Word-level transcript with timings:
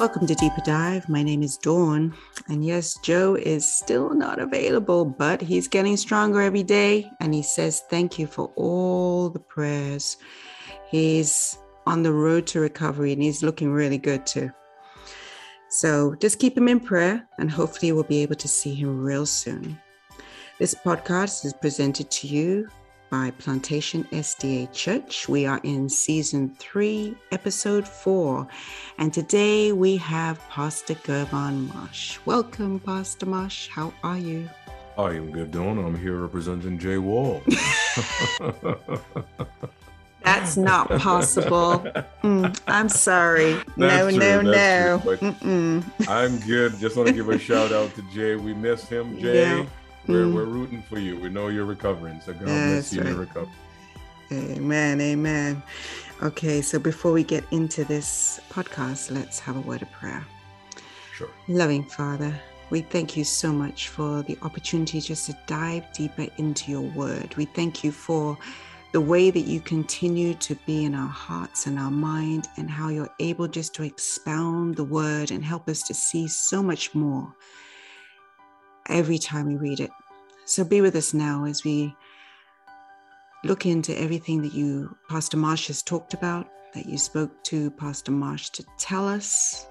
Welcome 0.00 0.26
to 0.28 0.34
Deeper 0.34 0.62
Dive. 0.64 1.06
My 1.10 1.22
name 1.22 1.42
is 1.42 1.58
Dawn. 1.58 2.14
And 2.48 2.64
yes, 2.64 2.96
Joe 3.02 3.34
is 3.34 3.70
still 3.70 4.14
not 4.14 4.38
available, 4.38 5.04
but 5.04 5.42
he's 5.42 5.68
getting 5.68 5.94
stronger 5.98 6.40
every 6.40 6.62
day. 6.62 7.10
And 7.20 7.34
he 7.34 7.42
says 7.42 7.82
thank 7.90 8.18
you 8.18 8.26
for 8.26 8.50
all 8.56 9.28
the 9.28 9.40
prayers. 9.40 10.16
He's 10.90 11.58
on 11.86 12.02
the 12.02 12.14
road 12.14 12.46
to 12.46 12.60
recovery 12.60 13.12
and 13.12 13.22
he's 13.22 13.42
looking 13.42 13.72
really 13.72 13.98
good 13.98 14.24
too. 14.24 14.50
So 15.68 16.14
just 16.14 16.38
keep 16.38 16.56
him 16.56 16.68
in 16.68 16.80
prayer 16.80 17.28
and 17.38 17.50
hopefully 17.50 17.92
we'll 17.92 18.04
be 18.04 18.22
able 18.22 18.36
to 18.36 18.48
see 18.48 18.74
him 18.74 19.04
real 19.04 19.26
soon. 19.26 19.78
This 20.58 20.74
podcast 20.74 21.44
is 21.44 21.52
presented 21.52 22.10
to 22.10 22.26
you 22.26 22.70
by 23.10 23.32
Plantation 23.38 24.04
SDA 24.04 24.72
Church. 24.72 25.28
We 25.28 25.44
are 25.44 25.60
in 25.64 25.88
season 25.88 26.54
three, 26.58 27.16
episode 27.32 27.86
four, 27.86 28.46
and 28.98 29.12
today 29.12 29.72
we 29.72 29.96
have 29.96 30.38
Pastor 30.48 30.94
Gervan 30.94 31.68
Marsh. 31.74 32.20
Welcome, 32.24 32.78
Pastor 32.78 33.26
Marsh. 33.26 33.68
How 33.68 33.92
are 34.04 34.18
you? 34.18 34.48
I 34.96 35.10
am 35.14 35.32
good, 35.32 35.50
Dawn. 35.50 35.78
I'm 35.78 35.98
here 35.98 36.16
representing 36.16 36.78
Jay 36.78 36.98
Wall. 36.98 37.42
That's 40.24 40.56
not 40.56 40.88
possible. 41.00 41.84
Mm, 42.22 42.60
I'm 42.66 42.88
sorry. 42.88 43.60
no, 43.76 44.10
true, 44.10 44.18
no, 44.18 44.40
no, 44.42 45.82
I'm 46.06 46.38
good. 46.40 46.78
Just 46.78 46.96
want 46.96 47.08
to 47.08 47.14
give 47.14 47.28
a 47.28 47.38
shout 47.38 47.72
out 47.72 47.94
to 47.96 48.02
Jay. 48.12 48.36
We 48.36 48.54
miss 48.54 48.86
him, 48.88 49.18
Jay. 49.18 49.58
Yeah. 49.58 49.66
We're, 50.06 50.24
Mm. 50.24 50.34
we're 50.34 50.44
rooting 50.44 50.82
for 50.82 50.98
you. 50.98 51.18
We 51.18 51.28
know 51.28 51.48
you're 51.48 51.64
recovering. 51.66 52.20
So 52.20 52.32
God 52.32 52.46
That's 52.46 52.90
bless 52.90 52.92
you 52.92 53.00
in 53.02 53.06
your 53.06 53.16
right. 53.16 53.28
recovery. 53.28 53.54
Amen. 54.32 55.00
Amen. 55.00 55.62
Okay, 56.22 56.60
so 56.62 56.78
before 56.78 57.12
we 57.12 57.24
get 57.24 57.44
into 57.50 57.84
this 57.84 58.40
podcast, 58.50 59.10
let's 59.10 59.38
have 59.40 59.56
a 59.56 59.60
word 59.60 59.82
of 59.82 59.90
prayer. 59.90 60.24
Sure. 61.14 61.28
Loving 61.48 61.82
Father, 61.84 62.32
we 62.70 62.82
thank 62.82 63.16
you 63.16 63.24
so 63.24 63.52
much 63.52 63.88
for 63.88 64.22
the 64.22 64.38
opportunity 64.42 65.00
just 65.00 65.26
to 65.26 65.36
dive 65.46 65.92
deeper 65.92 66.26
into 66.36 66.70
your 66.70 66.82
word. 66.82 67.34
We 67.36 67.44
thank 67.46 67.82
you 67.82 67.90
for 67.90 68.38
the 68.92 69.00
way 69.00 69.30
that 69.30 69.40
you 69.40 69.60
continue 69.60 70.34
to 70.34 70.54
be 70.66 70.84
in 70.84 70.94
our 70.94 71.08
hearts 71.08 71.66
and 71.66 71.78
our 71.78 71.90
mind, 71.90 72.48
and 72.56 72.68
how 72.70 72.88
you're 72.88 73.14
able 73.20 73.46
just 73.48 73.74
to 73.74 73.82
expound 73.84 74.76
the 74.76 74.84
word 74.84 75.30
and 75.30 75.44
help 75.44 75.68
us 75.68 75.82
to 75.82 75.94
see 75.94 76.26
so 76.28 76.62
much 76.62 76.94
more 76.94 77.32
every 78.88 79.18
time 79.18 79.46
we 79.46 79.56
read 79.56 79.80
it. 79.80 79.90
So 80.44 80.64
be 80.64 80.80
with 80.80 80.96
us 80.96 81.14
now 81.14 81.44
as 81.44 81.64
we 81.64 81.94
look 83.44 83.66
into 83.66 83.98
everything 83.98 84.42
that 84.42 84.52
you, 84.52 84.96
Pastor 85.08 85.36
Marsh, 85.36 85.68
has 85.68 85.82
talked 85.82 86.14
about, 86.14 86.48
that 86.74 86.86
you 86.86 86.98
spoke 86.98 87.42
to 87.44 87.70
Pastor 87.72 88.12
Marsh 88.12 88.50
to 88.50 88.64
tell 88.78 89.08
us 89.08 89.66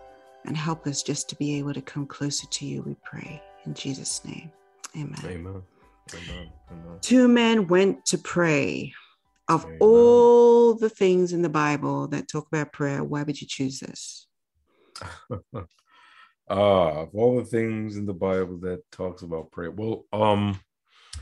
and 0.45 0.55
help 0.55 0.87
us 0.87 1.03
just 1.03 1.29
to 1.29 1.35
be 1.35 1.57
able 1.57 1.73
to 1.73 1.81
come 1.81 2.05
closer 2.05 2.47
to 2.47 2.65
you, 2.65 2.81
we 2.81 2.95
pray. 3.03 3.41
In 3.65 3.73
Jesus' 3.73 4.23
name, 4.25 4.51
amen. 4.95 5.19
Amen. 5.23 5.61
Amen. 6.13 6.51
Amen. 6.71 6.99
Two 7.01 7.27
men 7.27 7.67
went 7.67 8.05
to 8.07 8.17
pray. 8.17 8.93
Of 9.47 9.65
Amen. 9.65 9.77
all 9.79 10.75
the 10.75 10.91
things 10.91 11.33
in 11.33 11.41
the 11.41 11.49
Bible 11.49 12.07
that 12.09 12.27
talk 12.27 12.47
about 12.47 12.71
prayer, 12.71 13.03
why 13.03 13.23
would 13.23 13.41
you 13.41 13.47
choose 13.47 13.79
this? 13.79 14.27
Ah, 16.49 17.01
of 17.03 17.09
all 17.13 17.37
the 17.37 17.45
things 17.45 17.97
in 17.97 18.05
the 18.05 18.13
Bible 18.13 18.57
that 18.57 18.81
talks 18.91 19.21
about 19.21 19.51
prayer. 19.51 19.71
Well, 19.71 20.05
um, 20.11 20.59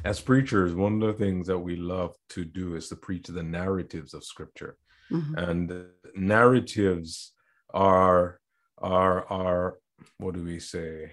as 0.06 0.22
preachers, 0.22 0.74
one 0.74 1.02
of 1.02 1.08
the 1.18 1.26
things 1.26 1.48
that 1.48 1.58
we 1.60 1.76
love 1.76 2.16
to 2.30 2.46
do 2.46 2.76
is 2.76 2.88
to 2.90 2.96
preach 2.96 3.28
the 3.28 3.44
narratives 3.44 4.14
of 4.14 4.24
Scripture. 4.24 4.78
Mhm. 5.12 5.38
and 5.38 5.86
narratives 6.16 7.34
are 7.74 8.40
are 8.78 9.26
are 9.32 9.78
what 10.18 10.34
do 10.36 10.44
we 10.44 10.60
say 10.60 11.12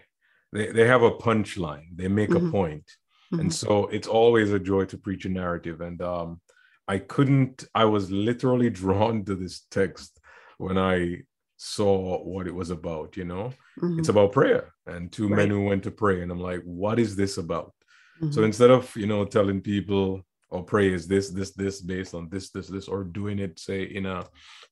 they, 0.52 0.66
they 0.72 0.86
have 0.86 1.02
a 1.02 1.12
punchline 1.26 1.86
they 1.94 2.08
make 2.08 2.30
Mhm. 2.30 2.48
a 2.48 2.50
point 2.50 2.86
Mhm. 3.32 3.40
and 3.40 3.54
so 3.54 3.86
it's 3.96 4.08
always 4.08 4.50
a 4.52 4.58
joy 4.72 4.84
to 4.86 4.98
preach 4.98 5.24
a 5.26 5.28
narrative 5.28 5.80
and 5.80 6.02
um 6.02 6.40
i 6.88 6.98
couldn't 6.98 7.56
i 7.82 7.84
was 7.84 8.10
literally 8.10 8.70
drawn 8.82 9.24
to 9.24 9.34
this 9.36 9.56
text 9.70 10.20
when 10.58 10.76
i 10.76 10.98
saw 11.64 12.22
what 12.22 12.46
it 12.46 12.54
was 12.54 12.70
about 12.70 13.16
you 13.16 13.24
know 13.24 13.46
Mhm. 13.80 13.98
it's 13.98 14.10
about 14.10 14.32
prayer 14.32 14.64
and 14.86 15.10
two 15.10 15.28
men 15.28 15.48
who 15.48 15.64
went 15.64 15.82
to 15.84 15.90
pray 15.90 16.20
and 16.22 16.30
i'm 16.32 16.40
like 16.50 16.62
what 16.64 16.98
is 16.98 17.16
this 17.16 17.38
about 17.38 17.72
so 18.30 18.40
Mhm. 18.40 18.44
instead 18.50 18.70
of 18.70 18.84
you 18.96 19.06
know 19.06 19.24
telling 19.24 19.60
people 19.62 20.06
or 20.50 20.62
pray 20.62 20.92
is 20.92 21.06
this 21.08 21.30
this 21.30 21.50
this 21.62 21.80
based 21.80 22.14
on 22.18 22.28
this 22.28 22.50
this 22.54 22.68
this 22.68 22.86
or 22.92 23.02
doing 23.02 23.38
it 23.38 23.58
say 23.58 23.80
in 23.98 24.04
a 24.06 24.18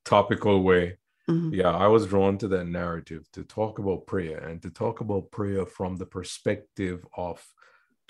topical 0.04 0.56
way 0.62 0.84
Mhm. 1.30 1.50
yeah 1.60 1.72
i 1.84 1.86
was 1.94 2.06
drawn 2.12 2.36
to 2.38 2.48
that 2.48 2.66
narrative 2.66 3.22
to 3.32 3.42
talk 3.58 3.78
about 3.78 4.06
prayer 4.06 4.38
and 4.48 4.60
to 4.62 4.70
talk 4.70 5.00
about 5.00 5.30
prayer 5.38 5.64
from 5.64 5.96
the 5.96 6.06
perspective 6.18 6.98
of 7.28 7.36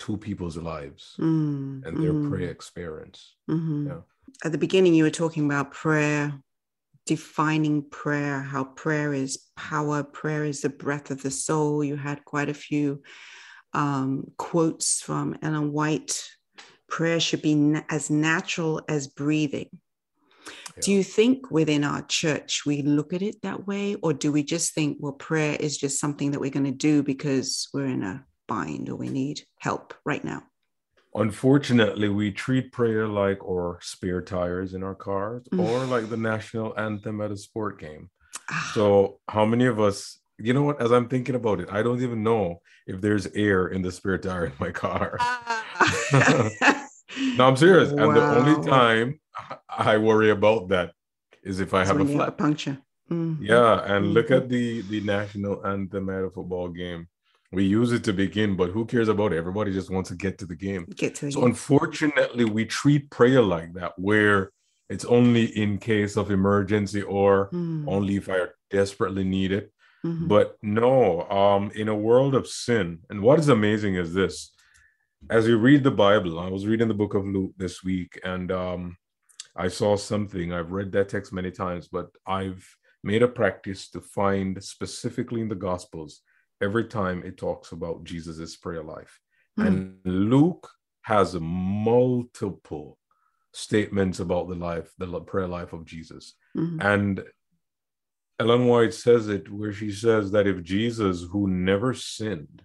two 0.03 0.17
people's 0.17 0.57
lives 0.57 1.03
Mm, 1.19 1.85
and 1.85 1.93
their 2.01 2.13
mhm, 2.13 2.27
prayer 2.29 2.49
experience 2.57 3.19
mhm. 3.49 3.85
Yeah. 3.87 4.01
At 4.45 4.51
the 4.51 4.57
beginning, 4.65 4.93
you 4.95 5.03
were 5.07 5.17
talking 5.23 5.45
about 5.45 5.71
prayer, 5.83 6.23
defining 7.05 7.89
prayer, 7.89 8.41
how 8.41 8.63
prayer 8.63 9.13
is 9.13 9.49
power, 9.55 10.03
prayer 10.03 10.45
is 10.45 10.61
the 10.61 10.69
breath 10.69 11.11
of 11.11 11.21
the 11.21 11.31
soul. 11.31 11.83
You 11.83 11.95
had 11.95 12.25
quite 12.25 12.49
a 12.49 12.53
few 12.53 13.01
um, 13.73 14.31
quotes 14.37 15.01
from 15.01 15.37
Ellen 15.41 15.71
White. 15.71 16.23
Prayer 16.87 17.19
should 17.19 17.41
be 17.41 17.55
na- 17.55 17.81
as 17.89 18.09
natural 18.09 18.81
as 18.87 19.07
breathing. 19.07 19.69
Do 20.81 20.91
you 20.91 21.03
think 21.03 21.51
within 21.51 21.83
our 21.83 22.01
church 22.03 22.65
we 22.65 22.81
look 22.81 23.13
at 23.13 23.21
it 23.21 23.41
that 23.43 23.67
way, 23.67 23.95
or 23.95 24.13
do 24.13 24.31
we 24.31 24.43
just 24.43 24.73
think, 24.73 24.97
well, 24.99 25.13
prayer 25.13 25.55
is 25.59 25.77
just 25.77 25.99
something 25.99 26.31
that 26.31 26.39
we're 26.39 26.49
going 26.49 26.65
to 26.65 26.71
do 26.71 27.03
because 27.03 27.69
we're 27.73 27.85
in 27.85 28.03
a 28.03 28.25
bind 28.47 28.89
or 28.89 28.95
we 28.95 29.09
need 29.09 29.41
help 29.59 29.93
right 30.03 30.23
now? 30.23 30.43
Unfortunately 31.15 32.09
we 32.09 32.31
treat 32.31 32.71
prayer 32.71 33.07
like 33.07 33.43
or 33.43 33.79
spare 33.81 34.21
tires 34.21 34.73
in 34.73 34.83
our 34.83 34.95
cars 34.95 35.43
Mm. 35.51 35.59
or 35.59 35.85
like 35.85 36.09
the 36.09 36.17
national 36.17 36.77
anthem 36.77 37.21
at 37.21 37.31
a 37.31 37.37
sport 37.37 37.79
game 37.79 38.09
Ah, 38.49 38.71
So, 38.73 39.19
how 39.29 39.45
many 39.45 39.65
of 39.67 39.79
us, 39.79 40.19
you 40.37 40.53
know 40.53 40.63
what, 40.63 40.81
as 40.81 40.91
I'm 40.91 41.07
thinking 41.07 41.35
about 41.35 41.59
it, 41.61 41.69
I 41.71 41.81
don't 41.83 42.01
even 42.01 42.23
know 42.23 42.61
if 42.87 42.99
there's 42.99 43.25
air 43.27 43.67
in 43.67 43.81
the 43.81 43.91
spare 43.91 44.17
tire 44.17 44.45
in 44.47 44.53
my 44.59 44.71
car. 44.71 45.17
Ah. 45.19 45.59
No, 47.37 47.47
I'm 47.47 47.55
serious. 47.55 47.89
And 47.91 48.15
the 48.15 48.25
only 48.39 48.57
time 48.67 49.19
I 49.69 49.97
worry 49.97 50.31
about 50.31 50.69
that 50.69 50.93
is 51.43 51.59
if 51.59 51.71
I 51.73 51.85
have 51.85 51.95
a 51.97 51.99
you 51.99 52.05
have 52.05 52.15
a 52.15 52.17
flat. 52.17 52.37
puncture. 52.39 52.77
Mhm. 53.11 53.37
Yeah, 53.39 53.83
and 53.93 54.13
look 54.15 54.27
Mhm. 54.29 54.37
at 54.37 54.49
the 54.49 54.81
the 54.81 55.01
national 55.01 55.55
anthem 55.65 56.09
at 56.09 56.23
a 56.23 56.31
football 56.31 56.69
game. 56.69 57.07
We 57.53 57.65
use 57.65 57.91
it 57.91 58.03
to 58.05 58.13
begin, 58.13 58.55
but 58.55 58.71
who 58.71 58.83
cares 58.83 59.09
about 59.09 59.31
it? 59.31 59.37
Everybody 59.37 59.71
just 59.71 59.91
wants 59.91 60.09
to 60.09 60.15
get 60.15 60.39
to 60.39 60.47
the 60.47 60.55
game. 60.55 60.87
Get 60.95 61.13
to 61.15 61.27
the 61.27 61.31
So 61.31 61.41
game. 61.41 61.49
unfortunately, 61.49 62.45
we 62.45 62.65
treat 62.65 63.11
prayer 63.11 63.43
like 63.43 63.73
that, 63.75 63.93
where 63.97 64.51
it's 64.89 65.05
only 65.05 65.45
in 65.55 65.77
case 65.77 66.17
of 66.17 66.31
emergency 66.31 67.03
or 67.03 67.49
Mm, 67.51 67.85
only 67.87 68.15
if 68.15 68.27
I 68.27 68.47
desperately 68.71 69.23
need 69.23 69.51
it. 69.51 69.71
mhm. 70.03 70.27
But 70.27 70.57
no, 70.63 71.29
um, 71.29 71.69
in 71.75 71.89
a 71.89 71.95
world 71.95 72.33
of 72.33 72.47
sin, 72.47 72.99
and 73.09 73.21
what 73.21 73.37
is 73.39 73.49
amazing 73.49 73.95
is 73.95 74.15
this: 74.15 74.51
as 75.29 75.47
you 75.47 75.57
read 75.57 75.83
the 75.83 75.91
Bible, 75.91 76.39
I 76.39 76.49
was 76.49 76.65
reading 76.65 76.87
the 76.87 76.93
book 77.03 77.13
of 77.13 77.23
Luke 77.25 77.53
this 77.57 77.83
week, 77.83 78.19
and 78.23 78.51
um, 78.51 78.97
I 79.55 79.67
saw 79.67 79.95
something. 79.95 80.51
I've 80.51 80.71
read 80.71 80.91
that 80.93 81.09
text 81.09 81.31
many 81.33 81.51
times, 81.51 81.87
but 81.87 82.07
I've 82.25 82.65
made 83.03 83.21
a 83.21 83.27
practice 83.27 83.89
to 83.91 84.01
find 84.01 84.61
specifically 84.63 85.41
in 85.41 85.49
the 85.49 85.63
Gospels 85.69 86.21
every 86.63 86.85
time 86.85 87.23
it 87.23 87.37
talks 87.37 87.71
about 87.71 88.03
Jesus's 88.03 88.55
prayer 88.55 88.83
life. 88.83 89.19
Hmm. 89.57 89.67
And 89.67 89.97
Luke 90.05 90.69
has 91.03 91.35
multiple 91.39 92.97
statements 93.51 94.19
about 94.19 94.47
the 94.49 94.55
life, 94.55 94.89
the 94.97 95.07
prayer 95.21 95.47
life 95.47 95.73
of 95.73 95.85
Jesus. 95.85 96.35
Mhm. 96.55 96.83
And 96.83 97.23
Ellen 98.39 98.65
White 98.65 98.93
says 98.93 99.27
it 99.27 99.51
where 99.51 99.73
she 99.73 99.91
says 99.91 100.31
that 100.31 100.47
if 100.47 100.63
Jesus, 100.63 101.23
who 101.31 101.47
never 101.47 101.93
sinned, 101.93 102.63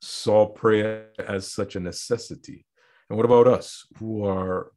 saw 0.00 0.46
prayer 0.46 1.10
as 1.18 1.50
such 1.50 1.76
a 1.76 1.80
necessity, 1.80 2.66
and 3.08 3.16
what 3.16 3.24
about 3.24 3.48
us 3.48 3.86
who 3.98 4.24
are 4.24 4.72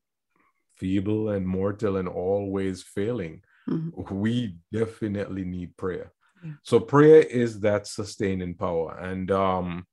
feeble 0.76 1.30
and 1.30 1.46
mortal 1.46 1.98
and 1.98 2.08
always 2.08 2.82
failing? 2.82 3.44
Mhm. 3.68 4.12
We 4.12 4.58
definitely 4.72 5.44
need 5.44 5.76
prayer. 5.76 6.14
Yeah. 6.44 6.54
So 6.64 6.80
prayer 6.80 7.22
is 7.22 7.60
that 7.62 7.88
sustaining 7.88 8.56
power. 8.56 8.98
And 9.00 9.30
um 9.32 9.86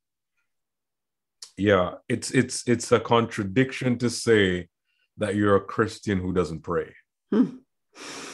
yeah, 1.57 1.95
it's 2.09 2.31
it's 2.31 2.67
it's 2.69 2.93
a 2.93 3.01
contradiction 3.01 3.99
to 3.99 4.09
say 4.11 4.69
that 5.17 5.35
you're 5.35 5.57
a 5.57 5.61
Christian 5.75 6.19
who 6.21 6.33
doesn't 6.33 6.63
pray 6.63 6.95
Hmm. 7.33 7.59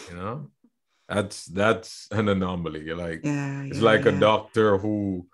you 0.08 0.14
know 0.16 0.50
that's 1.08 1.46
that's 1.46 2.06
an 2.10 2.28
anomaly 2.28 2.92
like 2.94 3.20
Yeah. 3.24 3.62
it's 3.64 3.78
yeah, 3.80 3.90
like 3.92 4.06
a 4.06 4.12
doctor 4.12 4.76
who 4.78 5.26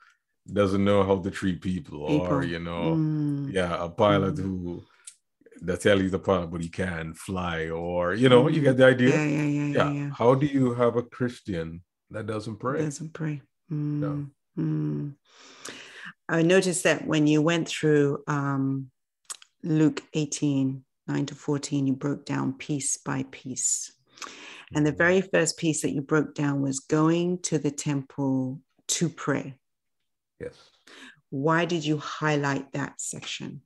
doesn't 0.61 0.85
know 0.85 1.03
how 1.05 1.17
to 1.21 1.31
treat 1.31 1.61
people, 1.61 2.03
or 2.03 2.43
you 2.43 2.59
know 2.61 2.95
Mm, 2.97 3.53
yeah 3.53 3.85
a 3.85 3.89
pilot 3.89 4.37
Mm. 4.37 4.43
who 4.43 4.83
they 5.63 5.77
tell 5.77 5.99
he's 5.99 6.15
a 6.15 6.19
pilot 6.19 6.51
but 6.53 6.63
he 6.63 6.69
can 6.69 7.13
fly 7.15 7.69
or 7.71 8.15
you 8.15 8.29
know 8.29 8.49
you 8.49 8.61
get 8.63 8.77
the 8.79 8.87
idea 8.87 9.11
yeah, 9.17 9.27
yeah, 9.27 9.45
yeah, 9.45 9.67
yeah 9.79 9.93
yeah. 9.95 10.11
how 10.19 10.35
do 10.35 10.47
you 10.47 10.73
have 10.75 10.95
a 10.97 11.03
christian 11.03 11.83
that 12.11 12.27
doesn't 12.27 12.57
pray. 12.57 12.83
Doesn't 12.83 13.13
pray. 13.13 13.43
Mm, 13.71 14.31
mm. 14.59 15.15
I 16.29 16.43
noticed 16.43 16.85
that 16.85 17.07
when 17.07 17.27
you 17.27 17.43
went 17.43 17.69
through 17.69 18.23
um, 18.27 18.91
Luke 19.63 20.03
18, 20.15 20.85
9 21.09 21.27
to 21.27 21.35
14, 21.35 21.87
you 21.87 21.95
broke 21.95 22.25
down 22.25 22.53
piece 22.55 22.97
by 22.97 23.25
piece. 23.31 23.93
And 24.75 24.87
the 24.87 24.91
mm-hmm. 24.91 24.99
very 24.99 25.21
first 25.21 25.59
piece 25.59 25.83
that 25.83 25.91
you 25.91 26.03
broke 26.03 26.35
down 26.35 26.63
was 26.63 26.81
going 26.81 27.39
to 27.43 27.59
the 27.59 27.71
temple 27.71 28.61
to 28.89 29.09
pray. 29.09 29.57
Yes. 30.41 30.55
Why 31.31 31.65
did 31.65 31.85
you 31.85 31.99
highlight 31.99 32.73
that 32.73 33.01
section? 33.01 33.63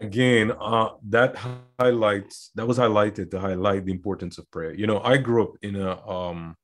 Again, 0.00 0.52
uh, 0.52 0.90
that 1.08 1.36
highlights 1.78 2.50
that 2.54 2.66
was 2.66 2.78
highlighted 2.78 3.30
to 3.32 3.40
highlight 3.40 3.84
the 3.84 3.92
importance 3.92 4.38
of 4.38 4.48
prayer. 4.50 4.72
You 4.72 4.86
know, 4.86 5.00
I 5.00 5.16
grew 5.16 5.42
up 5.42 5.54
in 5.60 5.74
a 5.74 6.06
um 6.08 6.54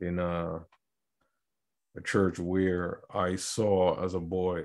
in 0.00 0.18
a, 0.18 0.60
a 1.96 2.00
church 2.04 2.38
where 2.38 3.00
I 3.14 3.36
saw 3.36 4.02
as 4.04 4.14
a 4.14 4.20
boy 4.20 4.64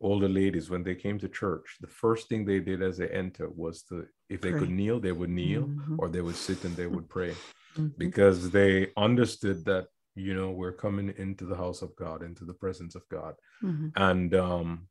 older 0.00 0.28
ladies 0.28 0.70
when 0.70 0.82
they 0.82 0.94
came 0.94 1.18
to 1.18 1.28
church 1.28 1.76
the 1.80 1.86
first 1.86 2.28
thing 2.28 2.44
they 2.44 2.58
did 2.58 2.82
as 2.82 2.96
they 2.96 3.08
entered 3.08 3.54
was 3.54 3.82
to 3.82 4.06
if 4.28 4.40
they 4.40 4.50
pray. 4.50 4.60
could 4.60 4.70
kneel 4.70 4.98
they 4.98 5.12
would 5.12 5.28
kneel 5.30 5.62
mm-hmm. 5.62 5.96
or 5.98 6.08
they 6.08 6.22
would 6.22 6.36
sit 6.36 6.64
and 6.64 6.74
they 6.76 6.86
would 6.86 7.08
pray 7.16 7.32
mm-hmm. 7.32 7.88
because 7.98 8.50
they 8.50 8.88
understood 8.96 9.64
that 9.64 9.86
you 10.14 10.34
know 10.34 10.50
we're 10.50 10.72
coming 10.72 11.12
into 11.18 11.44
the 11.44 11.56
house 11.56 11.82
of 11.82 11.94
god 11.96 12.22
into 12.22 12.44
the 12.44 12.54
presence 12.54 12.94
of 12.94 13.02
god 13.10 13.34
mm-hmm. 13.62 13.88
and 13.96 14.34
um 14.34 14.88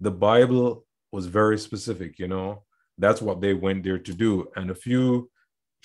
the 0.00 0.10
bible 0.10 0.86
was 1.10 1.26
very 1.26 1.58
specific 1.58 2.18
you 2.18 2.28
know 2.28 2.62
that's 2.98 3.20
what 3.20 3.40
they 3.40 3.52
went 3.52 3.82
there 3.82 3.98
to 3.98 4.14
do 4.14 4.46
and 4.54 4.70
a 4.70 4.74
few 4.74 5.28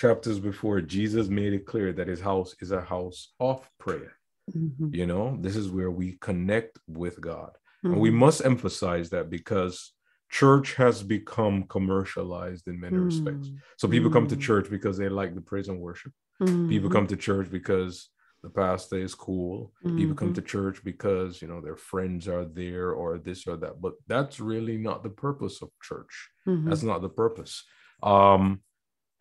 chapters 0.02 0.40
before 0.40 0.82
jesus 0.82 1.28
made 1.28 1.54
it 1.54 1.66
clear 1.72 1.94
that 1.94 2.08
his 2.14 2.22
house 2.30 2.56
is 2.64 2.72
a 2.72 2.82
house 2.82 3.20
of 3.40 3.58
prayer 3.80 4.14
mm-hmm. 4.56 4.94
you 5.00 5.06
know 5.06 5.38
this 5.46 5.56
is 5.56 5.70
where 5.70 5.92
we 5.92 6.08
connect 6.20 6.74
with 6.88 7.16
god 7.22 7.52
Mm-hmm. 7.84 7.94
And 7.94 8.02
we 8.02 8.10
mm-hmm. 8.10 8.20
must 8.20 8.46
emphasize 8.46 9.10
that 9.10 9.30
because 9.30 9.94
church 10.30 10.76
has 10.76 11.02
become 11.02 11.64
commercialized 11.64 12.68
in 12.68 12.80
many 12.80 12.96
mm-hmm. 12.96 13.06
respects. 13.06 13.50
So 13.78 13.88
people 13.88 14.12
come 14.12 14.28
to 14.28 14.36
mm. 14.36 14.42
church 14.42 14.70
because 14.70 14.98
they 14.98 15.10
like 15.10 15.36
the 15.36 15.42
praise 15.42 15.68
and 15.68 15.80
worship. 15.80 16.14
Mm-hmm. 16.42 16.70
People 16.70 16.90
come 16.90 17.08
to 17.08 17.18
church 17.18 17.50
because 17.52 18.10
the 18.44 18.50
pastor 18.50 18.98
is 18.98 19.14
cool. 19.14 19.74
People 19.84 20.16
come 20.16 20.30
mm-hmm. 20.30 20.36
to 20.36 20.42
church 20.42 20.84
because 20.84 21.42
you 21.42 21.48
know 21.48 21.60
their 21.60 21.76
friends 21.76 22.28
are 22.28 22.46
there 22.46 22.92
or 22.92 23.18
this 23.18 23.46
or 23.46 23.58
that. 23.58 23.82
But 23.82 23.94
that's 24.08 24.40
really 24.40 24.78
not 24.78 25.04
the 25.04 25.10
purpose 25.10 25.62
of 25.62 25.70
church. 25.82 26.30
Mm-hmm. 26.48 26.70
That's 26.70 26.84
not 26.84 27.02
the 27.02 27.10
purpose. 27.10 27.64
Um, 28.02 28.62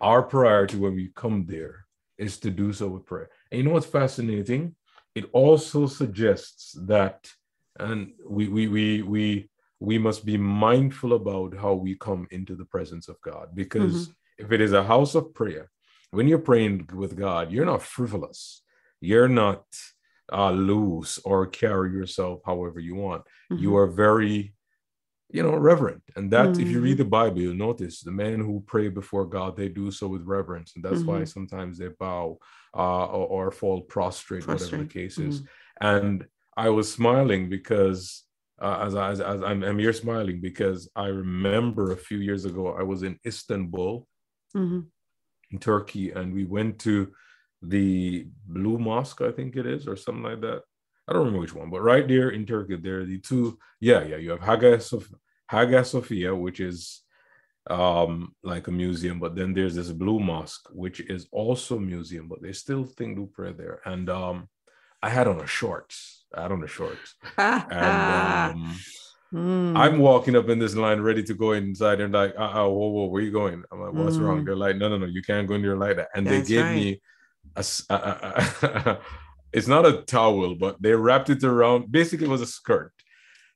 our 0.01 0.23
priority 0.23 0.77
when 0.77 0.95
we 0.95 1.13
come 1.15 1.47
there 1.47 1.85
is 2.19 2.39
to 2.39 2.51
do 2.51 2.73
so 2.73 2.89
with 2.89 3.07
prayer. 3.07 3.31
And 3.51 3.59
you 3.59 3.65
know 3.65 3.73
what's 3.73 3.87
fascinating? 3.87 4.75
It 5.15 5.27
also 5.33 5.87
suggests 5.87 6.77
that 6.87 7.31
and 7.79 8.13
we 8.29 8.49
we 8.49 8.69
we 8.69 9.03
we 9.03 9.51
we 9.81 9.99
must 9.99 10.25
be 10.27 10.37
mindful 10.37 11.15
about 11.15 11.57
how 11.57 11.73
we 11.73 11.95
come 11.95 12.27
into 12.31 12.55
the 12.55 12.67
presence 12.67 13.09
of 13.09 13.21
God 13.23 13.49
because 13.55 14.09
mm-hmm. 14.09 14.45
if 14.45 14.53
it 14.53 14.61
is 14.61 14.73
a 14.73 14.85
house 14.85 15.15
of 15.15 15.33
prayer, 15.33 15.71
when 16.11 16.29
you're 16.29 16.39
praying 16.39 16.89
with 16.95 17.17
God, 17.17 17.51
you're 17.51 17.65
not 17.65 17.83
frivolous, 17.83 18.63
you're 19.01 19.29
not 19.29 19.65
uh, 20.33 20.51
loose 20.51 21.19
or 21.25 21.47
carry 21.47 21.93
yourself 21.93 22.41
however 22.45 22.79
you 22.79 22.95
want. 22.95 23.23
Mm-hmm. 23.51 23.63
You 23.63 23.77
are 23.77 23.87
very, 23.87 24.55
you 25.33 25.43
know, 25.43 25.55
reverent, 25.55 26.03
and 26.17 26.31
that 26.33 26.51
mm-hmm. 26.51 26.63
if 26.63 26.69
you 26.69 26.81
read 26.81 26.93
mm-hmm. 26.93 27.05
the 27.05 27.17
Bible, 27.19 27.41
you'll 27.41 27.55
notice 27.55 28.01
the 28.01 28.11
men 28.11 28.41
who 28.41 28.63
pray 28.67 28.89
before 28.89 29.27
God 29.27 29.57
they 29.57 29.69
do 29.69 29.91
so 29.91 30.09
with 30.09 30.23
reverence, 30.23 30.73
and 30.75 30.85
that's 30.85 31.03
why 31.03 31.17
mm-hmm. 31.17 31.25
sometimes 31.25 31.79
they 31.79 31.89
bow 31.89 32.39
uh, 32.75 33.07
or, 33.07 33.47
or, 33.47 33.51
fall 33.51 33.81
prostrate, 33.81 34.45
prostrate, 34.45 34.73
whatever 34.73 34.83
the 34.85 34.93
case 34.93 35.19
is, 35.19 35.43
mm-hmm. 35.43 35.87
and 35.87 36.27
I 36.57 36.69
was 36.69 36.93
smiling 36.93 37.49
because 37.49 38.25
uh, 38.61 38.85
as, 38.87 38.95
I, 38.95 39.11
as, 39.11 39.21
as 39.21 39.43
I'm, 39.43 39.63
I'm 39.63 39.79
here 39.79 39.93
smiling 39.93 40.41
because 40.41 40.89
I 40.95 41.07
remember 41.07 41.93
a 41.93 41.97
few 41.97 42.19
years 42.19 42.45
ago 42.45 42.77
I 42.79 42.83
was 42.83 43.03
in 43.03 43.19
Istanbul, 43.25 44.07
mm-hmm. 44.57 44.81
in 45.51 45.59
Turkey, 45.59 46.11
and 46.11 46.35
we 46.35 46.45
went 46.45 46.79
to 46.81 47.13
the 47.63 48.27
Blue 48.47 48.79
Mosque, 48.79 49.23
I 49.23 49.33
think 49.33 49.57
it 49.57 49.67
is, 49.67 49.87
or 49.87 49.97
something 49.97 50.25
like 50.25 50.41
that. 50.43 50.63
I 51.11 51.15
don't 51.15 51.25
remember 51.25 51.41
which 51.41 51.55
one, 51.55 51.71
but 51.71 51.81
right 51.81 52.07
there 52.07 52.31
in 52.31 52.47
Turkey, 52.47 52.77
there 52.77 53.01
are 53.01 53.05
the 53.05 53.19
two. 53.19 53.59
Yeah, 53.81 54.05
yeah, 54.05 54.17
you 54.17 54.31
have 54.31 54.41
Hagia, 54.41 54.81
Sof- 54.81 55.13
Hagia 55.49 55.85
Sophia, 55.85 56.35
which 56.35 56.61
is 56.61 57.03
um 57.69 58.33
like 58.45 58.69
a 58.69 58.71
museum, 58.71 59.19
but 59.19 59.35
then 59.35 59.53
there's 59.53 59.75
this 59.75 59.91
Blue 59.91 60.21
Mosque, 60.21 60.69
which 60.73 61.01
is 61.01 61.27
also 61.33 61.77
a 61.77 61.81
museum, 61.81 62.29
but 62.29 62.41
they 62.41 62.53
still 62.53 62.85
think 62.85 63.17
do 63.17 63.27
prayer 63.27 63.53
there. 63.53 63.81
And 63.85 64.09
um 64.09 64.49
I 65.03 65.11
had 65.11 65.27
on 65.27 65.41
a 65.41 65.47
shorts 65.47 66.25
out 66.37 66.53
on 66.53 66.61
the 66.61 66.69
shorts. 66.69 67.15
and 67.37 67.73
um, 68.55 68.79
mm. 69.35 69.77
I'm 69.77 69.99
walking 69.99 70.37
up 70.37 70.49
in 70.49 70.59
this 70.59 70.77
line 70.77 71.01
ready 71.01 71.23
to 71.25 71.35
go 71.35 71.53
inside. 71.53 72.01
And 72.01 72.15
like, 72.15 72.35
uh, 72.39 72.51
uh 72.51 72.69
whoa, 72.69 72.89
whoa, 72.89 73.07
where 73.07 73.23
you 73.23 73.33
going? 73.33 73.63
I'm 73.73 73.81
like, 73.81 73.93
what's 73.93 74.17
mm. 74.17 74.23
wrong? 74.23 74.45
They're 74.45 74.57
like, 74.57 74.77
no, 74.77 74.89
no, 74.89 74.99
no, 74.99 75.07
you 75.07 75.23
can't 75.23 75.49
go 75.49 75.55
in 75.55 75.63
there 75.63 75.77
like 75.77 75.97
that. 75.97 76.09
And 76.15 76.27
That's 76.27 76.49
they 76.49 76.55
gave 76.55 76.65
right. 76.65 76.75
me 76.77 77.03
a, 77.57 77.65
a, 77.91 77.95
a 77.95 78.99
it's 79.53 79.69
not 79.69 79.87
a 79.87 80.03
towel, 80.03 80.55
but 80.55 80.81
they 80.81 80.93
wrapped 80.93 81.31
it 81.31 81.45
around. 81.45 81.91
Basically, 81.91 82.27
it 82.27 82.31
was 82.31 82.43
a 82.43 82.47
skirt. 82.47 82.93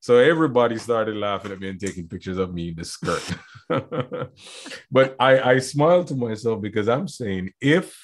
So 0.01 0.19
everybody 0.19 0.77
started 0.79 1.17
laughing 1.17 1.53
at 1.53 1.61
me 1.61 1.71
and 1.71 1.81
taking 1.81 2.09
pictures 2.09 2.37
of 2.37 2.53
me 2.53 2.69
in 2.69 2.75
the 2.77 2.85
skirt. 2.85 3.25
but 4.91 5.17
I, 5.19 5.53
I 5.53 5.59
smiled 5.61 6.09
to 6.09 6.15
myself 6.15 6.61
because 6.61 6.89
I'm 6.89 7.09
saying 7.09 7.53
if 7.61 7.99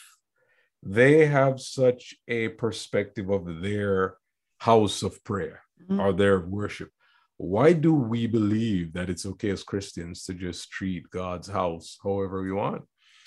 they 0.83 1.27
have 1.27 1.61
such 1.61 2.15
a 2.27 2.49
perspective 2.49 3.29
of 3.29 3.61
their 3.61 4.17
house 4.59 5.03
of 5.03 5.23
prayer 5.25 5.63
mm-hmm. 5.83 6.01
or 6.01 6.13
their 6.13 6.41
worship. 6.41 6.91
Why 7.37 7.73
do 7.73 7.95
we 7.95 8.27
believe 8.27 8.93
that 8.93 9.09
it's 9.09 9.25
okay 9.25 9.51
as 9.51 9.63
Christians 9.63 10.25
to 10.25 10.35
just 10.35 10.71
treat 10.71 11.09
God's 11.11 11.49
house 11.49 11.99
however 12.03 12.43
we 12.43 12.53
want? 12.53 12.83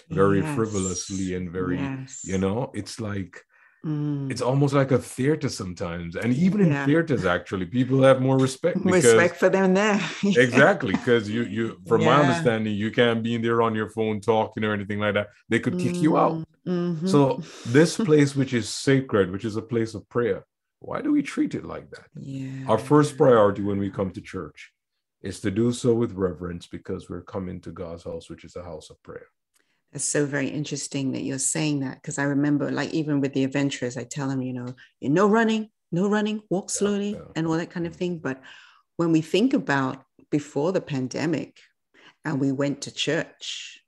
Very 0.10 0.42
yes. 0.42 0.56
frivolously 0.56 1.34
and 1.34 1.50
very, 1.50 1.80
yes. 1.80 2.22
you 2.24 2.38
know, 2.38 2.72
it's 2.76 3.00
like 3.00 3.42
Mm. 3.86 4.32
It's 4.32 4.42
almost 4.42 4.74
like 4.74 4.92
a 4.92 4.98
theater 4.98 5.50
sometimes, 5.50 6.16
and 6.16 6.34
even 6.34 6.62
in 6.62 6.72
yeah. 6.72 6.86
theaters, 6.86 7.26
actually, 7.26 7.66
people 7.66 8.02
have 8.04 8.22
more 8.22 8.38
respect. 8.38 8.78
Because, 8.84 9.04
respect 9.04 9.36
for 9.36 9.50
them 9.50 9.74
there. 9.74 10.00
exactly, 10.24 10.94
because 10.94 11.30
you, 11.30 11.44
you, 11.44 11.82
from 11.86 12.02
yeah. 12.02 12.08
my 12.08 12.22
understanding, 12.22 12.76
you 12.76 12.92
can't 12.92 13.22
be 13.22 13.36
in 13.36 13.42
there 13.42 13.62
on 13.62 13.76
your 13.76 13.90
phone 13.90 14.22
talking 14.22 14.64
or 14.64 14.74
anything 14.74 15.00
like 15.00 15.16
that. 15.16 15.28
They 15.50 15.60
could 15.60 15.78
kick 15.78 15.96
mm. 15.96 16.02
you 16.02 16.18
out. 16.18 16.48
Mm-hmm. 16.66 17.08
So 17.08 17.42
this 17.66 17.98
place, 18.10 18.38
which 18.38 18.54
is 18.54 18.70
sacred, 18.70 19.32
which 19.32 19.44
is 19.44 19.58
a 19.58 19.62
place 19.62 19.96
of 19.96 20.08
prayer, 20.08 20.46
why 20.80 21.02
do 21.02 21.12
we 21.12 21.22
treat 21.22 21.54
it 21.54 21.66
like 21.66 21.90
that? 21.92 22.06
Yeah. 22.16 22.66
Our 22.70 22.78
first 22.78 23.18
priority 23.18 23.64
when 23.64 23.80
we 23.80 23.90
come 23.90 24.12
to 24.12 24.22
church 24.22 24.72
is 25.22 25.42
to 25.42 25.52
do 25.52 25.74
so 25.74 25.94
with 25.94 26.14
reverence 26.14 26.68
because 26.68 27.10
we're 27.10 27.22
coming 27.22 27.60
to 27.62 27.72
God's 27.72 28.04
house, 28.04 28.30
which 28.30 28.46
is 28.46 28.56
a 28.56 28.64
house 28.64 28.90
of 28.90 29.02
prayer. 29.04 29.28
It's 29.94 30.06
so 30.06 30.26
very 30.26 30.48
interesting 30.48 31.12
that 31.12 31.22
you're 31.22 31.40
saying 31.40 31.82
that 31.82 32.02
because 32.02 32.18
I 32.18 32.24
remember, 32.24 32.72
like, 32.72 32.92
even 32.94 33.22
with 33.22 33.34
the 33.34 33.44
adventurers, 33.44 33.96
I 33.96 34.04
tell 34.04 34.28
them, 34.28 34.42
you 34.42 34.54
know, 34.54 34.76
no 35.02 35.28
running, 35.28 35.70
no 35.92 36.10
running, 36.10 36.42
walk 36.50 36.70
slowly, 36.70 37.12
yeah, 37.12 37.18
yeah. 37.18 37.32
and 37.36 37.48
all 37.48 37.58
that 37.58 37.70
kind 37.70 37.86
of 37.86 37.94
mm-hmm. 37.94 38.00
thing. 38.00 38.18
But 38.18 38.42
when 38.98 39.12
we 39.12 39.22
think 39.22 39.54
about 39.54 40.04
before 40.32 40.72
the 40.72 40.82
pandemic 40.82 41.60
and 42.26 42.40
we 42.40 42.52
went 42.52 42.82
to 42.82 42.92
church, 42.92 43.80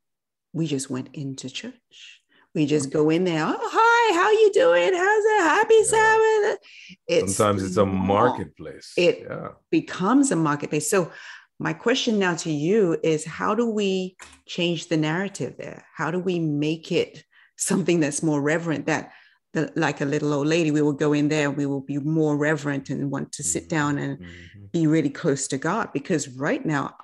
we 0.53 0.67
just 0.67 0.89
went 0.89 1.09
into 1.13 1.49
church. 1.49 2.21
We 2.53 2.65
just 2.65 2.89
go 2.89 3.09
in 3.09 3.25
there. 3.25 3.43
Oh, 3.45 3.69
hi, 3.73 4.15
how 4.15 4.31
you 4.31 4.51
doing? 4.53 4.93
How's 4.93 5.25
it? 5.25 5.41
Happy 5.41 5.73
yeah. 5.73 5.83
Sabbath. 5.83 6.59
It's 7.07 7.35
Sometimes 7.35 7.63
it's 7.63 7.77
a 7.77 7.85
marketplace. 7.85 8.93
It 8.95 9.27
becomes 9.71 10.31
a 10.31 10.35
marketplace. 10.35 10.89
So 10.89 11.11
my 11.59 11.73
question 11.73 12.19
now 12.19 12.35
to 12.35 12.51
you 12.51 12.97
is 13.03 13.25
how 13.25 13.55
do 13.55 13.69
we 13.69 14.17
change 14.45 14.87
the 14.87 14.97
narrative 14.97 15.55
there? 15.57 15.85
How 15.95 16.11
do 16.11 16.19
we 16.19 16.39
make 16.39 16.91
it 16.91 17.23
something 17.57 17.99
that's 17.99 18.21
more 18.21 18.41
reverent 18.41 18.87
that 18.87 19.11
the, 19.53 19.71
like 19.75 20.01
a 20.01 20.05
little 20.05 20.33
old 20.33 20.47
lady, 20.47 20.69
we 20.69 20.81
will 20.81 20.93
go 20.93 21.13
in 21.13 21.29
there, 21.29 21.49
we 21.49 21.65
will 21.65 21.81
be 21.81 21.97
more 21.97 22.35
reverent 22.35 22.89
and 22.89 23.09
want 23.09 23.31
to 23.33 23.43
sit 23.43 23.63
mm-hmm. 23.63 23.75
down 23.75 23.97
and 23.97 24.19
mm-hmm. 24.19 24.65
be 24.73 24.85
really 24.85 25.09
close 25.09 25.47
to 25.47 25.57
God. 25.57 25.93
Because 25.93 26.27
right 26.27 26.65
now, 26.65 26.95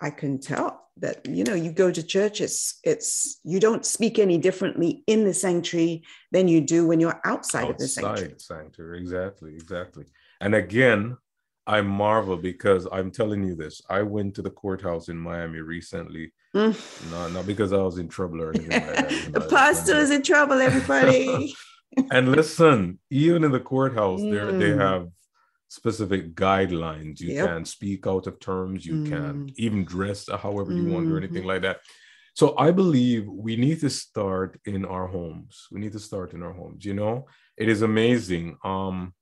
I 0.00 0.10
can 0.10 0.40
tell 0.40 0.84
that 0.96 1.26
you 1.26 1.42
know 1.42 1.54
you 1.54 1.72
go 1.72 1.90
to 1.90 2.02
church 2.02 2.40
it's 2.40 2.78
it's 2.84 3.40
you 3.42 3.58
don't 3.58 3.84
speak 3.84 4.18
any 4.18 4.38
differently 4.38 5.02
in 5.06 5.24
the 5.24 5.34
sanctuary 5.34 6.04
than 6.30 6.46
you 6.46 6.60
do 6.60 6.86
when 6.86 7.00
you're 7.00 7.20
outside, 7.24 7.64
outside 7.64 7.70
of 7.70 7.78
the 7.78 7.88
sanctuary. 7.88 8.34
sanctuary 8.38 9.00
exactly 9.00 9.54
exactly 9.54 10.04
and 10.40 10.54
again 10.54 11.16
i 11.66 11.80
marvel 11.80 12.36
because 12.36 12.86
i'm 12.92 13.10
telling 13.10 13.44
you 13.44 13.54
this 13.54 13.80
i 13.88 14.02
went 14.02 14.34
to 14.34 14.42
the 14.42 14.50
courthouse 14.50 15.08
in 15.08 15.16
miami 15.16 15.60
recently 15.60 16.32
mm. 16.54 17.10
not, 17.10 17.32
not 17.32 17.46
because 17.46 17.72
i 17.72 17.78
was 17.78 17.98
in 17.98 18.08
trouble 18.08 18.40
or 18.42 18.50
anything 18.50 18.70
like 18.70 18.96
that 18.96 19.10
the 19.32 19.40
pastor 19.40 19.96
is 19.96 20.10
in 20.10 20.22
trouble 20.22 20.60
everybody 20.60 21.54
and 22.10 22.32
listen 22.32 22.98
even 23.10 23.44
in 23.44 23.52
the 23.52 23.60
courthouse 23.60 24.20
mm. 24.20 24.30
there 24.30 24.52
they 24.52 24.76
have 24.76 25.08
specific 25.74 26.34
guidelines. 26.34 27.20
You 27.20 27.34
yep. 27.34 27.48
can 27.48 27.64
speak 27.64 28.06
out 28.06 28.26
of 28.26 28.38
terms. 28.38 28.86
You 28.86 28.94
mm. 28.94 29.08
can 29.08 29.50
even 29.56 29.84
dress 29.84 30.28
however 30.30 30.72
you 30.72 30.86
want 30.86 31.10
or 31.10 31.18
anything 31.18 31.38
mm-hmm. 31.38 31.48
like 31.48 31.62
that. 31.62 31.78
so 32.34 32.54
I 32.56 32.70
believe 32.70 33.26
we 33.26 33.56
need 33.56 33.80
to 33.80 33.90
start 33.90 34.60
in 34.64 34.84
our 34.84 35.06
homes. 35.06 35.66
We 35.72 35.80
need 35.80 35.92
to 35.92 35.98
start 35.98 36.32
in 36.32 36.42
our 36.42 36.52
homes. 36.52 36.84
You 36.84 36.94
know, 36.94 37.26
it 37.56 37.68
is 37.68 37.82
amazing. 37.82 38.56
Um, 38.64 39.14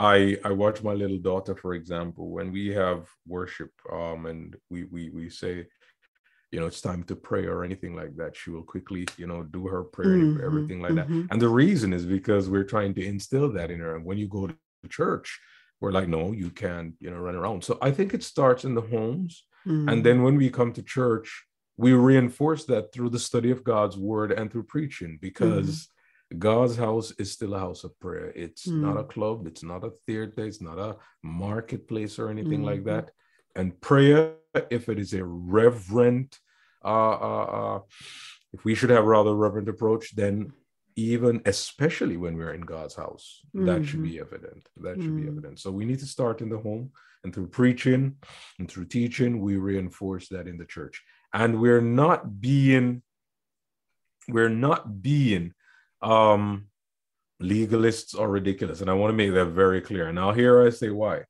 I 0.00 0.36
I 0.44 0.52
watch 0.52 0.82
my 0.82 0.94
little 0.94 1.18
daughter, 1.18 1.54
for 1.54 1.74
example, 1.74 2.30
when 2.30 2.50
we 2.50 2.68
have 2.68 3.06
worship, 3.26 3.70
um, 3.92 4.26
and 4.26 4.56
we 4.70 4.84
we 4.84 5.10
we 5.10 5.28
say, 5.28 5.66
you 6.50 6.58
know, 6.58 6.66
it's 6.66 6.80
time 6.80 7.02
to 7.04 7.16
pray 7.16 7.46
or 7.46 7.62
anything 7.64 7.94
like 7.94 8.16
that. 8.16 8.34
She 8.34 8.50
will 8.50 8.62
quickly, 8.62 9.06
you 9.18 9.26
know, 9.26 9.42
do 9.42 9.66
her 9.68 9.84
prayer, 9.84 10.16
mm-hmm, 10.16 10.44
everything 10.44 10.80
like 10.80 10.92
mm-hmm. 10.92 11.20
that. 11.20 11.28
And 11.30 11.40
the 11.40 11.48
reason 11.48 11.92
is 11.92 12.06
because 12.06 12.48
we're 12.48 12.64
trying 12.64 12.94
to 12.94 13.04
instill 13.04 13.52
that 13.52 13.70
in 13.70 13.80
her. 13.80 13.94
And 13.94 14.04
when 14.04 14.18
you 14.18 14.26
go 14.26 14.46
to 14.46 14.56
church, 14.88 15.38
we're 15.80 15.92
like, 15.92 16.08
no, 16.08 16.32
you 16.32 16.50
can't, 16.50 16.94
you 16.98 17.10
know, 17.10 17.18
run 17.18 17.36
around. 17.36 17.62
So 17.62 17.78
I 17.82 17.90
think 17.90 18.14
it 18.14 18.24
starts 18.24 18.64
in 18.64 18.74
the 18.74 18.88
homes, 18.94 19.44
mm-hmm. 19.66 19.88
and 19.90 20.04
then 20.04 20.22
when 20.22 20.36
we 20.36 20.48
come 20.50 20.72
to 20.72 20.82
church 20.82 21.44
we 21.80 21.94
reinforce 21.94 22.66
that 22.66 22.92
through 22.92 23.08
the 23.08 23.18
study 23.18 23.50
of 23.50 23.64
God's 23.64 23.96
word 23.96 24.32
and 24.32 24.52
through 24.52 24.64
preaching 24.64 25.18
because 25.18 25.70
mm. 25.70 25.86
God's 26.38 26.76
house 26.76 27.12
is 27.18 27.32
still 27.32 27.54
a 27.54 27.58
house 27.58 27.84
of 27.84 27.98
prayer. 28.00 28.32
It's 28.36 28.66
mm. 28.66 28.80
not 28.80 28.96
a 28.96 29.04
club, 29.04 29.46
it's 29.46 29.62
not 29.62 29.84
a 29.84 29.90
theater, 30.06 30.46
it's 30.46 30.60
not 30.60 30.78
a 30.78 30.96
marketplace 31.22 32.18
or 32.18 32.30
anything 32.30 32.62
mm. 32.62 32.66
like 32.66 32.80
mm-hmm. 32.80 32.96
that. 32.96 33.10
And 33.56 33.78
prayer, 33.80 34.34
if 34.70 34.88
it 34.88 34.98
is 34.98 35.12
a 35.12 35.24
reverent, 35.24 36.38
uh, 36.84 36.88
uh, 36.88 37.44
uh, 37.44 37.80
if 38.52 38.64
we 38.64 38.74
should 38.74 38.90
have 38.90 39.04
rather 39.04 39.34
reverent 39.34 39.68
approach, 39.68 40.14
then 40.14 40.52
even 40.96 41.40
especially 41.46 42.16
when 42.16 42.36
we're 42.36 42.54
in 42.54 42.60
God's 42.60 42.94
house, 42.94 43.40
mm-hmm. 43.54 43.66
that 43.66 43.84
should 43.84 44.02
be 44.02 44.14
mm-hmm. 44.14 44.34
evident. 44.34 44.68
That 44.76 44.96
should 44.96 45.10
mm. 45.10 45.22
be 45.22 45.28
evident. 45.28 45.58
So 45.58 45.70
we 45.70 45.84
need 45.84 45.98
to 46.00 46.06
start 46.06 46.40
in 46.40 46.48
the 46.48 46.58
home 46.58 46.92
and 47.24 47.34
through 47.34 47.48
preaching 47.48 48.16
and 48.58 48.70
through 48.70 48.86
teaching, 48.86 49.40
we 49.40 49.56
reinforce 49.56 50.28
that 50.28 50.46
in 50.46 50.56
the 50.58 50.64
church 50.64 51.02
and 51.32 51.60
we're 51.60 51.80
not 51.80 52.40
being 52.40 53.02
we're 54.28 54.48
not 54.48 55.02
being 55.02 55.54
um 56.02 56.66
legalists 57.42 58.18
are 58.18 58.28
ridiculous 58.28 58.80
and 58.80 58.90
i 58.90 58.94
want 58.94 59.10
to 59.10 59.16
make 59.16 59.32
that 59.32 59.46
very 59.46 59.80
clear 59.80 60.06
and 60.08 60.14
now 60.14 60.32
here 60.32 60.66
i 60.66 60.70
say 60.70 60.90
why 60.90 61.22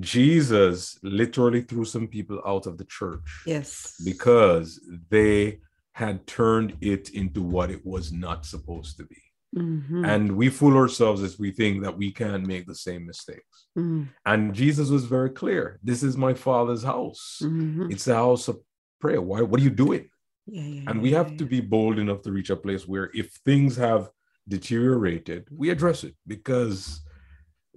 jesus 0.00 0.98
literally 1.02 1.62
threw 1.62 1.84
some 1.84 2.06
people 2.06 2.40
out 2.46 2.66
of 2.66 2.76
the 2.76 2.84
church 2.84 3.42
yes 3.46 3.94
because 4.04 4.80
they 5.08 5.58
had 5.92 6.26
turned 6.26 6.76
it 6.80 7.10
into 7.10 7.40
what 7.42 7.70
it 7.70 7.84
was 7.86 8.12
not 8.12 8.44
supposed 8.44 8.96
to 8.96 9.04
be 9.04 9.22
mm-hmm. 9.56 10.04
and 10.04 10.36
we 10.36 10.50
fool 10.50 10.76
ourselves 10.76 11.22
as 11.22 11.38
we 11.38 11.50
think 11.50 11.82
that 11.82 11.96
we 11.96 12.12
can't 12.12 12.46
make 12.46 12.66
the 12.66 12.74
same 12.74 13.06
mistakes 13.06 13.66
mm. 13.78 14.06
and 14.26 14.54
jesus 14.54 14.90
was 14.90 15.04
very 15.04 15.30
clear 15.30 15.78
this 15.82 16.02
is 16.02 16.16
my 16.16 16.34
father's 16.34 16.82
house 16.82 17.38
mm-hmm. 17.42 17.90
it's 17.90 18.08
a 18.08 18.14
house 18.14 18.48
of 18.48 18.58
prayer. 19.00 19.20
Why? 19.20 19.42
What 19.42 19.60
are 19.60 19.64
you 19.64 19.70
doing? 19.70 20.08
Yeah, 20.46 20.62
yeah, 20.62 20.90
and 20.90 21.02
we 21.02 21.10
have 21.12 21.32
yeah, 21.32 21.38
to 21.38 21.44
be 21.44 21.60
bold 21.60 21.98
enough 21.98 22.22
to 22.22 22.32
reach 22.32 22.50
a 22.50 22.56
place 22.56 22.86
where 22.86 23.10
if 23.14 23.32
things 23.44 23.76
have 23.76 24.10
deteriorated, 24.48 25.48
we 25.50 25.70
address 25.70 26.04
it 26.04 26.14
because 26.26 27.00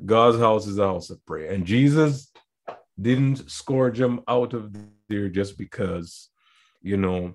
God's 0.05 0.37
house 0.37 0.67
is 0.67 0.77
a 0.77 0.87
house 0.87 1.09
of 1.09 1.25
prayer. 1.25 1.51
And 1.51 1.65
Jesus 1.65 2.31
didn't 3.01 3.49
scourge 3.49 3.97
them 3.97 4.21
out 4.27 4.53
of 4.53 4.75
there 5.07 5.29
just 5.29 5.57
because, 5.57 6.29
you 6.81 6.97
know, 6.97 7.33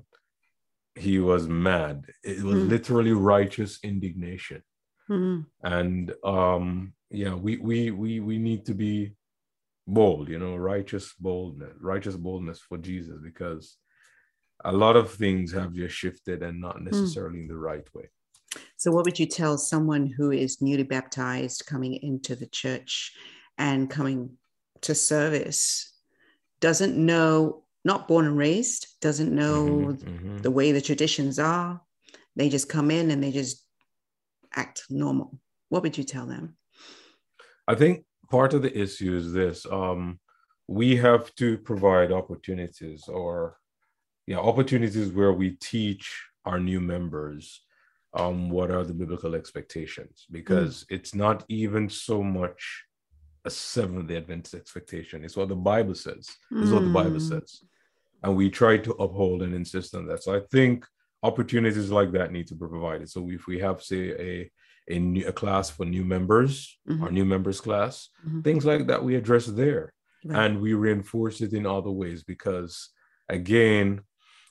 he 0.94 1.18
was 1.18 1.48
mad. 1.48 2.06
It 2.22 2.42
was 2.42 2.56
mm. 2.56 2.68
literally 2.68 3.12
righteous 3.12 3.80
indignation. 3.82 4.62
Mm. 5.10 5.46
And 5.62 6.14
um, 6.24 6.94
yeah, 7.10 7.34
we 7.34 7.56
we 7.58 7.90
we 7.90 8.20
we 8.20 8.38
need 8.38 8.64
to 8.66 8.74
be 8.74 9.16
bold, 9.86 10.28
you 10.28 10.38
know, 10.38 10.56
righteous 10.56 11.12
boldness, 11.18 11.74
righteous 11.80 12.16
boldness 12.16 12.60
for 12.60 12.78
Jesus, 12.78 13.18
because 13.22 13.76
a 14.64 14.72
lot 14.72 14.96
of 14.96 15.12
things 15.12 15.52
have 15.52 15.74
just 15.74 15.94
shifted 15.94 16.42
and 16.42 16.60
not 16.60 16.78
hmm. 16.78 16.84
necessarily 16.84 17.38
mm. 17.38 17.42
in 17.42 17.48
the 17.48 17.56
right 17.56 17.86
way. 17.94 18.08
So, 18.76 18.92
what 18.92 19.04
would 19.04 19.18
you 19.18 19.26
tell 19.26 19.58
someone 19.58 20.06
who 20.06 20.30
is 20.30 20.62
newly 20.62 20.84
baptized 20.84 21.66
coming 21.66 21.94
into 21.94 22.36
the 22.36 22.46
church 22.46 23.12
and 23.58 23.90
coming 23.90 24.36
to 24.82 24.94
service, 24.94 25.92
doesn't 26.60 26.96
know, 26.96 27.64
not 27.84 28.06
born 28.08 28.26
and 28.26 28.36
raised, 28.36 28.86
doesn't 29.00 29.34
know 29.34 29.66
mm-hmm, 29.66 30.08
mm-hmm. 30.08 30.38
the 30.38 30.50
way 30.50 30.72
the 30.72 30.80
traditions 30.80 31.38
are? 31.38 31.80
They 32.36 32.48
just 32.48 32.68
come 32.68 32.90
in 32.90 33.10
and 33.10 33.22
they 33.22 33.32
just 33.32 33.64
act 34.54 34.84
normal. 34.90 35.38
What 35.68 35.82
would 35.82 35.98
you 35.98 36.04
tell 36.04 36.26
them? 36.26 36.56
I 37.66 37.74
think 37.74 38.04
part 38.30 38.54
of 38.54 38.62
the 38.62 38.76
issue 38.76 39.16
is 39.16 39.32
this 39.32 39.66
um, 39.70 40.20
we 40.68 40.96
have 40.96 41.34
to 41.36 41.58
provide 41.58 42.12
opportunities 42.12 43.04
or 43.08 43.56
yeah 44.26 44.38
opportunities 44.38 45.10
where 45.12 45.32
we 45.32 45.50
teach 45.52 46.26
our 46.44 46.58
new 46.58 46.80
members 46.80 47.62
um, 48.16 48.48
what 48.48 48.70
are 48.70 48.84
the 48.84 48.94
biblical 48.94 49.34
expectations 49.34 50.26
because 50.30 50.84
mm. 50.84 50.96
it's 50.96 51.14
not 51.14 51.44
even 51.48 51.88
so 51.88 52.22
much 52.22 52.84
a 53.44 53.50
seventh 53.50 54.08
day 54.08 54.16
adventist 54.16 54.54
expectation 54.54 55.24
it's 55.24 55.36
what 55.36 55.48
the 55.48 55.56
bible 55.56 55.94
says 55.94 56.28
mm. 56.52 56.62
it's 56.62 56.70
what 56.70 56.82
the 56.82 56.92
bible 56.92 57.10
mm. 57.12 57.28
says 57.28 57.62
and 58.22 58.34
we 58.36 58.48
try 58.48 58.78
to 58.78 58.92
uphold 58.94 59.42
and 59.42 59.54
insist 59.54 59.94
on 59.94 60.06
that 60.06 60.22
so 60.22 60.34
i 60.34 60.40
think 60.50 60.86
opportunities 61.22 61.90
like 61.90 62.12
that 62.12 62.32
need 62.32 62.46
to 62.46 62.54
be 62.54 62.66
provided 62.66 63.08
so 63.08 63.28
if 63.30 63.46
we 63.46 63.58
have 63.58 63.82
say 63.82 64.10
a 64.12 64.50
a, 64.88 64.98
new, 64.98 65.26
a 65.26 65.32
class 65.32 65.70
for 65.70 65.84
new 65.84 66.04
members, 66.04 66.78
mm-hmm. 66.88 67.02
our 67.02 67.10
new 67.10 67.24
members 67.24 67.60
class, 67.60 68.08
mm-hmm. 68.26 68.40
things 68.42 68.64
like 68.64 68.86
that 68.86 69.02
we 69.02 69.16
address 69.16 69.46
there. 69.46 69.92
Right. 70.24 70.44
And 70.44 70.60
we 70.60 70.74
reinforce 70.74 71.40
it 71.40 71.52
in 71.52 71.66
other 71.66 71.90
ways 71.90 72.24
because, 72.24 72.90
again, 73.28 74.00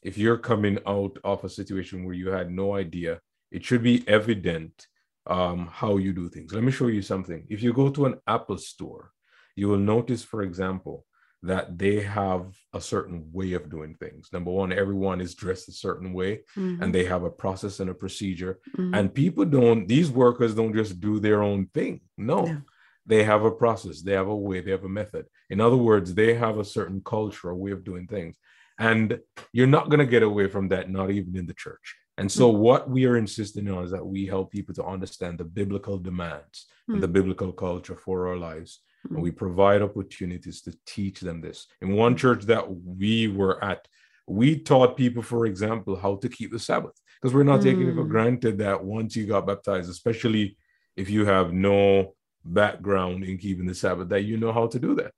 if 0.04 0.18
you're 0.18 0.38
coming 0.38 0.80
out 0.86 1.18
of 1.24 1.44
a 1.44 1.50
situation 1.50 2.04
where 2.04 2.16
you 2.16 2.30
had 2.30 2.52
no 2.52 2.76
idea, 2.76 3.20
it 3.52 3.64
should 3.64 3.84
be 3.84 4.04
evident 4.08 4.88
um, 5.28 5.70
how 5.72 5.98
you 5.98 6.14
do 6.14 6.30
things. 6.30 6.54
Let 6.54 6.64
me 6.64 6.72
show 6.72 6.88
you 6.88 7.02
something. 7.02 7.46
If 7.50 7.64
you 7.64 7.74
go 7.74 7.90
to 7.90 8.06
an 8.06 8.16
Apple 8.28 8.58
store, 8.58 9.12
you 9.56 9.70
will 9.70 9.78
notice, 9.78 10.24
for 10.24 10.42
example, 10.42 11.06
that 11.44 11.78
they 11.78 12.02
have 12.02 12.56
a 12.74 12.80
certain 12.80 13.30
way 13.32 13.52
of 13.54 13.70
doing 13.70 13.96
things. 13.96 14.30
Number 14.32 14.50
one, 14.50 14.72
everyone 14.72 15.20
is 15.20 15.36
dressed 15.36 15.68
a 15.68 15.74
certain 15.74 16.14
way 16.14 16.44
mm-hmm. 16.58 16.82
and 16.82 16.96
they 16.96 17.04
have 17.04 17.24
a 17.24 17.30
process 17.30 17.82
and 17.82 17.90
a 17.90 17.94
procedure. 17.94 18.60
Mm-hmm. 18.78 18.94
And 18.94 19.14
people 19.14 19.46
don't, 19.46 19.88
these 19.88 20.10
workers 20.10 20.56
don't 20.56 20.74
just 20.74 21.02
do 21.02 21.20
their 21.20 21.44
own 21.44 21.68
thing. 21.74 22.00
No, 22.18 22.48
yeah. 22.48 22.58
they 23.06 23.24
have 23.26 23.44
a 23.44 23.52
process, 23.52 24.02
they 24.02 24.14
have 24.14 24.28
a 24.28 24.36
way, 24.36 24.62
they 24.62 24.72
have 24.72 24.86
a 24.86 24.90
method. 24.90 25.26
In 25.50 25.60
other 25.60 25.76
words, 25.76 26.14
they 26.14 26.34
have 26.34 26.60
a 26.60 26.66
certain 26.66 27.02
culture, 27.04 27.50
a 27.50 27.56
way 27.56 27.72
of 27.72 27.84
doing 27.84 28.08
things. 28.08 28.38
And 28.80 29.20
you're 29.52 29.68
not 29.68 29.90
going 29.90 30.00
to 30.00 30.06
get 30.06 30.24
away 30.24 30.48
from 30.48 30.68
that, 30.70 30.90
not 30.90 31.12
even 31.12 31.36
in 31.36 31.46
the 31.46 31.54
church. 31.54 31.96
And 32.18 32.32
so, 32.32 32.52
mm-hmm. 32.52 32.62
what 32.62 32.90
we 32.90 33.06
are 33.06 33.18
insisting 33.18 33.70
on 33.70 33.84
is 33.84 33.92
that 33.92 34.06
we 34.06 34.26
help 34.26 34.52
people 34.52 34.76
to 34.76 34.86
understand 34.86 35.38
the 35.38 35.46
biblical 35.46 35.98
demands 35.98 36.68
and 36.88 37.02
the 37.02 37.08
mm. 37.08 37.14
biblical 37.14 37.52
culture 37.52 37.96
for 37.96 38.28
our 38.28 38.38
lives 38.38 38.82
and 39.10 39.22
we 39.22 39.32
provide 39.32 39.82
opportunities 39.82 40.62
to 40.62 40.74
teach 40.86 41.20
them 41.22 41.42
this. 41.42 41.68
In 41.82 41.94
one 41.94 42.16
church 42.16 42.44
that 42.44 42.66
we 42.70 43.28
were 43.28 43.64
at, 43.64 43.88
we 44.28 44.58
taught 44.58 44.96
people, 44.96 45.22
for 45.22 45.46
example, 45.46 45.96
how 45.96 46.16
to 46.18 46.30
keep 46.30 46.52
the 46.52 46.60
Sabbath 46.60 46.94
because 47.22 47.34
we're 47.34 47.44
not 47.44 47.62
taking 47.62 47.88
it 47.88 47.96
for 47.96 48.06
mm. 48.06 48.10
granted 48.10 48.58
that 48.60 48.84
once 48.84 49.16
you 49.16 49.26
got 49.26 49.48
baptized, 49.48 49.90
especially 49.90 50.58
if 50.96 51.10
you 51.10 51.26
have 51.26 51.52
no 51.52 52.14
background 52.46 53.24
in 53.24 53.38
keeping 53.38 53.66
the 53.66 53.76
Sabbath, 53.76 54.10
that 54.10 54.24
you 54.24 54.38
know 54.38 54.54
how 54.54 54.68
to 54.68 54.80
do 54.80 54.96
that. 54.96 55.12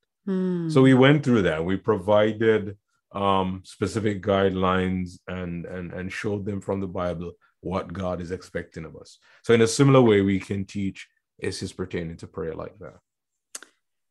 So 0.72 0.82
we 0.82 0.96
went 0.96 1.24
through 1.24 1.44
that. 1.44 1.64
We 1.64 1.78
provided 1.78 2.78
um, 3.16 3.62
specific 3.64 4.22
guidelines 4.22 5.18
and, 5.28 5.66
and 5.66 5.94
and 5.94 6.12
showed 6.12 6.46
them 6.46 6.62
from 6.62 6.82
the 6.82 6.88
Bible 6.88 7.32
what 7.62 7.92
God 7.92 8.22
is 8.22 8.32
expecting 8.32 8.86
of 8.86 8.96
us. 8.96 9.18
So 9.44 9.54
in 9.54 9.62
a 9.62 9.68
similar 9.68 10.02
way, 10.02 10.22
we 10.22 10.40
can 10.40 10.66
teach 10.66 11.08
issues 11.40 11.74
pertaining 11.74 12.18
to 12.18 12.28
prayer 12.28 12.54
like 12.54 12.78
that. 12.80 12.98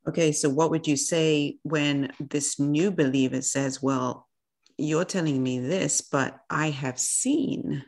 Okay, 0.08 0.32
so 0.32 0.49
what 0.49 0.70
would 0.70 0.87
you 0.87 0.96
say 0.96 1.58
when 1.62 2.12
this 2.18 2.58
new 2.58 2.90
believer 2.90 3.42
says, 3.42 3.82
Well, 3.82 4.26
you're 4.76 5.04
telling 5.04 5.42
me 5.42 5.61
this, 5.61 6.00
but 6.00 6.38
I 6.50 6.70
have 6.70 6.99
seen 6.99 7.84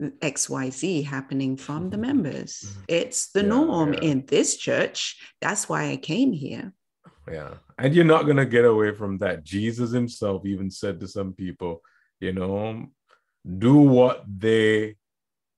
XYZ 0.00 1.04
happening 1.04 1.56
from 1.56 1.90
the 1.90 1.96
mm-hmm. 1.96 2.06
members? 2.06 2.62
Mm-hmm. 2.64 2.80
It's 2.88 3.30
the 3.30 3.42
yeah, 3.42 3.48
norm 3.48 3.94
yeah. 3.94 4.00
in 4.00 4.26
this 4.26 4.56
church. 4.56 5.16
That's 5.40 5.68
why 5.68 5.90
I 5.90 5.96
came 5.96 6.32
here. 6.32 6.72
Yeah. 7.30 7.54
And 7.78 7.94
you're 7.94 8.04
not 8.04 8.24
going 8.24 8.36
to 8.36 8.46
get 8.46 8.64
away 8.64 8.94
from 8.94 9.18
that. 9.18 9.44
Jesus 9.44 9.90
himself 9.90 10.44
even 10.46 10.70
said 10.70 11.00
to 11.00 11.08
some 11.08 11.32
people, 11.32 11.82
you 12.20 12.32
know, 12.32 12.86
do 13.58 13.74
what 13.76 14.24
they 14.26 14.96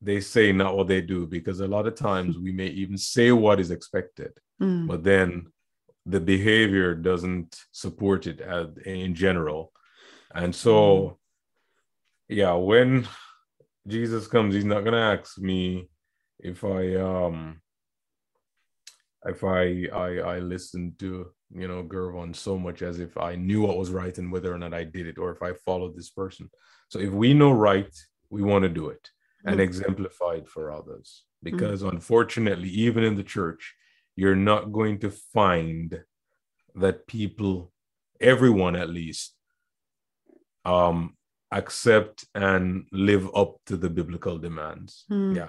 they 0.03 0.21
say 0.21 0.51
not 0.51 0.77
what 0.77 0.89
they 0.89 1.03
do 1.03 1.27
because 1.27 1.61
a 1.61 1.69
lot 1.69 1.87
of 1.87 1.95
times 1.95 2.39
we 2.39 2.53
may 2.53 2.69
even 2.69 2.97
say 2.97 3.33
what 3.33 3.61
is 3.61 3.71
expected 3.71 4.33
mm. 4.61 4.87
but 4.87 5.05
then 5.05 5.47
the 6.07 6.21
behavior 6.21 6.95
doesn't 6.95 7.57
support 7.73 8.27
it 8.27 8.41
as, 8.41 8.69
in 8.85 9.15
general. 9.15 9.73
And 10.35 10.55
so, 10.55 10.73
mm. 10.75 11.17
yeah, 12.29 12.53
when 12.55 13.07
Jesus 13.87 14.27
comes, 14.27 14.55
he's 14.55 14.65
not 14.65 14.85
gonna 14.85 15.19
ask 15.21 15.39
me 15.39 15.89
if 16.39 16.65
I 16.65 16.95
um 16.97 17.61
if 19.27 19.45
I 19.45 19.87
I 19.93 20.19
I 20.19 20.39
listen 20.39 20.95
to 20.99 21.33
you 21.53 21.67
know 21.69 21.83
Gervon 21.83 22.35
so 22.35 22.59
much 22.59 22.83
as 22.83 23.01
if 23.01 23.17
I 23.19 23.35
knew 23.35 23.63
what 23.63 23.77
was 23.77 23.91
right 23.91 24.17
and 24.19 24.31
whether 24.31 24.53
or 24.53 24.59
not 24.59 24.75
I 24.75 24.85
did 24.85 25.07
it 25.07 25.19
or 25.19 25.31
if 25.33 25.43
I 25.43 25.53
followed 25.65 25.97
this 25.97 26.11
person. 26.11 26.49
So 26.89 26.99
if 26.99 27.11
we 27.11 27.35
know 27.35 27.53
right, 27.53 27.95
we 28.31 28.43
want 28.43 28.63
to 28.63 28.69
do 28.69 28.89
it 28.89 29.11
and 29.45 29.59
Mm. 29.59 29.65
exemplify 29.65 30.35
it 30.35 30.49
for 30.49 30.71
others. 30.73 31.25
Because 31.43 31.83
unfortunately, 31.83 32.69
even 32.69 33.03
in 33.03 33.17
the 33.17 33.23
church, 33.25 33.75
you're 34.15 34.37
not 34.37 34.73
going 34.73 34.99
to 35.01 35.11
find 35.11 36.03
that 36.75 37.07
people, 37.07 37.73
everyone 38.21 38.77
at 38.77 38.91
least, 38.91 39.35
um, 40.65 41.17
accept 41.51 42.27
and 42.35 42.87
live 42.93 43.29
up 43.35 43.57
to 43.67 43.77
the 43.77 43.91
biblical 43.91 44.39
demands. 44.39 45.05
Mm. 45.11 45.35
Yeah. 45.35 45.49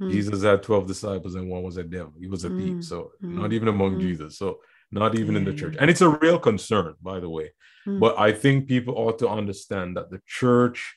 Mm. 0.00 0.10
Jesus 0.10 0.42
had 0.42 0.62
12 0.62 0.86
disciples 0.86 1.34
and 1.34 1.50
one 1.50 1.62
was 1.62 1.76
a 1.76 1.82
devil. 1.84 2.14
He 2.18 2.26
was 2.28 2.44
a 2.44 2.50
thief. 2.50 2.76
Mm, 2.76 2.84
So 2.84 3.12
mm, 3.22 3.32
not 3.40 3.52
even 3.52 3.68
among. 3.68 3.98
Jesus. 3.98 4.38
So 4.38 4.60
not 4.92 5.18
even 5.18 5.36
in 5.36 5.44
the 5.44 5.54
church. 5.54 5.76
And 5.80 5.90
it's 5.90 6.02
a 6.02 6.10
real 6.10 6.38
concern, 6.38 6.94
by 7.02 7.18
the 7.18 7.28
way. 7.28 7.52
Mm. 7.86 7.98
But 7.98 8.18
I 8.18 8.32
think 8.32 8.68
people 8.68 8.94
ought 8.96 9.18
to 9.20 9.28
understand 9.28 9.96
that 9.96 10.10
the 10.10 10.20
church 10.26 10.96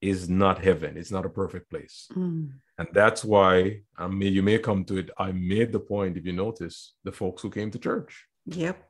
is 0.00 0.28
not 0.28 0.62
heaven. 0.62 0.96
It's 0.96 1.10
not 1.10 1.26
a 1.26 1.30
perfect 1.30 1.70
place. 1.70 2.06
Mm. 2.14 2.52
And 2.78 2.88
that's 2.92 3.24
why 3.24 3.80
I 3.98 4.06
may, 4.06 4.28
you 4.28 4.42
may 4.42 4.58
come 4.58 4.84
to 4.84 4.98
it. 4.98 5.10
I 5.18 5.32
made 5.32 5.72
the 5.72 5.80
point, 5.80 6.16
if 6.16 6.24
you 6.24 6.32
notice, 6.32 6.94
the 7.04 7.12
folks 7.12 7.42
who 7.42 7.50
came 7.50 7.70
to 7.72 7.78
church. 7.78 8.26
Yep. 8.46 8.82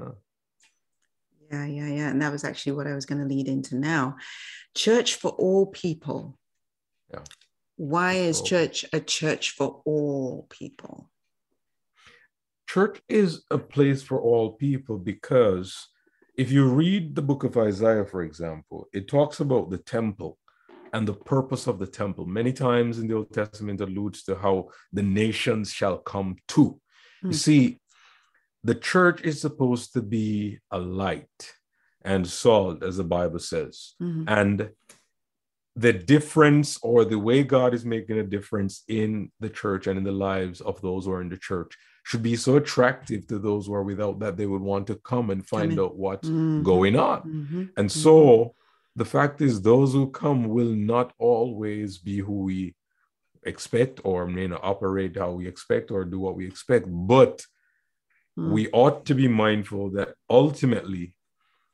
Oh. 0.00 0.14
Yeah, 1.50 1.66
yeah, 1.66 1.88
yeah. 1.88 2.08
And 2.10 2.22
that 2.22 2.32
was 2.32 2.44
actually 2.44 2.72
what 2.72 2.86
I 2.86 2.94
was 2.94 3.06
going 3.06 3.20
to 3.20 3.26
lead 3.26 3.48
into 3.48 3.76
now. 3.76 4.16
Church 4.74 5.14
for 5.14 5.30
all 5.32 5.66
people. 5.66 6.38
Yeah. 7.12 7.20
Why 7.76 8.14
is 8.14 8.40
church 8.40 8.84
a 8.92 9.00
church 9.00 9.50
for 9.50 9.82
all 9.84 10.46
people? 10.48 11.10
Church 12.74 13.00
is 13.08 13.44
a 13.52 13.58
place 13.74 14.02
for 14.02 14.20
all 14.20 14.54
people 14.66 14.98
because 14.98 15.88
if 16.36 16.50
you 16.50 16.66
read 16.66 17.14
the 17.14 17.22
book 17.22 17.44
of 17.44 17.56
Isaiah, 17.56 18.04
for 18.04 18.22
example, 18.22 18.88
it 18.92 19.06
talks 19.06 19.38
about 19.38 19.70
the 19.70 19.78
temple 19.78 20.38
and 20.92 21.06
the 21.06 21.14
purpose 21.34 21.68
of 21.68 21.78
the 21.78 21.86
temple. 21.86 22.26
Many 22.26 22.52
times 22.52 22.98
in 22.98 23.06
the 23.06 23.14
Old 23.14 23.32
Testament 23.32 23.80
alludes 23.80 24.24
to 24.24 24.34
how 24.34 24.70
the 24.92 25.04
nations 25.04 25.72
shall 25.72 25.98
come 25.98 26.30
to. 26.54 26.64
You 27.22 27.36
Mm. 27.36 27.44
see, 27.46 27.80
the 28.64 28.78
church 28.92 29.18
is 29.22 29.40
supposed 29.40 29.92
to 29.92 30.02
be 30.02 30.58
a 30.78 30.80
light 31.04 31.40
and 32.12 32.26
salt, 32.26 32.82
as 32.82 32.96
the 32.96 33.08
Bible 33.18 33.42
says. 33.52 33.74
Mhm. 34.02 34.24
And 34.26 34.56
the 35.76 35.92
difference 35.92 36.70
or 36.82 37.04
the 37.04 37.22
way 37.28 37.44
God 37.44 37.72
is 37.78 37.84
making 37.84 38.18
a 38.18 38.30
difference 38.36 38.74
in 38.88 39.30
the 39.44 39.52
church 39.60 39.86
and 39.86 39.96
in 40.00 40.06
the 40.10 40.18
lives 40.30 40.60
of 40.60 40.80
those 40.80 41.04
who 41.04 41.12
are 41.12 41.24
in 41.26 41.34
the 41.36 41.44
church 41.50 41.72
should 42.04 42.22
be 42.22 42.36
so 42.36 42.56
attractive 42.56 43.26
to 43.26 43.38
those 43.38 43.66
who 43.66 43.74
are 43.74 43.82
without 43.82 44.18
that 44.20 44.36
they 44.36 44.46
would 44.46 44.62
want 44.62 44.86
to 44.86 44.96
come 44.96 45.30
and 45.30 45.46
find 45.46 45.72
in. 45.72 45.78
out 45.80 45.96
what's 45.96 46.28
Mhm. 46.28 46.62
going 46.62 46.96
on. 46.96 47.20
Mhm. 47.22 47.70
And 47.78 47.90
so 47.90 48.54
the 48.94 49.06
fact 49.06 49.40
is, 49.40 49.60
those 49.60 49.92
who 49.94 50.10
come 50.10 50.48
will 50.48 50.74
not 50.74 51.12
always 51.18 51.98
be 51.98 52.18
who 52.18 52.42
we 52.44 52.74
expect 53.42 54.00
or 54.04 54.30
you 54.30 54.48
know 54.48 54.60
operate 54.62 55.16
how 55.16 55.32
we 55.32 55.46
expect 55.46 55.90
or 55.90 56.04
do 56.04 56.18
what 56.20 56.36
we 56.36 56.46
expect. 56.46 56.86
But 56.88 57.44
Mm. 58.38 58.50
we 58.52 58.70
ought 58.72 59.06
to 59.06 59.14
be 59.14 59.28
mindful 59.28 59.90
that 59.90 60.14
ultimately, 60.28 61.14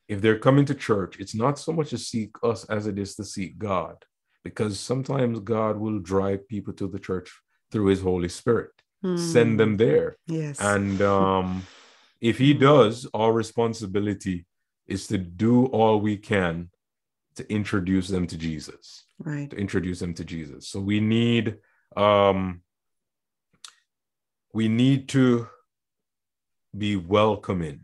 if 0.07 0.21
they're 0.21 0.39
coming 0.39 0.65
to 0.65 0.75
church, 0.75 1.19
it's 1.19 1.35
not 1.35 1.57
so 1.59 1.71
much 1.73 1.89
to 1.89 1.97
seek 1.97 2.31
us 2.43 2.65
as 2.65 2.87
it 2.87 2.97
is 2.99 3.15
to 3.15 3.23
seek 3.25 3.57
God, 3.57 3.97
because 4.43 4.79
sometimes 4.79 5.39
God 5.39 5.77
will 5.77 5.99
drive 5.99 6.47
people 6.47 6.73
to 6.73 6.87
the 6.87 6.99
church 6.99 7.29
through 7.71 7.87
His 7.87 8.01
Holy 8.01 8.29
Spirit, 8.29 8.71
send 9.03 9.55
Mm. 9.55 9.57
them 9.57 9.77
there. 9.77 10.15
Yes. 10.27 10.59
And 10.59 11.01
um, 11.01 11.63
if 12.21 12.37
He 12.37 12.53
does, 12.53 13.07
our 13.13 13.33
responsibility 13.33 14.45
is 14.87 15.07
to 15.07 15.17
do 15.17 15.65
all 15.67 15.99
we 15.99 16.17
can 16.17 16.69
to 17.35 17.49
introduce 17.51 18.07
them 18.09 18.27
to 18.27 18.37
Jesus 18.37 19.05
right. 19.19 19.49
to 19.49 19.55
introduce 19.55 19.99
them 19.99 20.13
to 20.13 20.25
Jesus. 20.25 20.67
So 20.67 20.79
we 20.81 20.99
need 20.99 21.57
um 21.95 22.61
we 24.53 24.67
need 24.67 25.07
to 25.09 25.47
be 26.77 26.95
welcoming 26.97 27.81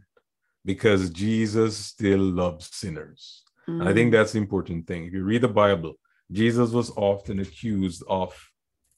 because 0.66 1.10
Jesus 1.12 1.78
still 1.78 2.20
loves 2.20 2.70
sinners. 2.76 3.44
And 3.68 3.88
I 3.88 3.94
think 3.94 4.10
Mm. 4.10 4.12
that's 4.14 4.32
the 4.34 4.40
important 4.40 4.88
thing. 4.88 5.06
If 5.06 5.14
you 5.14 5.24
read 5.24 5.42
the 5.42 5.48
Bible, 5.48 5.94
Jesus 6.32 6.72
was 6.72 6.90
often 6.98 7.40
accused 7.40 8.04
of 8.08 8.34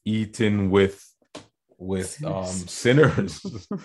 eating 0.04 0.70
with 0.70 1.09
with 1.80 2.22
um 2.24 2.44
sinners. 2.46 3.40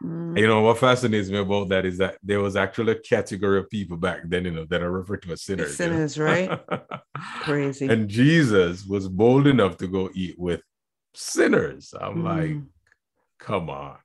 Mm. 0.00 0.38
you 0.38 0.46
know 0.46 0.60
what 0.60 0.78
fascinates 0.78 1.28
me 1.28 1.38
about 1.38 1.70
that 1.70 1.84
is 1.84 1.98
that 1.98 2.18
there 2.22 2.38
was 2.38 2.54
actually 2.54 2.92
a 2.92 3.00
category 3.00 3.58
of 3.58 3.68
people 3.68 3.96
back 3.96 4.20
then, 4.26 4.44
you 4.44 4.52
know, 4.52 4.64
that 4.66 4.80
are 4.80 4.92
referred 4.92 5.22
to 5.22 5.32
as 5.32 5.42
sinners. 5.42 5.76
you 5.76 5.86
know? 5.86 5.90
Sinners, 6.06 6.16
right? 6.20 6.60
Crazy. 7.40 7.88
and 7.88 8.08
Jesus 8.08 8.84
was 8.84 9.08
bold 9.08 9.48
enough 9.48 9.76
to 9.78 9.88
go 9.88 10.08
eat 10.14 10.38
with 10.38 10.62
sinners. 11.14 11.92
I'm 12.00 12.22
like, 12.22 12.50
Mm. 12.50 12.66
come 13.40 13.68
on. 13.70 13.96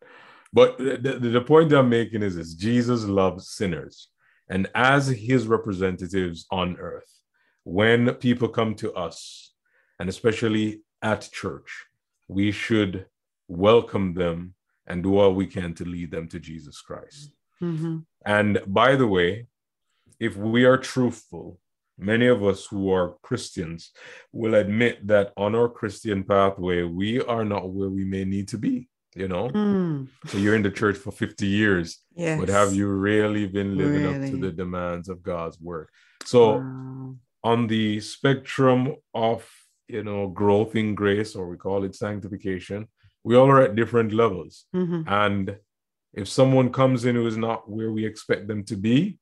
But 0.51 0.79
the, 0.79 0.97
the, 0.97 1.29
the 1.29 1.41
point 1.41 1.71
I'm 1.71 1.89
making 1.89 2.23
is 2.23 2.37
this 2.37 2.55
Jesus 2.55 3.03
loves 3.05 3.49
sinners. 3.51 4.09
And 4.49 4.67
as 4.73 5.07
his 5.09 5.45
representatives 5.45 6.47
on 6.49 6.75
earth, 6.79 7.11
when 7.65 8.11
people 8.15 8.47
come 8.47 8.73
to 8.77 8.93
us, 8.93 9.53
and 9.99 10.09
especially 10.09 10.81
at 11.03 11.29
church, 11.31 11.69
we 12.27 12.51
should 12.51 13.05
welcome 13.47 14.13
them 14.13 14.56
and 14.88 15.03
do 15.03 15.17
all 15.17 15.34
we 15.34 15.47
can 15.47 15.73
to 15.75 15.86
lead 15.86 16.12
them 16.12 16.27
to 16.29 16.39
Jesus 16.39 16.82
Christ. 16.82 17.32
Mhm. 17.62 18.06
And 18.25 18.62
by 18.67 18.95
the 18.95 19.08
way, 19.08 19.47
if 20.19 20.36
we 20.36 20.65
are 20.65 20.77
truthful, 20.77 21.60
many 21.97 22.27
of 22.27 22.43
us 22.43 22.65
who 22.65 22.91
are 22.91 23.15
Christians 23.21 23.91
will 24.32 24.56
admit 24.56 25.06
that 25.08 25.32
on 25.38 25.56
our 25.56 25.69
Christian 25.69 26.23
pathway, 26.23 26.84
we 26.84 27.21
are 27.21 27.45
not 27.45 27.69
where 27.69 27.89
we 27.89 28.03
may 28.03 28.25
need 28.25 28.47
to 28.49 28.58
be, 28.58 28.89
you 29.15 29.27
know? 29.27 29.49
Mm. 29.49 30.08
So 30.27 30.38
you're 30.38 30.56
in 30.56 30.63
the 30.63 30.71
church 30.71 30.97
for 30.97 31.12
50 31.12 31.47
years, 31.47 31.99
Yes. 32.15 32.39
but 32.39 32.49
have 32.49 32.73
you 32.73 32.88
really 32.89 33.47
been 33.47 33.77
living 33.77 34.06
up 34.06 34.29
to 34.32 34.38
the 34.38 34.51
demands 34.51 35.08
of 35.10 35.21
God's 35.23 35.60
word? 35.60 35.89
So 36.25 36.58
Wow. 36.60 37.15
on 37.43 37.67
the 37.67 37.99
spectrum 37.99 38.95
of 39.13 39.47
you 39.89 40.01
know 40.03 40.29
growth 40.29 40.75
in 40.77 40.95
grace, 40.95 41.36
or 41.36 41.49
we 41.49 41.58
call 41.58 41.84
it 41.84 41.93
sanctification, 41.93 42.88
we 43.23 43.36
all 43.36 43.49
are 43.49 43.62
at 43.62 43.75
different 43.75 44.12
levels. 44.13 44.65
Mhm. 44.75 45.03
And 45.07 45.57
if 46.13 46.27
someone 46.27 46.71
comes 46.71 47.05
in 47.05 47.15
who 47.15 47.25
is 47.25 47.38
not 47.38 47.69
where 47.69 47.91
we 47.91 48.05
expect 48.05 48.47
them 48.47 48.63
to 48.65 48.75
be, 48.75 49.19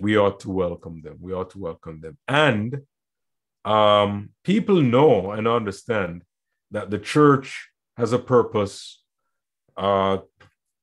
we 0.00 0.16
ought 0.16 0.40
to 0.40 0.50
welcome 0.50 1.02
them. 1.02 1.18
We 1.20 1.32
ought 1.32 1.50
to 1.50 1.58
welcome 1.58 2.00
them. 2.00 2.18
And 2.28 2.82
um, 3.64 4.30
people 4.42 4.80
know 4.80 5.30
and 5.32 5.46
understand 5.46 6.22
that 6.70 6.90
the 6.90 6.98
church 6.98 7.68
has 7.96 8.12
a 8.12 8.18
purpose 8.18 9.02
uh, 9.76 10.18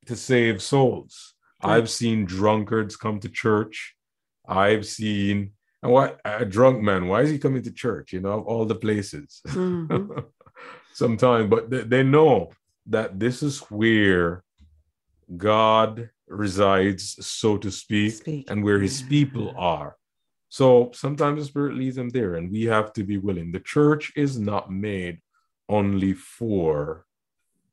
to 0.06 0.16
save 0.16 0.62
souls. 0.62 1.34
Right. 1.64 1.76
I've 1.76 1.90
seen 1.90 2.26
drunkards 2.26 2.96
come 2.96 3.20
to 3.20 3.30
church. 3.30 3.96
I've 4.48 4.86
seen 4.86 5.52
and 5.82 5.92
what 5.94 6.20
a 6.26 6.46
drunk 6.46 6.82
man. 6.82 7.08
Why 7.08 7.22
is 7.22 7.30
he 7.30 7.40
coming 7.40 7.64
to 7.64 7.72
church? 7.72 8.12
You 8.14 8.20
know, 8.22 8.32
of 8.40 8.46
all 8.46 8.66
the 8.66 8.76
places 8.76 9.42
Mhm. 9.48 10.26
sometimes, 10.94 11.50
but 11.50 11.70
they, 11.70 11.82
they 11.82 12.04
know 12.04 12.52
that 12.88 13.20
this 13.20 13.44
is 13.44 13.60
where 13.70 14.44
God 15.36 16.10
resides, 16.28 17.26
so 17.26 17.58
to 17.58 17.72
speak, 17.72 18.14
Speak. 18.14 18.50
and 18.50 18.64
where 18.64 18.80
his 18.80 19.02
people 19.04 19.54
are. 19.58 19.96
So 20.50 20.92
sometimes 20.94 21.40
the 21.40 21.46
Spirit 21.46 21.76
leads 21.76 21.96
them 21.96 22.10
there, 22.10 22.36
and 22.36 22.52
we 22.52 22.64
have 22.66 22.92
to 22.94 23.04
be 23.04 23.18
willing. 23.18 23.52
The 23.52 23.60
church 23.60 24.12
is 24.16 24.40
not 24.40 24.72
made 24.72 25.20
only 25.68 26.14
for 26.14 27.06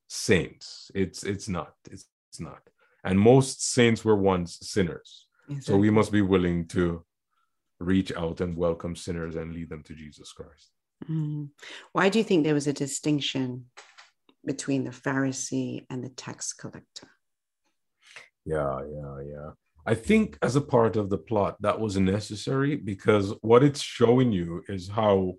saints. 0.09 0.91
It's 0.95 1.23
it's 1.25 1.49
not. 1.49 1.73
It's, 1.91 2.05
it's 2.29 2.41
not. 2.41 2.61
And 3.03 3.19
most 3.19 3.73
saints 3.73 4.05
were 4.05 4.17
once 4.17 4.59
sinners. 4.61 5.27
So 5.61 5.77
we 5.77 5.91
must 5.91 6.11
be 6.11 6.23
willing 6.23 6.67
to 6.69 7.05
reach 7.79 8.13
out 8.13 8.41
and 8.41 8.57
welcome 8.57 8.97
sinners 8.97 9.37
and 9.37 9.53
lead 9.55 9.69
them 9.69 9.83
to 9.85 9.95
Jesus 9.95 10.33
Christ. 10.33 10.71
Mm. 11.09 11.51
Why 11.93 12.09
do 12.09 12.19
you 12.19 12.25
think 12.25 12.45
there 12.45 12.55
was 12.55 12.67
a 12.67 12.73
distinction 12.73 13.67
between 14.45 14.85
the 14.85 14.91
Pharisee 14.91 15.85
and 15.91 16.03
the 16.03 16.09
tax 16.09 16.53
collector? 16.53 17.09
Yeah, 18.45 18.81
yeah, 18.89 19.21
yeah. 19.29 19.51
I 19.85 19.95
think 19.95 20.39
as 20.43 20.57
a 20.57 20.61
part 20.61 20.97
of 20.97 21.11
the 21.11 21.19
plot 21.19 21.57
that 21.61 21.79
was 21.79 21.97
necessary 21.97 22.77
because 22.77 23.35
what 23.41 23.63
it's 23.63 23.81
showing 23.81 24.33
you 24.33 24.63
is 24.69 24.89
how 24.89 25.35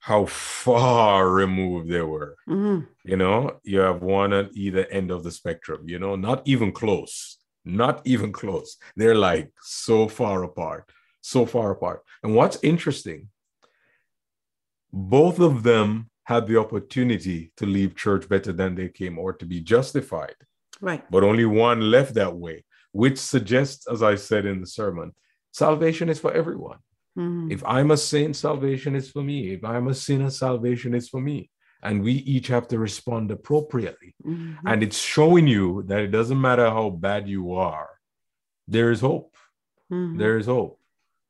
how 0.00 0.24
far 0.24 1.28
removed 1.28 1.90
they 1.90 2.00
were. 2.00 2.34
Mm. 2.48 2.86
You 3.04 3.16
know, 3.16 3.60
you 3.62 3.80
have 3.80 4.02
one 4.02 4.32
at 4.32 4.50
either 4.54 4.86
end 4.86 5.10
of 5.10 5.22
the 5.22 5.30
spectrum, 5.30 5.82
you 5.86 5.98
know, 5.98 6.16
not 6.16 6.40
even 6.46 6.72
close, 6.72 7.36
not 7.66 8.00
even 8.06 8.32
close. 8.32 8.78
They're 8.96 9.14
like 9.14 9.52
so 9.60 10.08
far 10.08 10.42
apart, 10.42 10.90
so 11.20 11.44
far 11.44 11.70
apart. 11.70 12.02
And 12.22 12.34
what's 12.34 12.58
interesting, 12.62 13.28
both 14.92 15.38
of 15.40 15.62
them 15.62 16.10
had 16.24 16.46
the 16.46 16.56
opportunity 16.58 17.52
to 17.56 17.66
leave 17.66 17.96
church 17.96 18.28
better 18.28 18.52
than 18.52 18.74
they 18.74 18.88
came 18.88 19.18
or 19.18 19.32
to 19.32 19.44
be 19.46 19.60
justified 19.60 20.36
Right. 20.80 21.04
but 21.10 21.22
only 21.24 21.44
one 21.44 21.90
left 21.90 22.14
that 22.14 22.34
way, 22.36 22.64
which 22.92 23.18
suggests, 23.18 23.86
as 23.88 24.02
I 24.02 24.14
said 24.14 24.46
in 24.46 24.60
the 24.60 24.66
sermon, 24.66 25.12
salvation 25.52 26.08
is 26.08 26.18
for 26.20 26.32
everyone. 26.32 26.78
Mhm. 27.18 27.50
If 27.52 27.62
I'm 27.66 27.90
a 27.90 27.96
saint, 27.96 28.36
salvation 28.36 28.94
is 28.94 29.10
for 29.10 29.22
me. 29.22 29.50
If 29.52 29.64
I'm 29.64 29.88
a 29.88 29.94
sinner, 29.94 30.30
salvation 30.30 30.94
is 30.94 31.08
for 31.08 31.20
me. 31.20 31.50
And 31.82 32.02
we 32.02 32.12
each 32.12 32.46
have 32.48 32.68
to 32.68 32.78
respond 32.78 33.30
appropriately. 33.30 34.14
Mhm. 34.24 34.58
And 34.66 34.82
it's 34.82 34.98
showing 34.98 35.46
you 35.48 35.82
that 35.88 36.00
it 36.00 36.08
doesn't 36.12 36.40
matter 36.40 36.68
how 36.70 36.90
bad 36.90 37.28
you 37.28 37.52
are, 37.54 37.90
there 38.68 38.90
is 38.90 39.00
hope. 39.00 39.34
Mhm. 39.90 40.18
There 40.18 40.36
is 40.38 40.46
hope. 40.46 40.78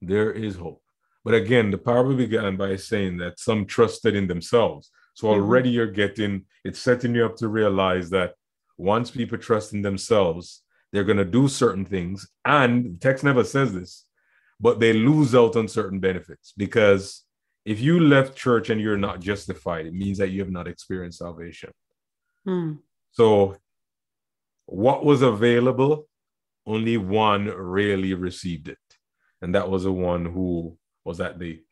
There 0.03 0.31
is 0.33 0.57
hope. 0.57 0.80
But 1.25 1.35
again, 1.35 1.71
the 1.71 1.79
parable 1.79 2.15
began 2.15 2.57
by 2.57 2.77
saying 2.77 3.19
that 3.19 3.39
some 3.39 3.67
trusted 3.67 4.15
in 4.15 4.27
themselves. 4.27 4.91
So 5.15 5.27
Mhm. 5.27 5.33
already 5.33 5.71
you're 5.71 5.87
getting, 5.87 6.47
it's 6.65 6.79
setting 6.79 7.15
you 7.15 7.27
up 7.27 7.37
to 7.37 7.49
realize 7.49 8.11
that 8.11 8.35
once 8.79 9.11
people 9.11 9.37
trust 9.39 9.75
in 9.75 9.83
themselves, 9.83 10.63
they're 10.93 11.05
going 11.05 11.19
to 11.19 11.25
do 11.25 11.47
certain 11.49 11.85
things. 11.85 12.29
And 12.45 12.95
the 12.95 12.99
text 12.99 13.23
never 13.23 13.45
says 13.45 13.73
this, 13.73 14.07
but 14.59 14.81
they 14.81 14.93
lose 14.93 15.35
out 15.35 15.57
on 15.57 15.69
certain 15.69 16.01
benefits 16.01 16.53
because 16.57 17.25
if 17.67 17.79
you 17.81 18.01
left 18.01 18.37
church 18.37 18.71
and 18.71 18.81
you're 18.81 18.97
not 18.97 19.21
justified, 19.21 19.87
it 19.87 19.95
means 19.95 20.17
that 20.19 20.31
you 20.31 20.41
have 20.41 20.51
not 20.51 20.67
experienced 20.67 21.19
salvation. 21.19 21.71
Mhm. 22.47 22.79
So, 23.13 23.59
what 24.67 25.05
was 25.05 25.21
available, 25.21 26.09
only 26.67 26.97
one 26.97 27.47
really 27.47 28.15
received 28.15 28.69
it, 28.69 28.79
and 29.43 29.55
that 29.55 29.69
was 29.69 29.85
the 29.85 29.93
one 29.93 30.25
who 30.25 30.79
was 31.05 31.21
at 31.21 31.39
the, 31.39 31.63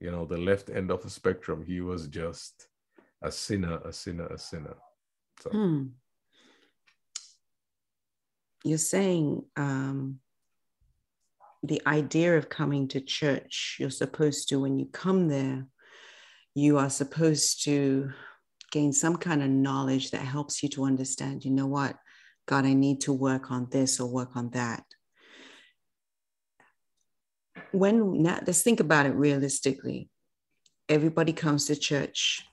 you 0.00 0.10
know, 0.10 0.24
the 0.24 0.38
left 0.38 0.70
end 0.70 0.90
of 0.90 1.02
the 1.02 1.10
spectrum. 1.10 1.64
He 1.64 1.80
was 1.80 2.08
just 2.08 2.68
a 3.22 3.30
sinner, 3.30 3.78
a 3.84 3.92
sinner, 3.92 4.26
a 4.26 4.38
sinner. 4.38 4.76
So, 5.40 5.50
Hmm. 5.50 5.82
You're 8.64 8.78
saying 8.78 9.42
um, 9.56 10.20
the 11.62 11.82
idea 11.86 12.38
of 12.38 12.48
coming 12.48 12.88
to 12.88 13.00
church, 13.00 13.76
you're 13.80 13.90
supposed 13.90 14.48
to, 14.48 14.60
when 14.60 14.78
you 14.78 14.86
come 14.86 15.28
there, 15.28 15.66
you 16.54 16.78
are 16.78 16.90
supposed 16.90 17.64
to 17.64 18.12
gain 18.70 18.92
some 18.92 19.16
kind 19.16 19.42
of 19.42 19.48
knowledge 19.48 20.10
that 20.10 20.20
helps 20.20 20.62
you 20.62 20.68
to 20.70 20.84
understand, 20.84 21.44
you 21.44 21.50
know 21.50 21.66
what, 21.66 21.96
God, 22.46 22.64
I 22.64 22.74
need 22.74 23.00
to 23.02 23.12
work 23.12 23.50
on 23.50 23.68
this 23.70 24.00
or 24.00 24.08
work 24.08 24.36
on 24.36 24.50
that. 24.50 24.84
When 27.72 28.22
now, 28.22 28.40
let's 28.46 28.62
think 28.62 28.80
about 28.80 29.06
it 29.06 29.14
realistically. 29.14 30.08
Everybody 30.88 31.32
comes 31.32 31.66
to 31.66 31.76
church 31.76 32.44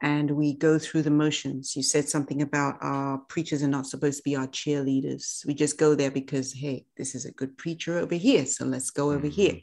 and 0.00 0.30
we 0.30 0.54
go 0.54 0.78
through 0.78 1.02
the 1.02 1.10
motions. 1.10 1.74
You 1.74 1.82
said 1.82 2.08
something 2.08 2.42
about 2.42 2.76
our 2.80 3.18
preachers 3.28 3.62
are 3.62 3.68
not 3.68 3.86
supposed 3.86 4.18
to 4.18 4.22
be 4.22 4.36
our 4.36 4.46
cheerleaders. 4.46 5.44
We 5.46 5.54
just 5.54 5.78
go 5.78 5.94
there 5.94 6.10
because, 6.10 6.52
hey, 6.52 6.86
this 6.96 7.14
is 7.14 7.24
a 7.24 7.32
good 7.32 7.58
preacher 7.58 7.98
over 7.98 8.14
here. 8.14 8.46
So 8.46 8.64
let's 8.64 8.90
go 8.90 9.10
over 9.10 9.26
here. 9.26 9.60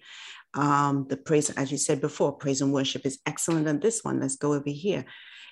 Um, 0.54 1.06
the 1.10 1.18
praise, 1.18 1.50
as 1.52 1.72
you 1.72 1.78
said 1.78 2.02
before, 2.02 2.34
praise 2.34 2.62
and 2.62 2.74
worship 2.74 3.06
is 3.06 3.20
excellent 3.26 3.68
on 3.68 3.80
this 3.80 4.04
one. 4.04 4.20
Let's 4.20 4.36
go 4.36 4.54
over 4.54 4.70
here. 4.70 5.06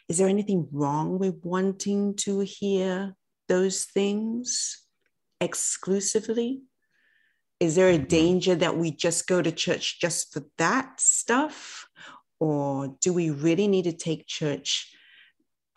Is 0.10 0.18
there 0.18 0.28
anything 0.28 0.68
wrong 0.72 1.18
with 1.18 1.36
wanting 1.44 2.16
to 2.18 2.42
hear 2.42 3.16
those 3.48 3.86
things 3.86 4.86
exclusively? 5.40 6.64
Is 7.64 7.76
there 7.76 7.88
a 7.88 7.98
danger 7.98 8.56
that 8.56 8.76
we 8.76 8.92
just 8.92 9.26
go 9.26 9.42
to 9.42 9.50
church 9.50 9.98
just 10.02 10.34
for 10.34 10.44
that 10.58 11.00
stuff? 11.00 11.88
Or 12.38 12.94
do 13.00 13.14
we 13.14 13.30
really 13.30 13.70
need 13.70 13.86
to 13.86 13.94
take 13.94 14.28
church 14.28 14.94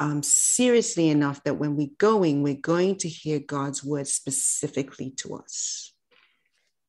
um, 0.01 0.21
seriously 0.25 1.11
enough 1.11 1.45
that 1.45 1.59
when 1.59 1.77
we're 1.77 1.97
going, 1.97 2.43
we're 2.43 2.55
going 2.55 2.97
to 2.97 3.09
hear 3.09 3.39
God's 3.39 3.85
word 3.85 4.09
specifically 4.09 5.11
to 5.19 5.37
us? 5.37 5.95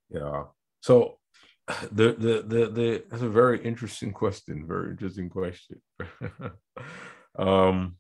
yeah. 0.09 0.45
So, 0.81 1.19
the 1.91 2.13
the 2.13 2.43
the 2.47 2.69
the 2.69 3.03
that's 3.07 3.21
a 3.21 3.29
very 3.29 3.63
interesting 3.63 4.11
question. 4.13 4.65
Very 4.65 4.89
interesting 4.89 5.29
question. 5.29 5.79
um. 7.37 7.97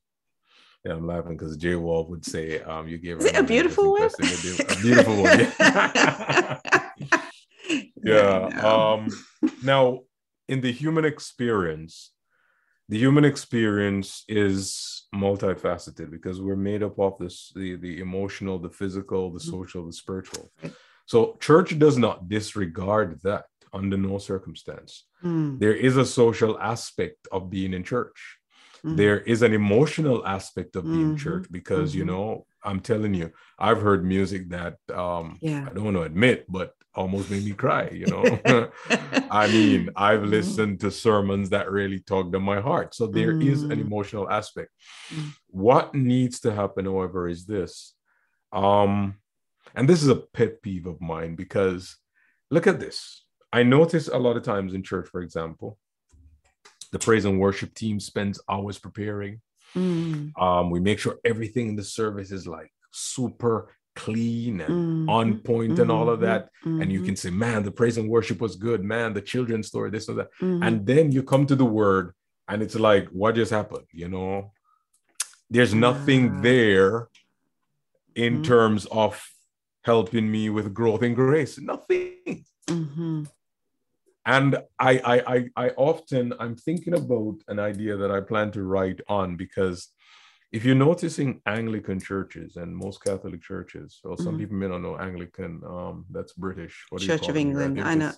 Yeah, 0.85 0.93
I'm 0.93 1.07
laughing 1.07 1.35
because 1.35 1.57
Jay 1.57 1.75
Wall 1.75 2.05
would 2.07 2.23
say, 2.23 2.61
um, 2.61 2.87
you 2.87 2.97
gave 2.97 3.19
a 3.35 3.43
beautiful 3.43 3.91
one? 3.91 4.03
A 4.03 4.75
beautiful 4.81 5.21
one. 5.21 6.81
Yeah. 8.03 8.49
yeah. 8.49 8.57
I 8.57 8.61
know. 8.61 8.93
Um, 8.93 9.09
now, 9.63 9.99
in 10.47 10.61
the 10.61 10.71
human 10.71 11.05
experience, 11.05 12.11
the 12.89 12.97
human 12.97 13.25
experience 13.25 14.23
is 14.29 15.07
multifaceted 15.13 16.09
because 16.09 16.41
we're 16.41 16.55
made 16.55 16.83
up 16.83 16.97
of 16.99 17.17
this 17.19 17.51
the, 17.55 17.75
the 17.75 17.99
emotional, 17.99 18.59
the 18.59 18.69
physical, 18.69 19.31
the 19.31 19.39
Mhm. 19.39 19.51
social, 19.51 19.85
the 19.85 19.93
spiritual. 19.93 20.51
So 21.05 21.37
church 21.39 21.77
does 21.77 21.97
not 21.97 22.29
disregard 22.29 23.19
that 23.23 23.45
under 23.73 23.97
no 23.97 24.17
circumstance. 24.17 25.05
Mm, 25.23 25.59
There 25.59 25.73
is 25.73 25.97
a 25.97 26.05
social 26.05 26.57
aspect 26.59 27.27
of 27.31 27.49
being 27.49 27.73
in 27.73 27.83
church 27.83 28.37
mm, 28.83 28.95
there 28.95 29.19
is 29.19 29.41
an 29.41 29.53
emotional 29.53 30.25
aspect 30.25 30.75
of 30.75 30.83
being 30.85 31.11
Mhm, 31.13 31.17
church 31.17 31.45
because 31.51 31.93
you 31.95 32.03
mhm. 32.03 32.07
know 32.07 32.45
i'm 32.63 32.79
telling 32.79 33.13
you 33.13 33.31
i've 33.59 33.81
heard 33.81 34.03
music 34.03 34.49
that 34.49 34.77
um 34.93 35.37
Yeah. 35.41 35.65
i 35.69 35.73
don't 35.73 35.85
want 35.85 35.97
to 35.97 36.03
admit 36.03 36.45
but 36.49 36.73
almost 36.95 37.29
made 37.29 37.43
me 37.43 37.51
cry 37.51 37.89
you 37.89 38.07
know 38.07 38.41
i 39.31 39.47
mean 39.47 39.89
i've 39.95 40.21
Mhm. 40.21 40.29
listened 40.29 40.79
to 40.79 40.89
sermons 40.91 41.49
that 41.49 41.69
really 41.71 41.99
tugged 41.99 42.35
on 42.35 42.43
my 42.43 42.59
heart 42.59 42.95
so 42.95 43.05
there 43.07 43.33
is 43.33 43.63
an 43.63 43.77
Mm. 43.79 43.81
emotional 43.87 44.29
aspect 44.29 44.71
Mm. 45.13 45.33
what 45.47 45.93
needs 45.95 46.39
to 46.41 46.53
happen 46.53 46.85
however 46.85 47.27
is 47.27 47.45
this 47.45 47.93
um 48.51 49.15
and 49.75 49.87
this 49.87 50.01
is 50.01 50.09
a 50.09 50.15
pet 50.15 50.61
peeve 50.61 50.87
of 50.87 50.99
mine 50.99 51.35
because 51.35 51.97
look 52.49 52.65
at 52.67 52.79
this 52.79 53.25
i 53.53 53.61
notice 53.63 54.07
a 54.07 54.17
lot 54.17 54.37
of 54.37 54.43
times 54.43 54.73
in 54.73 54.81
church 54.83 55.07
for 55.07 55.21
example 55.21 55.77
the 56.91 56.99
praise 56.99 57.25
and 57.25 57.39
worship 57.39 57.73
team 57.73 57.99
spends 57.99 58.41
hours 58.49 58.79
preparing 58.79 59.41
Mm, 59.77 60.41
um, 60.41 60.69
we 60.69 60.79
make 60.79 60.99
sure 60.99 61.15
everything 61.23 61.67
in 61.69 61.75
the 61.75 61.83
service 61.83 62.31
is 62.31 62.47
like 62.47 62.71
super 62.91 63.55
clean 63.95 64.61
and 64.61 64.73
mhm, 65.07 65.09
on 65.09 65.39
point 65.39 65.79
and 65.79 65.89
all 65.91 66.09
of 66.09 66.19
mhm, 66.19 66.23
that. 66.27 66.49
And 66.81 66.91
you 66.91 67.01
can 67.01 67.15
say, 67.15 67.29
man, 67.31 67.63
the 67.63 67.71
praise 67.71 67.97
and 67.97 68.09
worship 68.09 68.39
was 68.41 68.55
good, 68.55 68.83
man, 68.83 69.13
the 69.13 69.21
children's 69.21 69.67
story, 69.67 69.89
this 69.89 70.07
or 70.09 70.15
that. 70.15 70.29
And 70.65 70.85
then 70.85 71.11
you 71.11 71.23
come 71.23 71.45
to 71.47 71.55
the 71.55 71.65
word, 71.65 72.13
and 72.47 72.61
it's 72.61 72.75
like, 72.75 73.07
what 73.09 73.35
just 73.35 73.51
happened? 73.51 73.87
You 73.91 74.07
know, 74.09 74.51
there's 75.49 75.73
nothing 75.73 76.23
Ah. 76.37 76.41
there 76.41 77.07
in 78.15 78.41
terms 78.41 78.85
of 78.91 79.11
helping 79.83 80.29
me 80.29 80.49
with 80.49 80.73
growth 80.73 81.01
in 81.03 81.13
grace. 81.13 81.57
Nothing. 81.59 82.45
And 84.35 84.51
I, 84.89 84.91
I 85.13 85.17
i 85.35 85.37
i 85.63 85.67
often 85.89 86.23
i'm 86.41 86.55
thinking 86.67 86.93
about 87.03 87.35
an 87.51 87.59
idea 87.71 87.93
that 88.01 88.11
i 88.17 88.19
plan 88.31 88.49
to 88.57 88.61
write 88.73 88.99
on 89.19 89.27
because 89.45 89.79
if 90.57 90.61
you're 90.65 90.83
noticing 90.89 91.29
anglican 91.57 91.99
churches 92.11 92.49
and 92.61 92.69
most 92.85 92.97
catholic 93.07 93.41
churches 93.51 93.89
or 94.07 94.13
some 94.25 94.33
Mhm. 94.35 94.39
people 94.41 94.57
may 94.61 94.69
not 94.73 94.81
know 94.85 94.95
anglican 95.09 95.53
um 95.75 95.95
that's 96.15 96.33
british 96.45 96.75
Church 97.09 97.27
of 97.31 97.35
it? 97.37 97.43
England. 97.45 97.73
I 97.91 97.93
know. 98.01 98.11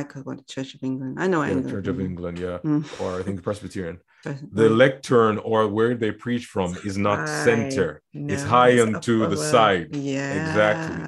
I 0.00 0.02
could 0.10 0.24
go 0.28 0.32
to 0.40 0.44
Church 0.54 0.70
of 0.76 0.82
England. 0.90 1.12
I 1.24 1.26
know 1.32 1.40
yeah, 1.42 1.52
England. 1.52 1.72
church 1.74 1.88
of 1.94 1.98
england 2.08 2.36
yeah 2.46 2.58
Mm. 2.68 2.82
or 3.00 3.08
i 3.20 3.22
think 3.26 3.36
presbyterian 3.48 3.98
the 4.60 4.68
lectern 4.84 5.34
or 5.50 5.60
where 5.76 5.94
they 6.02 6.12
preach 6.24 6.44
from 6.54 6.70
is 6.88 6.96
not 7.08 7.18
High. 7.20 7.44
center 7.48 7.88
it's 8.32 8.46
high 8.56 8.72
it's 8.76 8.82
onto 8.86 9.16
the 9.32 9.40
side 9.54 9.88
Yeah. 10.14 10.30
Exactly. 10.40 11.02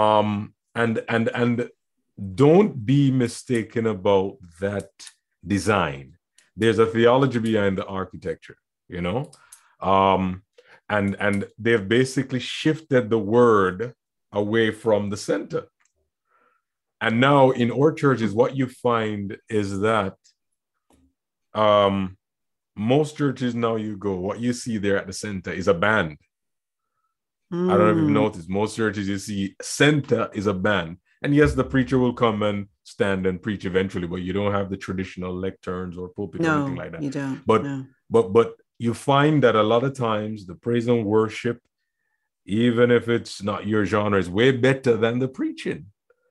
um 0.00 0.28
and 0.82 0.94
and 1.14 1.26
and 1.42 1.56
don't 2.34 2.84
be 2.84 3.10
mistaken 3.10 3.86
about 3.86 4.36
that 4.60 4.90
design 5.46 6.16
there's 6.56 6.78
a 6.78 6.86
theology 6.86 7.38
behind 7.38 7.76
the 7.78 7.86
architecture 7.86 8.56
you 8.88 9.00
know 9.00 9.30
um 9.80 10.42
and 10.88 11.16
and 11.18 11.46
they've 11.58 11.88
basically 11.88 12.38
shifted 12.38 13.08
the 13.08 13.18
word 13.18 13.94
away 14.32 14.70
from 14.70 15.10
the 15.10 15.16
center 15.16 15.64
and 17.00 17.20
now 17.20 17.50
in 17.50 17.72
our 17.72 17.92
churches 17.92 18.32
what 18.32 18.56
you 18.56 18.66
find 18.66 19.38
is 19.48 19.80
that 19.80 20.14
um 21.54 22.16
most 22.76 23.16
churches 23.16 23.54
now 23.54 23.76
you 23.76 23.96
go 23.96 24.14
what 24.14 24.38
you 24.38 24.52
see 24.52 24.78
there 24.78 24.98
at 24.98 25.06
the 25.06 25.12
center 25.12 25.52
is 25.52 25.68
a 25.68 25.74
band 25.74 26.18
I 27.52 27.76
don't 27.76 27.80
know 27.80 27.90
if 27.90 27.98
you've 27.98 28.06
Mm. 28.06 28.12
noticed. 28.24 28.48
Most 28.48 28.76
churches 28.76 29.06
you 29.08 29.18
see 29.18 29.54
center 29.60 30.30
is 30.32 30.46
a 30.46 30.54
band. 30.54 30.96
And 31.22 31.34
yes, 31.34 31.54
the 31.54 31.64
preacher 31.64 31.98
will 31.98 32.12
come 32.12 32.42
and 32.42 32.66
stand 32.84 33.26
and 33.26 33.40
preach 33.40 33.64
eventually, 33.64 34.06
but 34.06 34.22
you 34.22 34.32
don't 34.32 34.52
have 34.52 34.70
the 34.70 34.76
traditional 34.76 35.34
lecterns 35.34 35.96
or 35.96 36.08
pulpit 36.08 36.44
or 36.44 36.50
anything 36.50 36.76
like 36.76 36.92
that. 36.92 37.02
you 37.02 37.10
don't. 37.10 37.40
But- 37.46 37.64
no. 37.64 37.86
But 38.10 38.32
but 38.32 38.56
you 38.78 38.92
find 38.92 39.42
that 39.42 39.56
a 39.56 39.62
lot 39.62 39.84
of 39.84 39.96
times 39.96 40.44
the 40.44 40.54
praise 40.54 40.86
and 40.88 41.06
worship, 41.06 41.60
even 42.44 42.90
if 42.90 43.08
it's 43.08 43.42
not 43.42 43.66
your 43.66 43.86
genre, 43.86 44.18
is 44.18 44.28
way 44.28 44.50
better 44.50 44.96
than 44.96 45.18
the 45.18 45.28
preaching. 45.28 45.86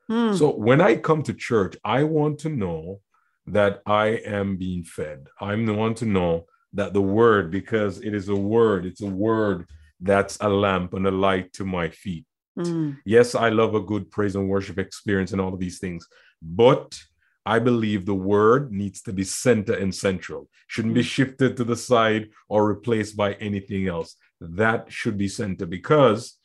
Mm. 0.09 0.37
So 0.37 0.51
when 0.51 0.81
I 0.81 0.97
come 0.97 1.23
to 1.23 1.33
church, 1.33 1.77
I 1.83 2.03
want 2.03 2.39
to 2.39 2.49
know 2.49 2.99
that 3.47 3.81
I 3.85 4.07
am 4.39 4.57
being 4.57 4.83
fed. 4.83 5.27
I 5.39 5.55
want 5.55 5.97
to 5.97 6.05
know 6.05 6.45
that 6.73 6.93
the 6.93 7.01
word, 7.01 7.51
because 7.51 7.99
it 8.01 8.13
is 8.13 8.29
a 8.29 8.35
word, 8.35 8.85
it's 8.85 9.01
a 9.01 9.07
word 9.07 9.67
that's 9.99 10.37
a 10.41 10.49
lamp 10.49 10.93
and 10.93 11.07
a 11.07 11.11
light 11.11 11.53
to 11.53 11.65
my 11.65 11.89
feet. 11.89 12.25
Mm. 12.57 12.97
Yes, 13.05 13.33
I 13.35 13.49
love 13.49 13.75
a 13.75 13.81
good 13.81 14.11
praise 14.11 14.35
and 14.35 14.49
worship 14.49 14.77
experience 14.77 15.31
and 15.31 15.41
all 15.41 15.53
of 15.53 15.59
these 15.59 15.79
things, 15.79 16.07
but 16.41 16.99
I 17.45 17.59
believe 17.59 18.05
the 18.05 18.13
word 18.13 18.71
needs 18.71 19.01
to 19.03 19.13
be 19.13 19.23
center 19.23 19.73
and 19.73 19.93
central, 19.93 20.47
shouldn't 20.67 20.93
be 20.93 21.01
shifted 21.03 21.57
to 21.57 21.63
the 21.63 21.75
side 21.75 22.29
or 22.49 22.67
replaced 22.67 23.17
by 23.17 23.33
anything 23.33 23.87
else. 23.87 24.15
That 24.39 24.91
should 24.91 25.17
be 25.17 25.27
center 25.27 25.65
because 25.65 26.37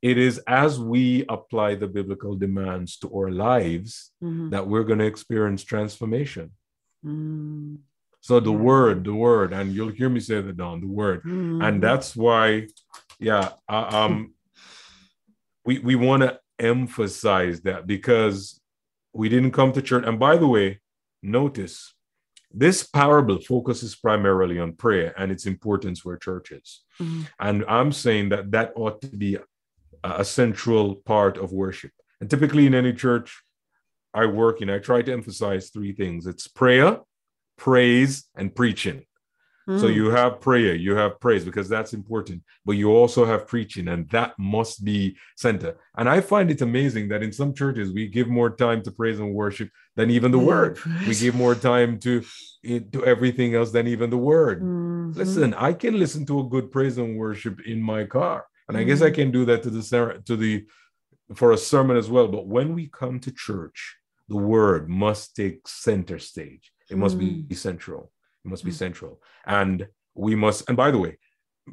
it 0.00 0.16
is 0.18 0.38
as 0.46 0.78
we 0.78 1.24
apply 1.28 1.74
the 1.74 1.88
biblical 1.88 2.36
demands 2.36 2.96
to 2.98 3.08
our 3.14 3.30
lives 3.30 4.12
Mhm. 4.22 4.50
that 4.50 4.66
we're 4.66 4.84
going 4.84 5.00
to 5.00 5.06
experience 5.06 5.64
transformation. 5.64 6.52
Mm. 7.04 7.78
So 8.20 8.40
the 8.40 8.52
word, 8.52 9.04
the 9.04 9.14
word, 9.14 9.52
and 9.52 9.72
you'll 9.74 9.90
hear 10.00 10.08
me 10.08 10.20
say 10.20 10.40
that 10.40 10.56
Dawn, 10.56 10.80
the 10.80 10.86
word, 10.86 11.22
Mhm. 11.24 11.62
and 11.62 11.82
that's 11.82 12.16
why, 12.16 12.68
yeah, 13.18 13.50
uh, 13.68 13.88
um, 13.92 14.34
we 15.66 15.78
we 15.80 15.94
want 15.94 16.22
to 16.22 16.38
emphasize 16.58 17.60
that 17.62 17.86
because 17.86 18.60
we 19.12 19.28
didn't 19.28 19.52
come 19.52 19.72
to 19.72 19.82
church. 19.82 20.04
And 20.06 20.18
by 20.18 20.36
the 20.36 20.46
way, 20.46 20.80
notice 21.22 21.94
this 22.52 22.84
parable 22.84 23.38
focuses 23.40 23.96
primarily 23.96 24.58
on 24.58 24.72
prayer 24.72 25.12
and 25.18 25.30
its 25.30 25.46
importance 25.46 26.04
where 26.04 26.16
church 26.16 26.52
is. 26.52 26.82
Mhm. 27.00 27.28
And 27.40 27.64
I'm 27.68 27.92
saying 27.92 28.30
that 28.30 28.50
that 28.52 28.72
ought 28.76 29.02
to 29.02 29.08
be 29.08 29.34
a, 29.34 29.42
a 30.02 30.24
central 30.24 30.94
part 30.94 31.36
of 31.36 31.52
worship. 31.52 31.92
And 32.20 32.30
typically 32.30 32.66
in 32.66 32.74
any 32.74 32.92
church 32.92 33.42
I 34.14 34.24
work 34.26 34.62
in, 34.62 34.70
I 34.70 34.78
try 34.78 35.02
to 35.02 35.12
emphasize 35.12 35.68
three 35.68 35.92
things 35.92 36.26
it's 36.26 36.48
prayer, 36.48 37.00
praise, 37.58 38.24
and 38.34 38.54
preaching. 38.54 39.04
So 39.74 39.88
Mm. 39.88 39.94
you 39.94 40.10
have 40.10 40.40
prayer, 40.40 40.74
you 40.74 40.94
have 40.94 41.18
praise 41.20 41.44
because 41.44 41.68
that's 41.68 41.92
important, 41.92 42.42
but 42.64 42.72
you 42.76 42.90
also 42.90 43.24
have 43.24 43.48
preaching, 43.48 43.88
and 43.88 44.08
that 44.10 44.32
must 44.38 44.84
be 44.84 45.16
center. 45.36 45.76
And 45.98 46.08
I 46.08 46.20
find 46.20 46.50
it 46.50 46.62
amazing 46.62 47.08
that 47.08 47.22
in 47.22 47.32
some 47.32 47.52
churches 47.52 47.92
we 47.92 48.06
give 48.08 48.28
more 48.28 48.50
time 48.50 48.80
to 48.82 48.90
praise 48.92 49.18
and 49.18 49.34
worship 49.34 49.68
than 49.96 50.10
even 50.10 50.30
the 50.30 50.38
Yeah, 50.38 50.46
word. 50.46 50.78
We 51.06 51.14
give 51.24 51.34
more 51.34 51.54
time 51.54 51.98
to 52.00 52.22
to 52.92 53.04
everything 53.04 53.54
else 53.54 53.70
than 53.72 53.86
even 53.86 54.08
the 54.10 54.18
word. 54.32 54.60
Mhm. 54.62 55.16
Listen, 55.16 55.54
I 55.54 55.72
can 55.72 55.98
listen 55.98 56.24
to 56.26 56.40
a 56.40 56.48
good 56.48 56.70
praise 56.70 56.96
and 56.98 57.16
worship 57.18 57.60
in 57.66 57.80
my 57.82 58.04
car, 58.04 58.46
and 58.68 58.76
I 58.76 58.84
guess 58.84 59.02
I 59.02 59.10
Mhm. 59.10 59.14
can 59.14 59.30
do 59.30 59.44
that 59.46 59.62
to 59.64 59.70
the 59.70 59.82
to 60.28 60.36
the 60.36 60.64
for 61.34 61.50
a 61.52 61.58
sermon 61.58 61.96
as 61.96 62.08
well. 62.08 62.28
But 62.28 62.46
when 62.46 62.72
we 62.74 62.86
come 62.88 63.18
to 63.20 63.32
church, 63.32 63.96
the 64.28 64.36
word 64.36 64.88
must 64.88 65.34
take 65.34 65.66
center 65.66 66.18
stage. 66.18 66.72
It 66.88 66.98
must 66.98 67.18
be 67.18 67.54
central. 67.54 68.12
It 68.46 68.50
must 68.50 68.64
be 68.64 68.70
Mm. 68.70 68.74
central, 68.74 69.20
and 69.44 69.88
we 70.14 70.36
must. 70.36 70.68
And 70.68 70.76
by 70.76 70.92
the 70.92 70.98
way, 70.98 71.18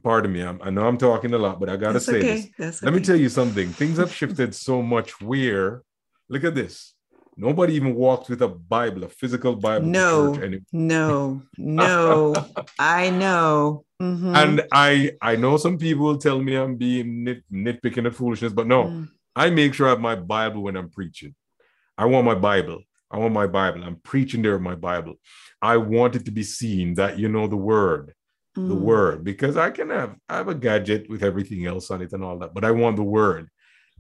pardon 0.04 0.34
me, 0.34 0.42
I'm, 0.42 0.60
I 0.64 0.72
know 0.72 0.88
I'm 0.88 0.98
talking 0.98 1.32
a 1.34 1.38
lot, 1.38 1.60
but 1.60 1.70
I 1.70 1.78
gotta 1.78 1.94
That's 1.94 2.06
say 2.06 2.18
okay. 2.18 2.34
this. 2.34 2.48
That's 2.58 2.84
Let 2.84 2.94
me 2.96 3.00
tell 3.00 3.16
you 3.16 3.30
something. 3.30 3.70
Things 3.70 3.98
have 4.00 4.12
shifted 4.12 4.56
so 4.68 4.82
much. 4.82 5.22
Where 5.22 5.84
look 6.30 6.44
at 6.44 6.56
this. 6.56 6.96
Nobody 7.38 7.74
even 7.76 7.96
walks 7.96 8.28
with 8.30 8.42
a 8.44 8.48
Bible, 8.48 9.04
a 9.06 9.10
physical 9.10 9.56
Bible. 9.56 9.86
No, 9.88 10.34
no, 10.72 11.42
no. 11.58 12.34
I 12.80 13.10
know. 13.12 13.86
Mhm. 14.02 14.36
And 14.36 14.68
I 14.72 15.12
I 15.22 15.36
know 15.36 15.58
some 15.58 15.78
people 15.78 16.06
will 16.06 16.18
tell 16.18 16.40
me 16.42 16.56
I'm 16.56 16.76
being 16.76 17.24
nit, 17.24 17.44
nitpicking 17.52 18.06
and 18.08 18.16
foolishness, 18.16 18.54
but 18.54 18.66
no, 18.68 18.84
Mm. 18.86 19.10
I 19.36 19.50
make 19.52 19.74
sure 19.76 19.88
I 19.88 19.92
have 19.92 20.00
my 20.00 20.16
Bible 20.16 20.62
when 20.64 20.76
I'm 20.76 20.90
preaching. 20.90 21.34
I 21.98 22.06
want 22.06 22.26
my 22.26 22.36
Bible. 22.36 22.82
I 23.14 23.18
want 23.18 23.34
my 23.34 23.46
Bible. 23.46 23.84
I'm 23.84 23.98
preaching 23.98 24.42
there 24.42 24.54
with 24.54 24.62
my 24.64 24.76
Bible. 24.76 25.16
I 25.62 25.78
want 25.78 26.16
it 26.16 26.26
to 26.26 26.32
be 26.32 26.44
seen 26.44 26.96
that 26.96 27.20
you 27.20 27.30
know 27.30 27.48
the 27.48 27.56
word, 27.56 28.14
the 28.56 28.74
Mm. 28.74 28.82
word, 28.82 29.24
because 29.24 29.56
I 29.56 29.70
can 29.70 29.90
have 29.92 30.16
I 30.28 30.38
have 30.38 30.48
a 30.48 30.56
gadget 30.56 31.10
with 31.10 31.24
everything 31.24 31.68
else 31.68 31.92
on 31.92 32.02
it 32.02 32.12
and 32.14 32.24
all 32.24 32.40
that, 32.40 32.54
but 32.56 32.66
I 32.66 32.72
want 32.72 32.96
the 32.98 33.04
word. 33.04 33.50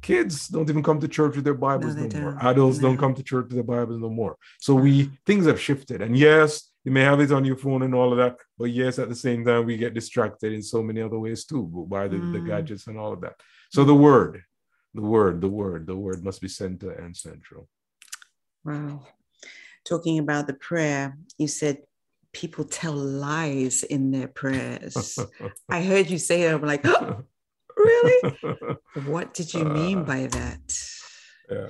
Kids 0.01 0.49
don't 0.49 0.69
even 0.69 0.83
come 0.83 0.99
to 0.99 1.07
church 1.07 1.35
with 1.35 1.45
their 1.45 1.53
Bibles 1.53 1.95
they 1.95 2.07
no, 2.07 2.19
more. 2.19 2.37
Adults 2.41 2.79
don't 2.79 2.97
come 2.97 3.13
to 3.13 3.23
church 3.23 3.45
with 3.45 3.53
their 3.55 3.63
Bibles 3.63 4.01
no 4.01 4.09
more. 4.09 4.35
So 4.59 4.75
we 4.75 5.11
things 5.25 5.45
have 5.45 5.61
shifted. 5.61 6.01
And 6.01 6.17
yes, 6.17 6.71
you 6.83 6.91
may 6.91 7.01
have 7.01 7.21
it 7.21 7.31
on 7.31 7.45
your 7.45 7.55
phone 7.55 7.83
and 7.83 7.95
all 7.95 8.11
of 8.11 8.17
that, 8.17 8.35
but 8.57 8.65
yes, 8.81 8.99
at 8.99 9.07
the 9.07 9.15
same 9.15 9.45
time, 9.45 9.65
we 9.65 9.77
get 9.77 9.93
distracted 9.93 10.51
in 10.51 10.61
so 10.61 10.83
many 10.83 11.01
other 11.01 11.19
ways 11.19 11.45
too, 11.45 11.63
by 11.87 12.07
the, 12.09 12.17
the 12.17 12.39
Mm. 12.39 12.47
gadgets 12.47 12.87
and 12.87 12.97
all 12.97 13.13
of 13.13 13.21
that. 13.21 13.35
So 13.69 13.85
the 13.85 13.95
word, 13.95 14.41
the 14.93 15.01
word, 15.01 15.39
the 15.39 15.49
word, 15.61 15.87
the 15.87 15.95
word 15.95 16.23
must 16.25 16.41
be 16.41 16.49
center 16.49 16.91
and 16.91 17.15
central. 17.15 17.69
Wow. 18.65 19.05
Talking 19.85 20.19
about 20.19 20.47
the 20.47 20.53
prayer, 20.53 21.17
you 21.37 21.47
said 21.47 21.79
people 22.31 22.63
tell 22.63 22.93
lies 22.93 23.83
in 23.83 24.11
their 24.11 24.27
prayers. 24.27 25.19
I 25.69 25.81
heard 25.81 26.09
you 26.09 26.17
say 26.17 26.43
that. 26.43 26.53
I'm 26.55 26.61
like, 26.61 26.85
really? 27.77 28.37
What 29.05 29.33
did 29.33 29.53
you 29.53 29.65
mean 29.65 29.99
Uh, 29.99 30.03
by 30.03 30.27
that? 30.27 30.79
yeah. 31.51 31.67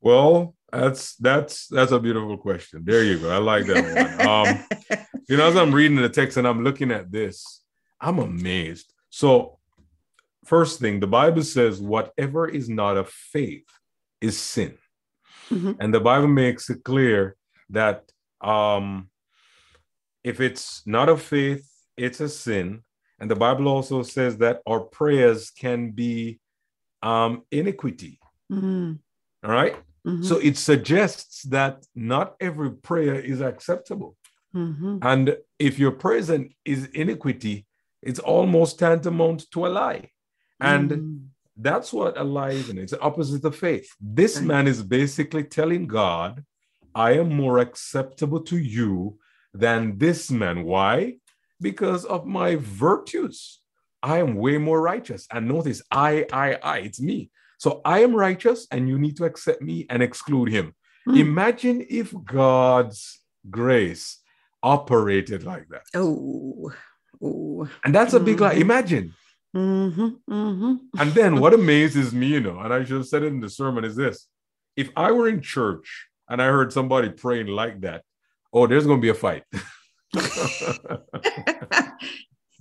Well, 0.00 0.56
that's 0.72 1.14
that's 1.16 1.68
that's 1.68 1.92
a 1.92 2.00
beautiful 2.00 2.36
question. 2.38 2.82
There 2.84 3.04
you 3.04 3.18
go. 3.18 3.30
I 3.30 3.36
like 3.38 3.66
that 3.66 3.84
one. 4.18 4.26
Um, 4.26 4.98
you 5.28 5.36
know, 5.36 5.46
as 5.46 5.56
I'm 5.56 5.72
reading 5.72 5.96
the 5.96 6.08
text 6.08 6.36
and 6.38 6.48
I'm 6.48 6.64
looking 6.64 6.90
at 6.90 7.12
this, 7.12 7.62
I'm 8.00 8.18
amazed. 8.18 8.92
So, 9.10 9.58
first 10.44 10.80
thing, 10.80 10.98
the 10.98 11.06
Bible 11.06 11.42
says, 11.42 11.80
whatever 11.80 12.48
is 12.48 12.68
not 12.68 12.96
of 12.96 13.10
faith 13.10 13.66
is 14.20 14.38
sin. 14.38 14.76
Mhm. 15.52 15.76
And 15.80 15.92
the 15.92 16.00
Bible 16.00 16.28
makes 16.28 16.70
it 16.70 16.82
clear 16.84 17.36
that 17.70 18.10
um, 18.40 19.08
if 20.24 20.40
it's 20.40 20.82
not 20.86 21.08
of 21.08 21.20
faith, 21.22 21.64
it's 21.96 22.20
a 22.20 22.28
sin. 22.28 22.82
And 23.18 23.30
the 23.30 23.36
Bible 23.36 23.68
also 23.68 24.02
says 24.02 24.36
that 24.38 24.60
our 24.66 24.80
prayers 24.80 25.50
can 25.50 25.90
be 25.92 26.40
um, 27.02 27.42
iniquity. 27.50 28.18
Mhm. 28.50 28.98
All 29.44 29.50
right. 29.50 29.76
Mhm. 30.06 30.24
So 30.24 30.38
it 30.38 30.56
suggests 30.56 31.42
that 31.56 31.84
not 31.94 32.36
every 32.40 32.70
prayer 32.88 33.16
is 33.32 33.40
acceptable. 33.40 34.16
Mhm. 34.54 34.98
And 35.02 35.36
if 35.58 35.78
your 35.78 35.92
prayer 35.92 36.18
is 36.64 36.86
iniquity, 36.94 37.66
it's 38.02 38.20
almost 38.20 38.78
tantamount 38.78 39.50
to 39.52 39.66
a 39.66 39.70
lie. 39.80 40.10
And 40.60 40.90
Mm. 40.90 41.31
That's 41.56 41.92
what 41.92 42.18
a 42.18 42.24
lie 42.24 42.50
is, 42.50 42.68
and 42.70 42.78
it's 42.78 42.92
the 42.92 43.00
opposite 43.00 43.44
of 43.44 43.56
faith. 43.56 43.88
This 44.00 44.40
man 44.40 44.66
is 44.66 44.82
basically 44.82 45.44
telling 45.44 45.86
God, 45.86 46.44
I 46.94 47.12
am 47.12 47.34
more 47.34 47.58
acceptable 47.58 48.40
to 48.44 48.58
you 48.58 49.18
than 49.54 49.98
this 49.98 50.30
man. 50.30 50.64
Why? 50.64 51.16
Because 51.60 52.04
of 52.04 52.26
my 52.26 52.56
virtues. 52.56 53.60
I 54.02 54.18
am 54.18 54.34
way 54.34 54.58
more 54.58 54.80
righteous. 54.80 55.28
And 55.30 55.46
notice, 55.46 55.82
I, 55.90 56.26
I, 56.32 56.54
I, 56.54 56.78
it's 56.78 57.00
me. 57.00 57.30
So 57.58 57.80
I 57.84 58.00
am 58.00 58.14
righteous, 58.16 58.66
and 58.70 58.88
you 58.88 58.98
need 58.98 59.16
to 59.18 59.24
accept 59.24 59.62
me 59.62 59.86
and 59.88 60.02
exclude 60.02 60.48
him. 60.48 60.74
Mm. 61.06 61.18
Imagine 61.18 61.86
if 61.88 62.12
God's 62.24 63.20
grace 63.48 64.18
operated 64.62 65.44
like 65.44 65.68
that. 65.68 65.82
Oh, 65.94 66.72
oh. 67.22 67.68
And 67.84 67.94
that's 67.94 68.14
a 68.14 68.20
big 68.20 68.40
lie. 68.40 68.54
Mhm. 68.56 68.60
Imagine. 68.60 69.14
Mm-hmm, 69.54 70.08
mm-hmm. 70.32 70.74
And 70.98 71.12
then 71.12 71.40
what 71.40 71.52
amazes 71.54 72.12
me, 72.14 72.26
you 72.28 72.40
know, 72.40 72.58
and 72.60 72.72
I 72.72 72.84
should 72.84 72.96
have 72.96 73.06
said 73.06 73.22
it 73.22 73.26
in 73.26 73.40
the 73.40 73.50
sermon, 73.50 73.84
is 73.84 73.96
this. 73.96 74.26
If 74.76 74.90
I 74.96 75.12
were 75.12 75.28
in 75.28 75.40
church 75.42 76.08
and 76.28 76.40
I 76.40 76.46
heard 76.46 76.72
somebody 76.72 77.10
praying 77.10 77.48
like 77.48 77.80
that, 77.82 78.02
oh, 78.52 78.66
there's 78.66 78.86
going 78.86 78.98
to 79.00 79.02
be 79.02 79.10
a 79.10 79.14
fight. 79.14 79.44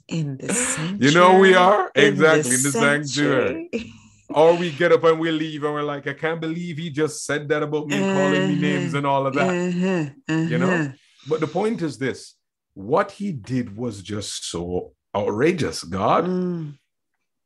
in 0.08 0.38
the 0.38 0.54
sanctuary. 0.54 0.98
You 1.00 1.12
know 1.14 1.40
we 1.40 1.54
are? 1.56 1.92
in 1.96 2.04
Exactly, 2.06 2.56
in 2.56 2.64
the 2.64 2.72
sanctuary. 2.72 3.70
sanctuary. 3.72 3.94
or 4.30 4.56
we 4.56 4.72
get 4.72 4.92
up 4.92 5.04
and 5.04 5.20
we 5.20 5.32
leave 5.32 5.64
and 5.64 5.74
we're 5.74 5.84
like, 5.84 6.08
I 6.08 6.14
can't 6.14 6.42
believe 6.42 6.78
he 6.78 6.90
just 6.90 7.26
said 7.26 7.48
that 7.50 7.64
about 7.64 7.88
me 7.88 7.96
and 8.02 8.18
calling 8.18 8.48
me 8.50 8.56
names 8.60 8.94
and 8.94 9.06
all 9.06 9.26
of 9.28 9.34
that. 9.36 9.50
Uh-huh, 9.50 10.34
You 10.34 10.58
know? 10.58 10.70
uh-huh. 10.72 10.90
But 11.30 11.40
the 11.40 11.48
point 11.48 11.82
is 11.82 11.98
this 11.98 12.36
what 12.74 13.12
he 13.12 13.32
did 13.32 13.76
was 13.76 14.02
just 14.02 14.50
so 14.50 14.94
outrageous. 15.16 15.84
God, 15.84 16.26
Mm, 16.26 16.78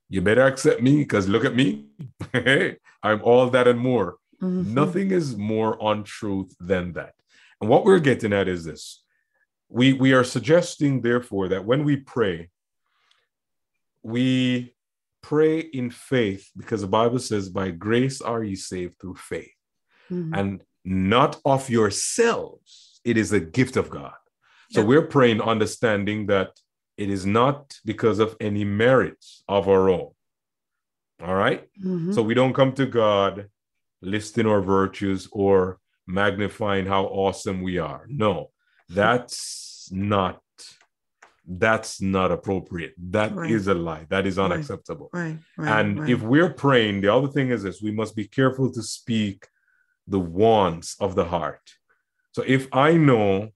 you 0.09 0.21
better 0.21 0.45
accept 0.45 0.81
me 0.81 0.97
because 0.97 1.27
look 1.27 1.45
at 1.45 1.55
me. 1.55 1.85
Hey, 2.31 2.77
I'm 3.03 3.21
all 3.23 3.49
that 3.49 3.67
and 3.67 3.79
more. 3.79 4.17
mhm. 4.41 4.65
Nothing 4.65 5.11
is 5.11 5.35
more 5.37 5.77
untruth 5.81 6.55
than 6.59 6.93
that. 6.93 7.13
And 7.61 7.69
what 7.69 7.85
we're 7.85 7.99
getting 7.99 8.33
at 8.33 8.47
is 8.47 8.63
this. 8.65 9.03
We 9.69 9.93
we 9.93 10.13
are 10.13 10.23
suggesting, 10.23 11.01
therefore, 11.01 11.47
that 11.49 11.65
when 11.65 11.83
we 11.83 11.95
pray, 11.97 12.49
we 14.03 14.75
pray 15.21 15.59
in 15.59 15.89
faith 15.89 16.51
because 16.55 16.81
the 16.81 16.87
Bible 16.87 17.19
says, 17.19 17.49
by 17.49 17.71
grace 17.71 18.21
are 18.21 18.43
ye 18.43 18.55
saved 18.55 18.95
through 18.99 19.15
faith, 19.15 19.57
Mhm. 20.11 20.37
and 20.37 20.61
not 20.83 21.39
of 21.45 21.69
yourselves. 21.69 23.01
It 23.03 23.17
is 23.17 23.31
a 23.33 23.39
gift 23.39 23.75
of 23.77 23.89
God. 23.89 24.13
So 24.71 24.81
Yep. 24.81 24.87
we're 24.87 25.07
praying, 25.07 25.41
understanding 25.41 26.27
that 26.27 26.51
it 26.97 27.10
is 27.10 27.25
not 27.25 27.77
because 27.86 28.19
of 28.19 28.36
any 28.39 28.63
merits 28.63 29.43
of 29.47 29.67
our 29.67 29.89
own. 29.89 30.12
All 31.21 31.36
right. 31.36 31.67
Mhm. 31.81 32.13
So 32.13 32.21
we 32.21 32.34
don't 32.34 32.53
come 32.53 32.73
to 32.73 32.86
God 32.86 33.49
listing 34.01 34.45
our 34.47 34.62
virtues 34.62 35.27
or 35.31 35.79
magnifying 36.08 36.86
how 36.86 37.05
awesome 37.05 37.62
we 37.62 37.77
are. 37.79 38.05
No, 38.10 38.51
that's 38.89 39.89
not 39.91 40.41
that's 41.47 42.01
not 42.01 42.31
appropriate. 42.31 42.95
That 42.97 43.31
is 43.47 43.67
Right. 43.67 43.75
a 43.75 43.79
lie. 43.79 44.05
That 44.10 44.25
is 44.25 44.39
unacceptable. 44.39 45.12
right, 45.13 45.38
right. 45.58 45.79
and 45.79 45.99
right. 45.99 46.10
if 46.10 46.23
we're 46.23 46.49
praying, 46.51 47.01
the 47.01 47.13
other 47.13 47.27
thing 47.27 47.51
is 47.51 47.62
this 47.62 47.84
we 47.84 47.91
must 47.91 48.15
be 48.15 48.27
careful 48.27 48.71
to 48.71 48.81
speak 48.81 49.47
the 50.08 50.19
wants 50.19 50.95
of 50.99 51.13
the 51.13 51.25
heart. 51.25 51.75
So 52.31 52.43
if 52.47 52.67
I 52.73 52.97
know 52.97 53.49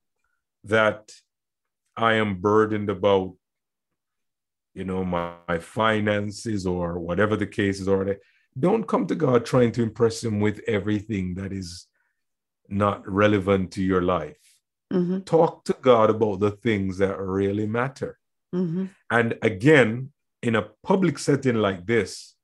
that 0.66 1.12
I 2.00 2.14
am 2.14 2.36
burdened 2.36 2.90
about, 2.90 3.36
you 4.74 4.86
know, 4.86 5.04
my, 5.04 5.34
my 5.48 5.60
finances 5.60 6.66
or 6.66 7.00
whatever 7.00 7.36
the 7.36 7.48
case 7.48 7.80
is, 7.80 7.88
or 7.88 8.18
don't 8.58 8.88
come 8.88 9.06
to 9.08 9.16
God 9.16 9.46
trying 9.46 9.72
to 9.74 9.84
impress 9.84 10.24
Him 10.24 10.40
with 10.40 10.62
everything 10.68 11.36
that 11.36 11.52
is 11.52 11.88
not 12.68 13.08
relevant 13.08 13.72
to 13.74 13.84
your 13.84 14.02
life. 14.02 14.38
Mm-hmm. 14.94 15.20
Talk 15.22 15.66
to 15.66 15.76
God 15.82 16.10
about 16.10 16.40
the 16.40 16.52
things 16.52 16.98
that 16.98 17.20
really 17.20 17.68
matter. 17.68 18.18
Mm-hmm. 18.56 18.86
And 19.12 19.38
again, 19.42 20.12
in 20.42 20.56
a 20.56 20.68
public 20.84 21.20
setting 21.20 21.56
like 21.56 21.86
this, 21.86 22.36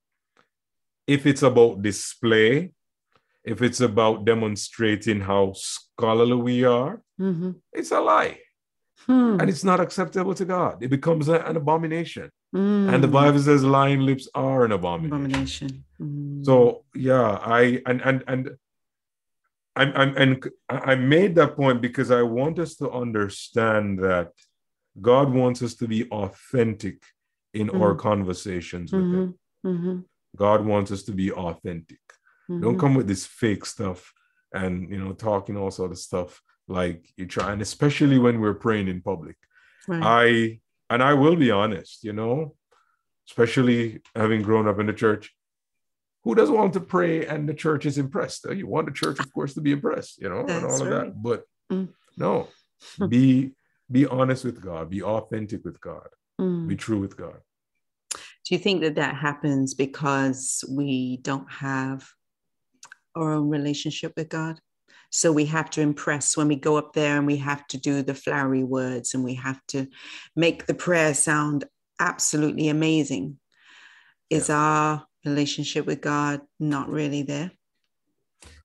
if 1.08 1.26
it's 1.26 1.44
about 1.44 1.82
display, 1.82 2.72
if 3.44 3.62
it's 3.62 3.82
about 3.82 4.26
demonstrating 4.26 5.22
how 5.22 5.54
scholarly 5.56 6.36
we 6.36 6.64
are, 6.64 7.02
Mm-hmm. 7.20 7.52
it's 7.72 7.92
a 7.92 8.02
lie. 8.02 8.40
Hmm. 9.08 9.38
And 9.40 9.50
it's 9.50 9.64
not 9.64 9.80
acceptable 9.80 10.34
to 10.36 10.46
God. 10.46 10.82
It 10.82 10.90
becomes 10.90 11.28
a- 11.30 11.46
an 11.50 11.56
abomination. 11.58 12.32
Mm. 12.56 12.92
And 12.94 13.04
the 13.04 13.08
Bible 13.08 13.40
says 13.40 13.64
lying 13.64 14.00
lips 14.02 14.28
are 14.34 14.64
an 14.66 14.72
abomination. 14.72 15.16
abomination. 15.26 15.84
Mm. 16.02 16.46
So 16.46 16.86
yeah, 16.96 17.28
I 17.60 17.82
and 17.86 18.02
and 18.02 18.24
and 18.32 18.44
I'm, 19.76 19.92
I'm 19.96 20.18
and 20.18 20.50
I 20.70 20.96
made 20.96 21.36
that 21.36 21.56
point 21.56 21.82
because 21.82 22.10
I 22.12 22.22
want 22.24 22.60
us 22.60 22.76
to 22.78 22.90
understand 22.90 24.00
that 24.00 24.32
God 25.02 25.28
wants 25.34 25.62
us 25.62 25.76
to 25.76 25.88
be 25.88 26.10
authentic 26.10 27.04
in 27.54 27.70
our 27.82 27.94
conversations 27.96 28.92
with 28.94 29.02
Him. 29.04 29.34
Mhm. 29.66 29.78
Mhm. 29.80 30.04
God 30.38 30.66
wants 30.66 30.92
us 30.92 31.04
to 31.04 31.12
be 31.12 31.32
authentic. 31.32 32.00
Don't 32.48 32.76
Mhm. 32.76 32.80
come 32.80 32.96
with 32.96 33.08
this 33.08 33.26
fake 33.26 33.66
stuff 33.66 34.14
and 34.54 34.90
you 34.90 34.98
know 35.04 35.12
talking 35.14 35.58
all 35.58 35.72
sort 35.72 35.92
of 35.92 35.98
stuff 35.98 36.42
like 36.68 37.06
you 37.18 37.26
try 37.26 37.52
and 37.52 37.62
especially 37.62 38.18
when 38.18 38.40
we're 38.40 38.54
praying 38.54 38.88
in 38.88 39.02
public. 39.02 39.36
Right. 39.88 40.02
I 40.04 40.60
and 40.90 41.02
I 41.04 41.14
will 41.14 41.36
be 41.36 41.52
honest, 41.52 42.04
you 42.04 42.14
know, 42.14 42.56
especially 43.30 44.02
having 44.16 44.42
grown 44.42 44.68
up 44.68 44.80
in 44.80 44.88
the 44.88 44.94
church. 44.94 45.34
Who 46.24 46.34
doesn't 46.34 46.56
want 46.56 46.74
to 46.74 46.80
pray 46.80 47.26
and 47.28 47.48
the 47.48 47.54
church 47.54 47.86
is 47.86 48.00
impressed? 48.00 48.48
You 48.52 48.66
want 48.68 48.88
the 48.88 48.94
church, 48.94 49.20
of 49.20 49.32
course, 49.32 49.54
to 49.54 49.62
be 49.62 49.74
impressed, 49.74 50.20
you 50.20 50.28
know, 50.30 50.40
and 50.40 50.50
That's 50.50 50.66
all 50.66 50.82
of 50.82 50.90
that. 50.90 51.22
But 51.22 51.44
Mm. 51.72 51.90
no, 52.18 52.50
be 53.10 53.52
be 53.92 54.06
honest 54.08 54.44
with 54.46 54.62
God, 54.62 54.90
be 54.90 55.02
authentic 55.04 55.64
with 55.64 55.80
God, 55.80 56.10
Mm. 56.40 56.68
be 56.68 56.76
true 56.76 57.00
with 57.00 57.16
God. 57.18 57.42
Do 58.12 58.54
you 58.56 58.60
think 58.60 58.82
that 58.82 58.96
that 58.96 59.16
happens 59.16 59.74
because 59.74 60.64
we 60.70 61.18
don't 61.18 61.52
have 61.52 62.08
our 63.16 63.34
own 63.34 63.50
relationship 63.50 64.14
with 64.16 64.30
God? 64.30 64.60
So 65.16 65.32
we 65.32 65.46
have 65.46 65.70
to 65.72 65.82
impress 65.82 66.36
when 66.36 66.50
we 66.50 66.58
go 66.58 66.76
up 66.76 66.92
there 66.92 67.16
and 67.18 67.26
we 67.26 67.38
have 67.38 67.66
to 67.68 67.78
do 67.78 68.02
the 68.02 68.14
flowery 68.14 68.66
words 68.66 69.14
and 69.14 69.24
we 69.24 69.36
have 69.36 69.62
to 69.68 69.88
make 70.36 70.66
the 70.66 70.74
prayer 70.74 71.14
sound 71.14 71.64
absolutely 72.02 72.68
amazing. 72.68 73.40
Is 74.30 74.50
our 74.50 75.06
relationship 75.24 75.86
with 75.86 76.02
God 76.02 76.42
not 76.60 76.90
really 76.90 77.22
there? 77.22 77.52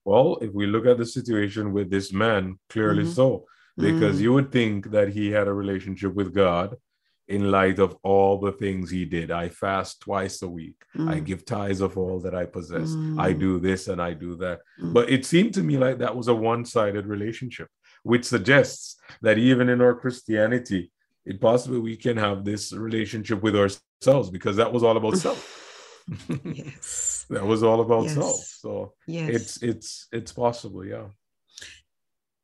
Well, 0.03 0.39
if 0.41 0.51
we 0.51 0.67
look 0.67 0.85
at 0.85 0.97
the 0.97 1.05
situation 1.05 1.71
with 1.71 1.89
this 1.89 2.11
man, 2.11 2.59
clearly 2.67 3.03
Mhm. 3.05 3.15
so, 3.15 3.45
because 3.77 4.17
Mm. 4.17 4.23
you 4.23 4.33
would 4.33 4.51
think 4.51 4.91
that 4.91 5.07
he 5.07 5.31
had 5.31 5.47
a 5.47 5.53
relationship 5.53 6.13
with 6.13 6.33
God 6.33 6.75
in 7.31 7.49
light 7.49 7.79
of 7.79 7.97
all 8.03 8.33
the 8.39 8.51
things 8.63 8.89
he 8.89 9.05
did. 9.05 9.31
I 9.31 9.49
fast 9.49 10.01
twice 10.01 10.41
a 10.41 10.47
week. 10.59 10.79
I 11.13 11.17
Mm. 11.19 11.25
give 11.29 11.45
tithes 11.45 11.81
of 11.81 11.97
all 11.97 12.19
that 12.25 12.35
I 12.35 12.45
possess. 12.57 12.89
I 13.27 13.29
Mm. 13.33 13.39
do 13.45 13.51
this 13.67 13.87
and 13.91 13.99
I 14.09 14.11
do 14.25 14.31
that. 14.43 14.57
Mm. 14.81 14.93
But 14.95 15.09
it 15.15 15.25
seemed 15.25 15.53
to 15.55 15.63
me 15.63 15.75
like 15.85 15.97
that 15.99 16.15
was 16.19 16.27
a 16.27 16.35
one 16.53 16.63
sided 16.65 17.05
relationship, 17.15 17.69
which 18.03 18.25
suggests 18.25 18.83
that 19.25 19.37
even 19.37 19.69
in 19.69 19.79
our 19.81 19.95
Christianity, 20.03 20.91
it 21.25 21.39
possibly 21.39 21.79
we 21.79 21.95
can 22.05 22.17
have 22.17 22.43
this 22.43 22.63
relationship 22.73 23.39
with 23.45 23.55
ourselves 23.55 24.29
because 24.29 24.55
that 24.57 24.71
was 24.73 24.83
all 24.83 24.97
about 24.97 25.17
self. 25.17 25.41
yes. 26.43 27.25
that 27.35 27.45
was 27.45 27.61
all 27.63 27.79
about 27.81 28.03
Yes. 28.05 28.13
self. 28.15 28.39
So 28.63 28.93
Yes. 29.07 29.29
it's 29.35 29.53
it's 29.69 29.89
it's 30.11 30.33
possible, 30.33 30.83
yeah. 30.85 31.07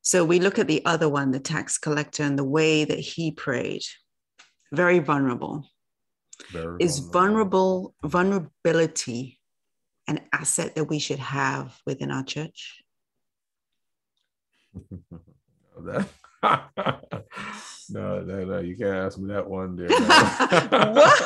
So 0.01 0.23
we 0.23 0.39
look 0.39 0.57
at 0.57 0.67
the 0.67 0.85
other 0.85 1.09
one, 1.09 1.31
the 1.31 1.39
tax 1.39 1.77
collector, 1.77 2.23
and 2.23 2.37
the 2.39 2.49
way 2.57 2.85
that 2.85 2.99
he 2.99 3.31
prayed. 3.31 3.83
Very 4.71 4.99
vulnerable. 4.99 5.65
Very 6.51 6.77
Is 6.79 6.99
vulnerable 6.99 7.95
vulnerability 8.03 9.39
an 10.07 10.21
asset 10.31 10.75
that 10.75 10.85
we 10.85 10.99
should 10.99 11.19
have 11.19 11.77
within 11.85 12.11
our 12.11 12.23
church? 12.23 12.81
that 15.85 16.09
no, 17.89 18.21
no, 18.21 18.45
no, 18.45 18.59
you 18.59 18.77
can't 18.77 18.95
ask 18.95 19.17
me 19.17 19.33
that 19.33 19.47
one 19.47 19.75
there. 19.75 19.87
Why? 19.89 21.17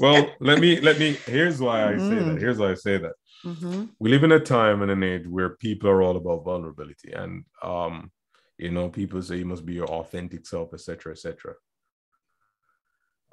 well, 0.00 0.34
let 0.40 0.58
me 0.58 0.80
let 0.80 0.98
me 0.98 1.12
here's 1.26 1.60
why 1.60 1.92
I 1.92 1.98
say 1.98 2.16
Mm. 2.16 2.34
that. 2.34 2.40
Here's 2.40 2.58
why 2.58 2.72
I 2.72 2.74
say 2.74 2.98
that. 2.98 3.12
Mhm. 3.44 3.90
We 3.98 4.10
live 4.10 4.24
in 4.24 4.32
a 4.32 4.40
time 4.40 4.82
and 4.82 4.90
an 4.90 5.02
age 5.02 5.26
where 5.28 5.50
people 5.50 5.88
are 5.90 6.02
all 6.02 6.16
about 6.16 6.44
vulnerability. 6.44 7.12
And 7.12 7.44
um, 7.62 8.10
you 8.58 8.70
know, 8.70 8.88
people 8.88 9.22
say 9.22 9.36
you 9.36 9.46
must 9.46 9.64
be 9.64 9.74
your 9.74 9.88
authentic 9.88 10.46
self, 10.46 10.74
etc., 10.74 11.12
etc. 11.12 11.54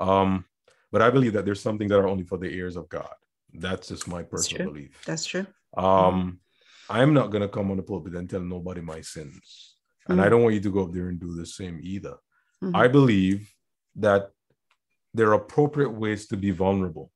Um, 0.02 0.46
but 0.92 1.02
I 1.02 1.10
believe 1.10 1.34
that 1.34 1.46
there's 1.46 1.62
something 1.62 1.88
that 1.90 2.00
are 2.00 2.08
only 2.08 2.24
for 2.24 2.38
the 2.38 2.50
ears 2.50 2.76
of 2.76 2.90
God. 2.90 3.14
That's 3.54 3.88
just 3.90 4.08
my 4.08 4.24
personal 4.24 4.58
true. 4.58 4.74
belief. 4.74 5.02
That's 5.06 5.26
true. 5.26 5.46
Um, 5.78 6.40
I'm 6.90 7.14
not 7.14 7.28
gonna 7.32 7.48
come 7.48 7.70
on 7.72 7.78
the 7.78 7.84
pulpit 7.84 8.16
and 8.16 8.30
tell 8.30 8.42
nobody 8.42 8.82
my 8.82 9.02
sins, 9.02 9.76
and 10.08 10.20
I 10.20 10.26
Mm. 10.28 10.30
don't 10.32 10.44
want 10.44 10.56
you 10.56 10.62
to 10.62 10.72
go 10.72 10.84
up 10.86 10.94
there 10.94 11.08
and 11.08 11.20
do 11.20 11.34
the 11.34 11.46
same 11.46 11.80
either. 11.82 12.16
Mhm. 12.64 12.76
I 12.76 12.88
believe 12.88 13.54
that 13.96 14.32
there 15.14 15.30
are 15.30 15.34
appropriate 15.34 15.92
ways 15.92 16.28
to 16.28 16.38
be 16.38 16.52
vulnerable, 16.52 17.12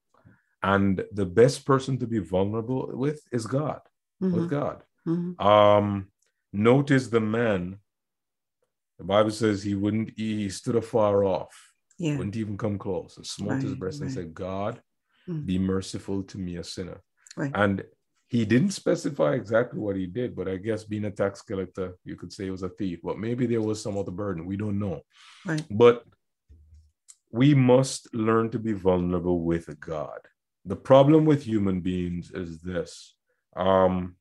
and 0.64 1.04
the 1.12 1.26
best 1.26 1.66
person 1.66 1.98
to 2.00 2.08
be 2.08 2.20
vulnerable 2.20 2.82
with 2.94 3.22
is 3.32 3.46
God. 3.48 3.82
With 4.20 4.46
Mhm. 4.46 4.50
God. 4.50 4.84
Mhm. 5.08 5.42
Um, 5.42 6.12
notice 6.54 7.08
the 7.08 7.20
man. 7.20 7.80
The 8.98 9.04
Bible 9.04 9.32
says 9.32 9.64
he 9.64 9.76
wouldn't. 9.76 10.12
He 10.18 10.50
stood 10.50 10.76
afar 10.78 11.24
off, 11.26 11.65
Yeah. 11.98 12.18
wouldn't 12.18 12.36
even 12.36 12.58
come 12.58 12.78
close, 12.78 13.18
and 13.18 13.26
smote 13.26 13.62
his 13.62 13.72
Right, 13.72 13.80
breast 13.80 14.02
and 14.02 14.12
said, 14.12 14.34
"God, 14.34 14.82
Mm. 15.28 15.46
be 15.46 15.58
merciful 15.58 16.24
to 16.24 16.38
me, 16.38 16.58
a 16.58 16.64
sinner." 16.64 17.02
Right. 17.38 17.52
And 17.56 17.84
he 18.28 18.44
didn't 18.46 18.72
specify 18.72 19.34
exactly 19.36 19.80
what 19.80 19.96
he 19.96 20.08
did, 20.08 20.36
but 20.36 20.48
I 20.48 20.58
guess 20.58 20.84
being 20.84 21.06
a 21.06 21.12
tax 21.12 21.42
collector, 21.42 21.96
you 22.04 22.16
could 22.16 22.34
say 22.34 22.46
he 22.46 22.50
was 22.52 22.64
a 22.64 22.70
thief, 22.70 23.00
but 23.04 23.18
maybe 23.20 23.46
there 23.46 23.62
was 23.62 23.82
some 23.82 23.98
other 23.98 24.12
burden. 24.12 24.46
We 24.46 24.58
don't 24.58 24.80
know. 24.80 25.02
Right. 25.46 25.66
But 25.70 26.06
we 27.32 27.54
must 27.54 28.14
learn 28.14 28.50
to 28.52 28.60
be 28.60 28.74
vulnerable 28.74 29.42
with 29.44 29.80
God. 29.80 30.20
The 30.66 30.76
problem 30.76 31.26
with 31.26 31.44
human 31.44 31.82
beings 31.82 32.32
is 32.32 32.62
this. 32.62 33.16
Um, 33.56 34.16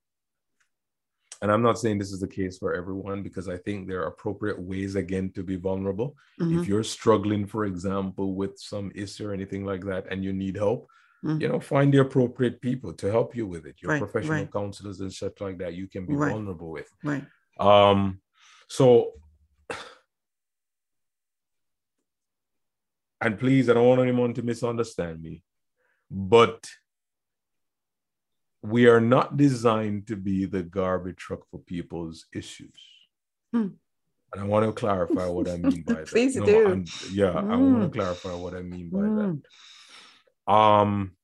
and 1.45 1.53
I'm 1.53 1.61
not 1.61 1.79
saying 1.79 1.99
this 1.99 2.11
is 2.11 2.21
the 2.21 2.27
case 2.27 2.57
for 2.57 2.73
everyone 2.73 3.23
because 3.23 3.51
I 3.51 3.59
think 3.59 3.87
there 3.87 4.01
are 4.01 4.07
appropriate 4.07 4.59
ways, 4.59 4.95
again, 4.95 5.31
to 5.33 5.43
be 5.43 5.57
vulnerable. 5.57 6.17
Mhm. 6.41 6.59
If 6.59 6.67
you're 6.67 6.83
struggling, 6.83 7.47
for 7.47 7.67
example, 7.67 8.35
with 8.35 8.59
some 8.59 8.91
issue 8.95 9.29
or 9.29 9.35
anything 9.35 9.67
like 9.67 9.85
that, 9.85 10.07
and 10.11 10.25
you 10.25 10.33
need 10.33 10.57
help, 10.57 10.89
Mhm. 11.23 11.43
you 11.43 11.49
know, 11.49 11.61
find 11.61 11.93
the 11.93 12.01
appropriate 12.01 12.63
people 12.63 12.95
to 12.95 13.11
help 13.11 13.37
you 13.37 13.47
with 13.47 13.67
it. 13.67 13.77
Your 13.83 13.91
Right, 13.91 13.99
professional 13.99 14.39
right. 14.39 14.51
counselors 14.51 15.01
and 15.01 15.13
stuff 15.13 15.39
like 15.43 15.59
that, 15.59 15.75
you 15.75 15.87
can 15.87 16.07
be 16.07 16.15
Right. 16.15 16.33
vulnerable 16.33 16.71
with. 16.71 16.91
Right. 17.05 17.27
Um, 17.61 18.23
so, 18.67 19.13
and 23.21 23.39
please, 23.39 23.69
I 23.69 23.75
don't 23.75 23.87
want 23.87 24.01
anyone 24.01 24.33
to 24.33 24.43
misunderstand 24.43 25.21
me, 25.21 25.43
but 26.11 26.71
we 28.65 28.87
are 28.89 29.01
not 29.01 29.37
designed 29.37 30.07
to 30.07 30.17
be 30.17 30.47
the 30.47 30.63
garbage 30.63 31.19
truck 31.19 31.41
for 31.51 31.61
people's 31.61 32.25
issues. 32.35 32.81
Hmm. 33.53 33.69
And 34.33 34.39
I 34.43 34.45
want 34.45 34.65
to 34.69 34.73
clarify 34.73 35.27
what 35.27 35.49
I 35.49 35.59
mean 35.59 35.83
by 35.83 35.95
that. 35.97 36.07
Please 36.09 36.35
do. 36.35 36.67
I'm- 36.69 36.85
yeah, 37.13 37.33
I 37.33 37.57
want 37.57 37.77
Mm. 37.77 37.83
to 37.85 37.91
clarify 37.91 38.35
what 38.35 38.55
I 38.55 38.63
mean 38.63 38.89
by 38.89 38.99
Mm. 39.01 39.43
that. 40.47 40.53
Um, 40.53 41.17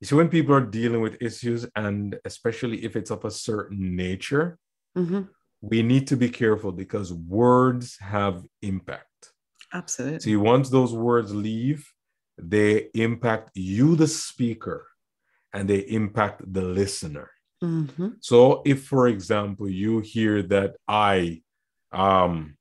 you 0.00 0.06
see, 0.06 0.14
when 0.14 0.28
people 0.28 0.54
are 0.54 0.64
dealing 0.64 1.00
with 1.00 1.20
issues, 1.22 1.66
and 1.74 2.18
especially 2.24 2.84
if 2.84 2.94
it's 2.94 3.10
of 3.10 3.24
a 3.24 3.30
certain 3.30 3.96
nature, 3.96 4.58
Mhm. 4.96 5.28
we 5.62 5.82
need 5.82 6.06
to 6.08 6.16
be 6.16 6.28
careful 6.28 6.70
because 6.70 7.12
words 7.12 7.96
have 7.98 8.44
impact. 8.62 9.32
Absolutely. 9.72 10.20
See, 10.20 10.36
once 10.36 10.68
those 10.70 10.92
words 10.94 11.34
leave, 11.34 11.92
they 12.36 12.90
impact 12.94 13.50
you, 13.54 13.96
the 13.96 14.06
speaker, 14.06 14.86
and 15.52 15.68
they 15.68 15.78
impact 15.78 16.42
the 16.52 16.62
listener. 16.62 17.30
Mhm. 17.62 18.16
So, 18.20 18.62
if, 18.64 18.84
for 18.84 19.08
example, 19.08 19.68
you 19.68 20.00
hear 20.00 20.42
that 20.44 20.76
I, 20.86 21.42
um, 21.92 22.56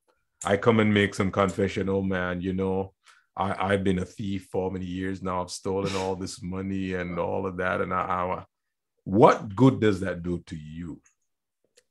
I 0.46 0.58
come 0.58 0.80
and 0.80 0.94
make 0.94 1.14
some 1.14 1.32
confession, 1.32 1.90
oh 1.90 2.02
man, 2.02 2.42
you 2.42 2.54
know, 2.54 2.94
I, 3.36 3.74
I've 3.74 3.84
been 3.84 4.00
a 4.00 4.06
thief 4.06 4.48
for 4.52 4.72
many 4.72 4.86
years 4.86 5.22
now. 5.22 5.42
I've 5.42 5.52
stolen 5.52 5.96
all 5.96 6.16
this 6.16 6.42
money 6.42 6.94
and 6.96 7.20
all 7.20 7.46
of 7.46 7.58
that. 7.58 7.82
And 7.82 7.94
I, 7.94 7.98
I 8.02 8.46
what 9.04 9.56
good 9.56 9.80
does 9.80 10.00
that 10.00 10.24
do 10.24 10.40
to 10.48 10.56
you? 10.56 11.00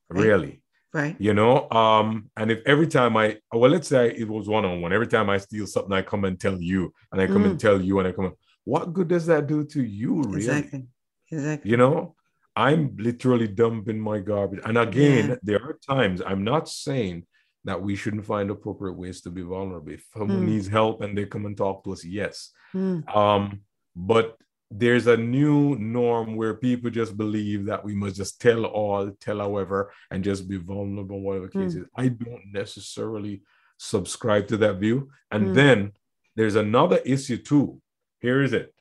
Really? 0.09 0.62
Right. 0.92 1.16
You 1.18 1.34
know, 1.34 1.68
um, 1.70 2.30
and 2.36 2.51
if 2.51 2.62
every 2.66 2.86
time 2.86 3.16
I 3.16 3.38
well, 3.53 3.70
let's 3.70 3.88
say 3.88 4.14
it 4.16 4.28
was 4.28 4.49
one 4.49 4.64
on 4.64 4.80
one, 4.80 4.92
every 4.92 5.07
time 5.07 5.28
I 5.28 5.38
steal 5.38 5.66
something, 5.66 5.92
I 5.92 6.03
come 6.03 6.24
and 6.24 6.40
tell 6.40 6.61
you, 6.61 6.92
and 7.12 7.20
I 7.20 7.26
come 7.26 7.44
Mm. 7.44 7.51
and 7.51 7.61
tell 7.61 7.80
you, 7.80 7.99
and 7.99 8.09
I 8.09 8.12
come. 8.12 8.32
What 8.67 8.93
good 8.93 9.09
does 9.09 9.27
that 9.27 9.47
do 9.47 9.64
to 9.75 9.83
you, 9.83 10.12
really? 10.23 10.39
Exactly. 10.39 10.83
Exactly. 11.31 11.71
You 11.71 11.77
know, 11.77 12.14
I'm 12.57 12.97
literally 13.09 13.49
dumping 13.49 14.01
my 14.01 14.19
garbage. 14.19 14.61
And 14.64 14.77
again, 14.77 15.29
Yeah. 15.31 15.37
there 15.49 15.62
are 15.62 15.79
times 15.95 16.21
I'm 16.31 16.43
not 16.43 16.69
saying 16.69 17.27
that 17.64 17.81
we 17.87 17.95
shouldn't 17.97 18.27
find 18.27 18.51
appropriate 18.51 18.95
ways 19.03 19.21
to 19.23 19.31
be 19.31 19.43
vulnerable. 19.43 19.93
If 19.93 20.05
someone 20.12 20.43
Mm. 20.43 20.49
needs 20.53 20.69
help 20.69 21.01
and 21.03 21.17
they 21.17 21.27
come 21.27 21.47
and 21.47 21.57
talk 21.57 21.85
to 21.85 21.93
us, 21.93 22.05
yes. 22.05 22.53
Mm. 22.75 22.99
Um, 23.23 23.61
but 23.95 24.37
there's 24.71 25.07
a 25.07 25.17
new 25.17 25.77
norm 25.77 26.35
where 26.35 26.55
people 26.55 26.91
just 26.91 27.17
believe 27.17 27.67
that 27.67 27.85
we 27.85 27.95
must 27.95 28.17
just 28.17 28.41
tell 28.41 28.64
all, 28.64 29.11
tell 29.27 29.39
however, 29.39 29.93
and 30.11 30.25
just 30.25 30.49
be 30.49 30.57
vulnerable, 30.57 31.21
whatever 31.21 31.47
the 31.47 31.53
case 31.61 31.75
Mm. 31.75 31.83
is. 31.83 31.87
I 31.95 32.09
don't 32.09 32.47
necessarily 32.53 33.43
subscribe 33.79 34.49
to 34.49 34.57
that 34.57 34.77
view. 34.81 35.09
And 35.31 35.43
Mm. 35.49 35.55
then 35.55 35.93
there's 36.37 36.57
another 36.57 36.99
issue 37.14 37.37
too. 37.37 37.81
Here 38.21 38.43
is 38.43 38.53
it. 38.53 38.73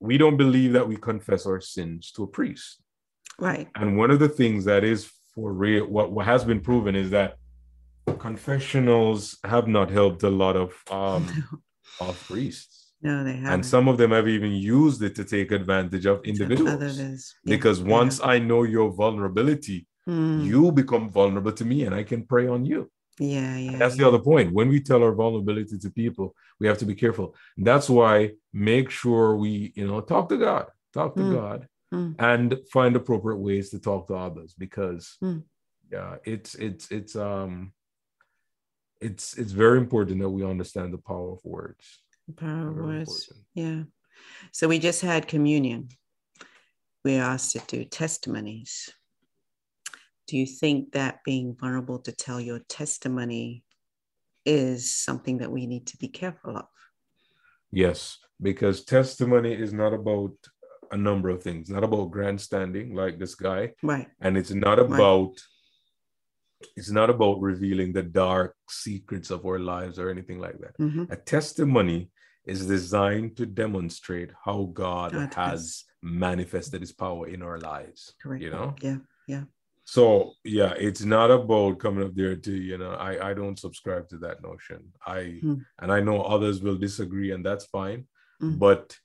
We 0.00 0.18
don't 0.18 0.36
believe 0.36 0.72
that 0.74 0.88
we 0.88 0.96
confess 0.96 1.46
our 1.46 1.60
sins 1.60 2.10
to 2.12 2.24
a 2.24 2.26
priest. 2.26 2.82
Right. 3.38 3.68
And 3.74 3.96
one 3.96 4.10
of 4.10 4.18
the 4.18 4.28
things 4.28 4.64
that 4.66 4.84
is 4.84 5.10
for 5.34 5.52
real, 5.52 5.86
what, 5.86 6.12
what 6.12 6.26
has 6.26 6.44
been 6.44 6.60
proven 6.60 6.94
is 6.96 7.10
that 7.10 7.36
confessionals 8.18 9.38
have 9.44 9.66
not 9.68 9.90
helped 9.90 10.22
a 10.22 10.30
lot 10.30 10.56
of 10.56 10.72
um 10.90 11.26
of 12.00 12.22
priests. 12.26 12.92
no, 13.02 13.24
they 13.24 13.32
haven't. 13.34 13.52
And 13.52 13.66
some 13.66 13.88
of 13.88 13.98
them 13.98 14.10
have 14.12 14.28
even 14.28 14.52
used 14.52 15.02
it 15.02 15.14
to 15.16 15.24
take 15.24 15.50
advantage 15.52 16.06
of 16.06 16.24
individuals. 16.24 17.34
yeah, 17.44 17.56
because 17.56 17.80
yeah. 17.80 17.88
once 17.98 18.20
I 18.22 18.38
know 18.38 18.62
your 18.64 18.90
vulnerability, 18.92 19.86
Mm. 20.08 20.44
you 20.44 20.70
become 20.70 21.10
vulnerable 21.10 21.50
to 21.50 21.64
me 21.64 21.82
and 21.84 21.92
I 21.92 22.04
can 22.04 22.22
prey 22.24 22.46
on 22.46 22.64
you. 22.64 22.88
Yeah, 23.18 23.56
yeah. 23.56 23.76
That's 23.78 23.96
yeah. 23.96 24.02
the 24.04 24.08
other 24.08 24.18
point. 24.18 24.52
When 24.52 24.68
we 24.68 24.80
tell 24.80 25.02
our 25.02 25.12
vulnerability 25.12 25.78
to 25.78 25.90
people, 25.90 26.34
we 26.60 26.66
have 26.66 26.78
to 26.78 26.84
be 26.86 26.94
careful. 26.94 27.34
That's 27.56 27.88
why 27.88 28.32
make 28.52 28.90
sure 28.90 29.36
we, 29.36 29.72
you 29.74 29.86
know, 29.86 30.00
talk 30.00 30.28
to 30.30 30.36
God, 30.38 30.66
talk 30.92 31.14
to 31.16 31.22
Mm. 31.22 31.32
God, 31.34 31.68
Mm. 31.94 32.14
and 32.18 32.58
find 32.72 32.96
appropriate 32.96 33.38
ways 33.38 33.70
to 33.70 33.78
talk 33.78 34.08
to 34.08 34.14
others 34.14 34.54
because 34.58 35.16
Mm. 35.22 35.44
yeah, 35.92 36.16
it's 36.24 36.54
it's 36.56 36.90
it's 36.90 37.14
um 37.16 37.72
it's 39.00 39.36
it's 39.38 39.52
very 39.52 39.78
important 39.78 40.20
that 40.20 40.30
we 40.30 40.44
understand 40.44 40.92
the 40.92 40.98
power 40.98 41.32
of 41.32 41.40
words. 41.44 41.84
The 42.26 42.32
power 42.34 42.68
of 42.70 42.76
words. 42.76 43.10
important. 43.10 43.46
Yeah. 43.54 43.82
So 44.52 44.68
we 44.68 44.78
just 44.78 45.00
had 45.02 45.28
communion. 45.28 45.88
We 47.04 47.14
asked 47.16 47.52
to 47.52 47.60
do 47.66 47.84
testimonies. 47.84 48.90
Do 50.26 50.36
you 50.36 50.46
think 50.46 50.92
that 50.92 51.22
being 51.24 51.54
vulnerable 51.58 52.00
to 52.00 52.12
tell 52.12 52.40
your 52.40 52.60
testimony 52.68 53.64
is 54.44 54.92
something 54.92 55.38
that 55.38 55.50
we 55.50 55.66
need 55.66 55.86
to 55.88 55.96
be 55.96 56.08
careful 56.08 56.56
of? 56.56 56.66
Yes, 57.70 58.18
because 58.40 58.84
testimony 58.84 59.52
is 59.54 59.72
not 59.72 59.92
about 59.92 60.32
a 60.90 60.96
number 60.96 61.28
of 61.30 61.42
things, 61.42 61.68
not 61.68 61.84
about 61.84 62.10
grandstanding 62.10 62.94
like 62.94 63.18
this 63.18 63.34
guy, 63.34 63.72
Right. 63.82 64.08
and 64.20 64.36
it's 64.36 64.52
not 64.52 64.78
about 64.78 65.32
it's 66.74 66.90
not 66.90 67.10
about 67.10 67.40
revealing 67.40 67.92
the 67.92 68.02
dark 68.02 68.56
secrets 68.70 69.30
of 69.30 69.44
our 69.44 69.58
lives 69.58 69.98
or 69.98 70.08
anything 70.08 70.38
like 70.38 70.58
that. 70.58 70.74
hmm 70.78 71.04
A 71.10 71.16
testimony 71.16 72.10
is 72.46 72.66
designed 72.66 73.36
to 73.36 73.44
demonstrate 73.44 74.30
how 74.44 74.70
God 74.72 75.12
God 75.12 75.34
has 75.34 75.84
manifested 76.02 76.80
his 76.80 76.92
power 76.92 77.28
in 77.28 77.42
our 77.42 77.58
lives. 77.58 78.14
Correct. 78.22 78.42
You 78.42 78.50
know? 78.50 78.74
Yeah. 78.80 78.98
Yeah. 79.26 79.44
So 79.88 80.32
yeah, 80.42 80.74
it's 80.76 81.04
not 81.04 81.30
about 81.30 81.78
coming 81.78 82.04
up 82.04 82.14
there 82.16 82.34
to, 82.34 82.52
you 82.52 82.76
know, 82.76 82.90
I, 82.90 83.30
I 83.30 83.34
don't 83.34 83.56
subscribe 83.58 84.08
to 84.08 84.18
that 84.18 84.42
notion. 84.42 84.92
I 85.06 85.38
Hmm. 85.40 85.54
and 85.78 85.92
I 85.92 86.00
know 86.00 86.22
others 86.22 86.60
will 86.60 86.76
disagree, 86.76 87.30
and 87.30 87.46
that's 87.46 87.66
fine. 87.66 88.06
Mm. 88.42 88.58
But 88.58 88.98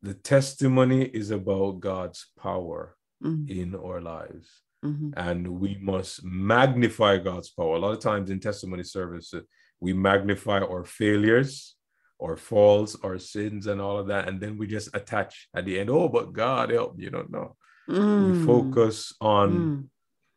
the 0.00 0.14
testimony 0.14 1.02
is 1.04 1.30
about 1.32 1.80
God's 1.80 2.20
power 2.38 2.96
Mhm. 3.22 3.48
in 3.50 3.74
our 3.74 4.00
lives 4.00 4.48
Mhm. 4.84 5.12
and 5.16 5.40
we 5.62 5.76
must 5.80 6.22
magnify 6.24 7.18
God's 7.18 7.50
power. 7.50 7.74
A 7.76 7.78
lot 7.78 7.96
of 7.96 8.00
times 8.00 8.30
in 8.30 8.38
testimony 8.38 8.84
service, 8.84 9.34
uh, 9.34 9.40
we 9.80 9.92
magnify 9.92 10.60
our 10.60 10.84
failures, 10.84 11.74
our 12.22 12.36
faults, 12.36 12.96
our 13.02 13.18
sins, 13.18 13.66
and 13.66 13.80
all 13.80 13.98
of 13.98 14.06
that, 14.08 14.28
and 14.28 14.40
then 14.40 14.56
we 14.58 14.66
just 14.68 14.88
attach 14.94 15.48
at 15.56 15.64
the 15.64 15.80
end. 15.80 15.90
Oh, 15.90 16.08
but 16.08 16.32
God 16.32 16.70
help. 16.70 17.00
You 17.00 17.10
don't 17.10 17.30
know. 17.30 17.56
We 17.86 17.94
Mm. 17.94 18.46
focus 18.46 19.12
on 19.20 19.50
Mm. 19.52 19.88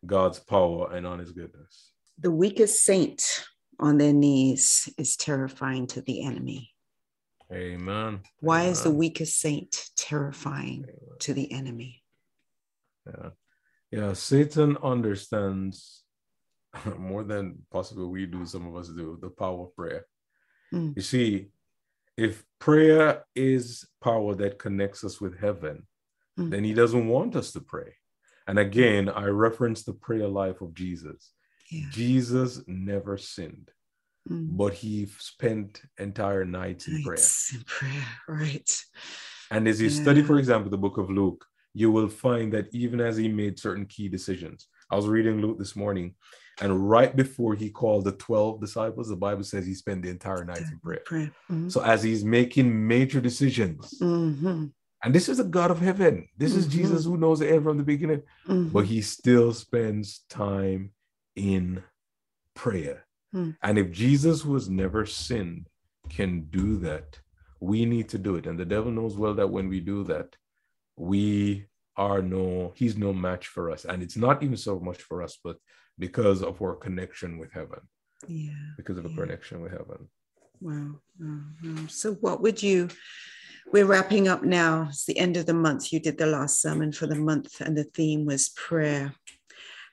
God's 0.05 0.39
power 0.39 0.91
and 0.93 1.05
on 1.07 1.19
His 1.19 1.31
goodness. 1.31 1.91
The 2.17 2.31
weakest 2.31 2.83
saint 2.83 3.45
on 3.79 3.97
their 3.97 4.13
knees 4.13 4.89
is 4.97 5.15
terrifying 5.15 5.87
to 5.87 6.01
the 6.01 6.23
enemy. 6.23 6.73
Amen. 7.51 8.21
Why 8.41 8.63
is 8.65 8.83
the 8.83 8.91
weakest 8.91 9.39
saint 9.39 9.89
terrifying 9.95 10.85
to 11.19 11.33
the 11.33 11.51
enemy? 11.51 12.03
Yeah. 13.05 13.29
Yeah. 13.91 14.13
Satan 14.13 14.75
understands 14.83 16.03
more 16.97 17.23
than 17.23 17.65
possibly 17.71 18.05
we 18.05 18.25
do, 18.25 18.45
some 18.45 18.67
of 18.67 18.75
us 18.75 18.89
do, 18.89 19.17
the 19.21 19.29
power 19.29 19.67
of 19.67 19.75
prayer. 19.75 20.05
Mm. 20.73 20.95
You 20.95 21.01
see, 21.01 21.51
if 22.17 22.45
prayer 22.59 23.23
is 23.35 23.87
power 24.01 24.35
that 24.35 24.59
connects 24.59 25.03
us 25.05 25.21
with 25.21 25.37
heaven, 25.39 25.87
Mm. 26.37 26.49
then 26.51 26.63
he 26.63 26.73
doesn't 26.73 27.07
want 27.07 27.35
us 27.35 27.51
to 27.53 27.59
pray. 27.61 27.93
And 28.47 28.59
again, 28.59 29.09
I 29.09 29.25
reference 29.25 29.83
the 29.83 29.93
prayer 29.93 30.27
life 30.27 30.61
of 30.61 30.73
Jesus. 30.73 31.31
Yeah. 31.71 31.85
Jesus 31.91 32.61
never 32.67 33.17
sinned, 33.17 33.71
Mm. 34.29 34.57
but 34.57 34.73
he 34.73 35.07
spent 35.19 35.81
entire 35.97 36.45
nights 36.45 36.87
in 36.87 37.03
prayer. 37.03 37.17
In 37.53 37.63
prayer, 37.65 38.07
right? 38.27 38.83
And 39.51 39.67
as 39.67 39.79
you 39.81 39.89
study, 39.89 40.21
for 40.21 40.37
example, 40.37 40.69
the 40.69 40.77
book 40.77 40.97
of 40.97 41.09
Luke, 41.09 41.45
you 41.73 41.91
will 41.91 42.09
find 42.09 42.51
that 42.53 42.67
even 42.73 42.99
as 42.99 43.17
he 43.17 43.27
made 43.29 43.57
certain 43.59 43.85
key 43.85 44.09
decisions, 44.09 44.67
I 44.91 44.95
was 44.95 45.07
reading 45.07 45.41
Luke 45.41 45.57
this 45.59 45.75
morning, 45.75 46.15
and 46.61 46.89
right 46.89 47.15
before 47.15 47.53
he 47.55 47.69
called 47.69 48.03
the 48.05 48.13
12 48.13 48.59
disciples, 48.59 49.07
the 49.09 49.15
Bible 49.15 49.43
says 49.43 49.65
he 49.65 49.73
spent 49.73 50.01
the 50.01 50.09
entire 50.09 50.43
night 50.43 50.61
in 50.73 50.79
prayer. 50.79 51.01
Prayer. 51.05 51.31
Mhm. 51.49 51.71
So 51.71 51.81
as 51.83 52.03
he's 52.03 52.23
making 52.25 52.87
major 52.87 53.21
decisions, 53.21 53.93
Mhm. 54.01 54.71
And 55.03 55.13
this 55.13 55.29
is 55.29 55.37
the 55.37 55.43
God 55.43 55.71
of 55.71 55.79
heaven, 55.79 56.27
this 56.37 56.55
is 56.55 56.67
Mhm. 56.67 56.71
Jesus 56.71 57.05
who 57.05 57.17
knows 57.17 57.39
the 57.39 57.49
end 57.51 57.63
from 57.63 57.77
the 57.77 57.83
beginning, 57.83 58.23
Mhm. 58.47 58.71
but 58.71 58.85
he 58.85 59.01
still 59.01 59.53
spends 59.53 60.19
time 60.29 60.91
in 61.35 61.83
prayer. 62.55 63.05
Hmm. 63.31 63.51
And 63.61 63.77
if 63.77 63.91
Jesus, 63.91 64.41
who 64.41 64.53
has 64.53 64.69
never 64.69 65.05
sinned, 65.05 65.69
can 66.09 66.45
do 66.49 66.77
that, 66.77 67.19
we 67.59 67.85
need 67.85 68.09
to 68.09 68.17
do 68.17 68.35
it. 68.35 68.47
And 68.47 68.57
the 68.59 68.65
devil 68.65 68.91
knows 68.91 69.15
well 69.17 69.33
that 69.35 69.49
when 69.49 69.67
we 69.67 69.79
do 69.79 70.03
that, 70.05 70.35
we 70.95 71.65
are 71.95 72.21
no, 72.21 72.73
he's 72.75 72.97
no 72.97 73.11
match 73.13 73.47
for 73.47 73.69
us. 73.71 73.85
And 73.85 74.01
it's 74.01 74.17
not 74.17 74.41
even 74.43 74.57
so 74.57 74.79
much 74.79 75.01
for 75.01 75.21
us, 75.21 75.37
but 75.43 75.57
because 75.99 76.41
of 76.43 76.61
our 76.61 76.75
connection 76.75 77.37
with 77.37 77.51
heaven, 77.51 77.81
Yeah. 78.27 78.73
because 78.77 78.97
of 78.97 79.05
a 79.05 79.09
Yeah. 79.09 79.15
connection 79.15 79.61
with 79.61 79.71
heaven. 79.71 80.09
Wow. 80.59 81.01
wow, 81.19 81.41
wow. 81.63 81.85
So, 81.87 82.13
what 82.15 82.41
would 82.41 82.63
you? 82.63 82.89
We're 83.69 83.85
wrapping 83.85 84.29
up 84.29 84.43
now. 84.43 84.87
It's 84.89 85.03
the 85.03 85.19
end 85.19 85.35
of 85.35 85.45
the 85.45 85.53
month. 85.53 85.91
You 85.91 85.99
did 85.99 86.17
the 86.17 86.25
last 86.25 86.61
sermon 86.61 86.93
for 86.93 87.05
the 87.05 87.15
month, 87.15 87.59
and 87.59 87.77
the 87.77 87.83
theme 87.83 88.25
was 88.25 88.47
prayer. 88.49 89.13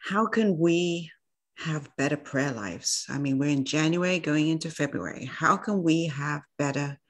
How 0.00 0.26
can 0.26 0.56
we 0.58 1.10
have 1.56 1.90
better 1.96 2.16
prayer 2.16 2.52
lives? 2.52 3.04
I 3.08 3.18
mean, 3.18 3.36
we're 3.36 3.48
in 3.48 3.64
January 3.64 4.20
going 4.20 4.46
into 4.46 4.70
February. 4.70 5.24
How 5.24 5.56
can 5.56 5.82
we 5.82 6.06
have 6.06 6.42
better 6.56 7.00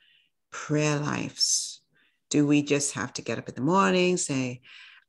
prayer 0.50 0.98
lives? 0.98 1.82
Do 2.30 2.46
we 2.46 2.62
just 2.62 2.94
have 2.94 3.12
to 3.14 3.22
get 3.22 3.38
up 3.38 3.50
in 3.50 3.56
the 3.56 3.60
morning, 3.60 4.16
say 4.16 4.62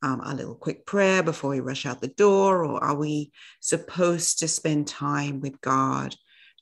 um, 0.03 0.19
a 0.25 0.35
little 0.35 0.55
quick 0.55 0.85
prayer 0.85 1.23
before 1.23 1.51
we 1.51 1.61
rush 1.61 1.85
out 1.85 2.01
the 2.01 2.09
door, 2.09 2.65
or 2.65 2.83
are 2.83 2.97
we 2.97 3.31
supposed 3.61 4.39
to 4.39 4.49
spend 4.49 4.87
time 4.87 5.39
with 5.39 5.61
God? 5.61 6.15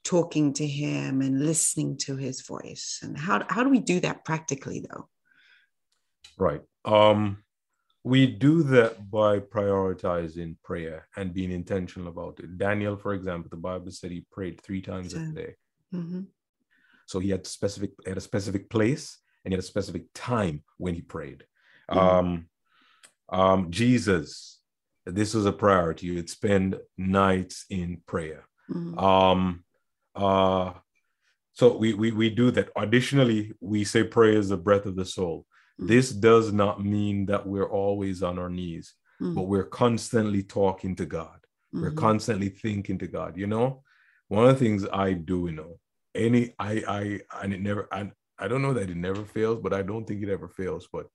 Talking 0.04 0.54
to 0.54 0.68
him 0.68 1.22
and 1.22 1.46
listening 1.46 1.98
to 1.98 2.18
his 2.18 2.42
voice 2.42 3.00
and 3.04 3.18
how, 3.18 3.44
how 3.50 3.64
do 3.64 3.70
we 3.70 3.80
do 3.80 4.00
that 4.00 4.26
practically 4.26 4.86
though 4.90 5.10
Right. 6.38 6.62
Um, 6.84 7.44
we 8.04 8.26
do 8.26 8.64
that 8.64 9.10
by 9.12 9.40
prioritizing 9.40 10.56
prayer 10.64 11.08
and 11.16 11.34
being 11.34 11.52
intentional 11.52 12.08
about 12.08 12.40
it. 12.40 12.58
Daniel, 12.58 12.98
for 12.98 13.14
example, 13.14 13.50
the 13.50 13.58
Bible 13.58 13.92
said 13.92 14.12
he 14.12 14.26
prayed 14.32 14.60
three 14.60 14.82
times 14.82 15.14
a 15.14 15.20
Yeah. 15.20 15.32
day. 15.32 15.56
Mhm. 15.94 16.28
So 17.06 17.20
he 17.20 17.30
had 17.30 17.46
specific 17.46 17.92
at 18.08 18.18
a 18.18 18.22
specific 18.22 18.68
place 18.70 19.20
and 19.46 19.52
he 19.52 19.56
had 19.56 19.64
a 19.64 19.68
specific 19.68 20.06
time 20.14 20.64
when 20.78 20.96
he 20.96 21.02
prayed. 21.02 21.46
Mhm. 21.90 21.98
Um, 21.98 22.50
um, 23.30 23.72
Jesus, 23.72 24.60
this 25.06 25.34
was 25.34 25.46
a 25.46 25.54
priority. 25.54 26.08
You'd 26.08 26.30
spend 26.30 26.80
nights 26.98 27.66
in 27.70 28.02
prayer. 28.08 28.48
Mhm. 28.70 28.98
Um, 29.02 29.64
uh, 30.16 30.74
so 31.54 31.78
we, 31.78 31.94
we 31.94 32.12
we 32.12 32.30
do 32.30 32.50
that. 32.52 32.70
Additionally, 32.76 33.54
we 33.62 33.84
say 33.84 34.04
prayer 34.04 34.38
is 34.38 34.50
the 34.50 34.58
breath 34.58 34.86
of 34.86 34.96
the 34.96 35.06
soul. 35.06 35.46
Mhm. 35.80 35.88
This 35.88 36.12
does 36.12 36.52
not 36.52 36.84
mean 36.84 37.26
that 37.28 37.46
we're 37.46 37.70
always 37.70 38.24
on 38.24 38.40
our 38.40 38.50
knees, 38.50 38.96
Mhm. 39.22 39.36
but 39.36 39.44
we're 39.44 39.66
constantly 39.84 40.44
talking 40.44 40.96
to 40.96 41.06
God. 41.06 41.40
We're 41.72 41.92
Mhm. 41.92 41.98
constantly 41.98 42.50
thinking 42.50 42.98
to 43.00 43.08
God. 43.08 43.38
You 43.38 43.48
know, 43.48 43.84
one 44.30 44.48
of 44.48 44.54
the 44.58 44.66
things 44.66 44.86
I 44.92 45.14
do, 45.14 45.46
you 45.48 45.52
know, 45.54 45.80
any 46.16 46.54
I 46.60 46.84
I 46.88 47.22
and 47.44 47.54
it 47.54 47.62
never 47.62 47.88
I 47.92 48.12
I 48.40 48.48
don't 48.48 48.62
know 48.64 48.74
that 48.74 48.90
it 48.90 48.98
never 48.98 49.24
fails, 49.26 49.60
but 49.62 49.74
I 49.74 49.84
don't 49.84 50.06
think 50.08 50.24
it 50.24 50.30
ever 50.30 50.48
fails. 50.48 50.88
But 50.92 51.06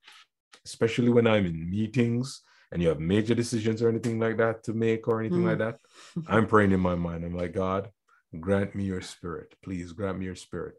especially 0.64 1.09
when 1.09 1.26
I'm 1.26 1.46
in 1.46 1.68
meetings 1.70 2.42
and 2.70 2.82
you 2.82 2.88
have 2.88 3.01
major 3.01 3.34
decisions 3.34 3.82
or 3.82 3.88
anything 3.88 4.18
like 4.18 4.36
that 4.38 4.62
to 4.64 4.72
make 4.72 5.09
or 5.09 5.20
anything 5.20 5.44
like 5.44 5.59
that, 5.59 5.78
I'm 6.28 6.46
praying 6.46 6.72
in 6.72 6.80
my 6.80 6.94
mind. 6.94 7.24
I'm 7.24 7.34
like, 7.36 7.53
God, 7.55 7.90
grant 8.39 8.74
me 8.74 8.85
your 8.85 9.01
spirit. 9.01 9.55
Please 9.62 9.93
grant 9.93 10.18
me 10.18 10.26
your 10.26 10.35
spirit. 10.37 10.74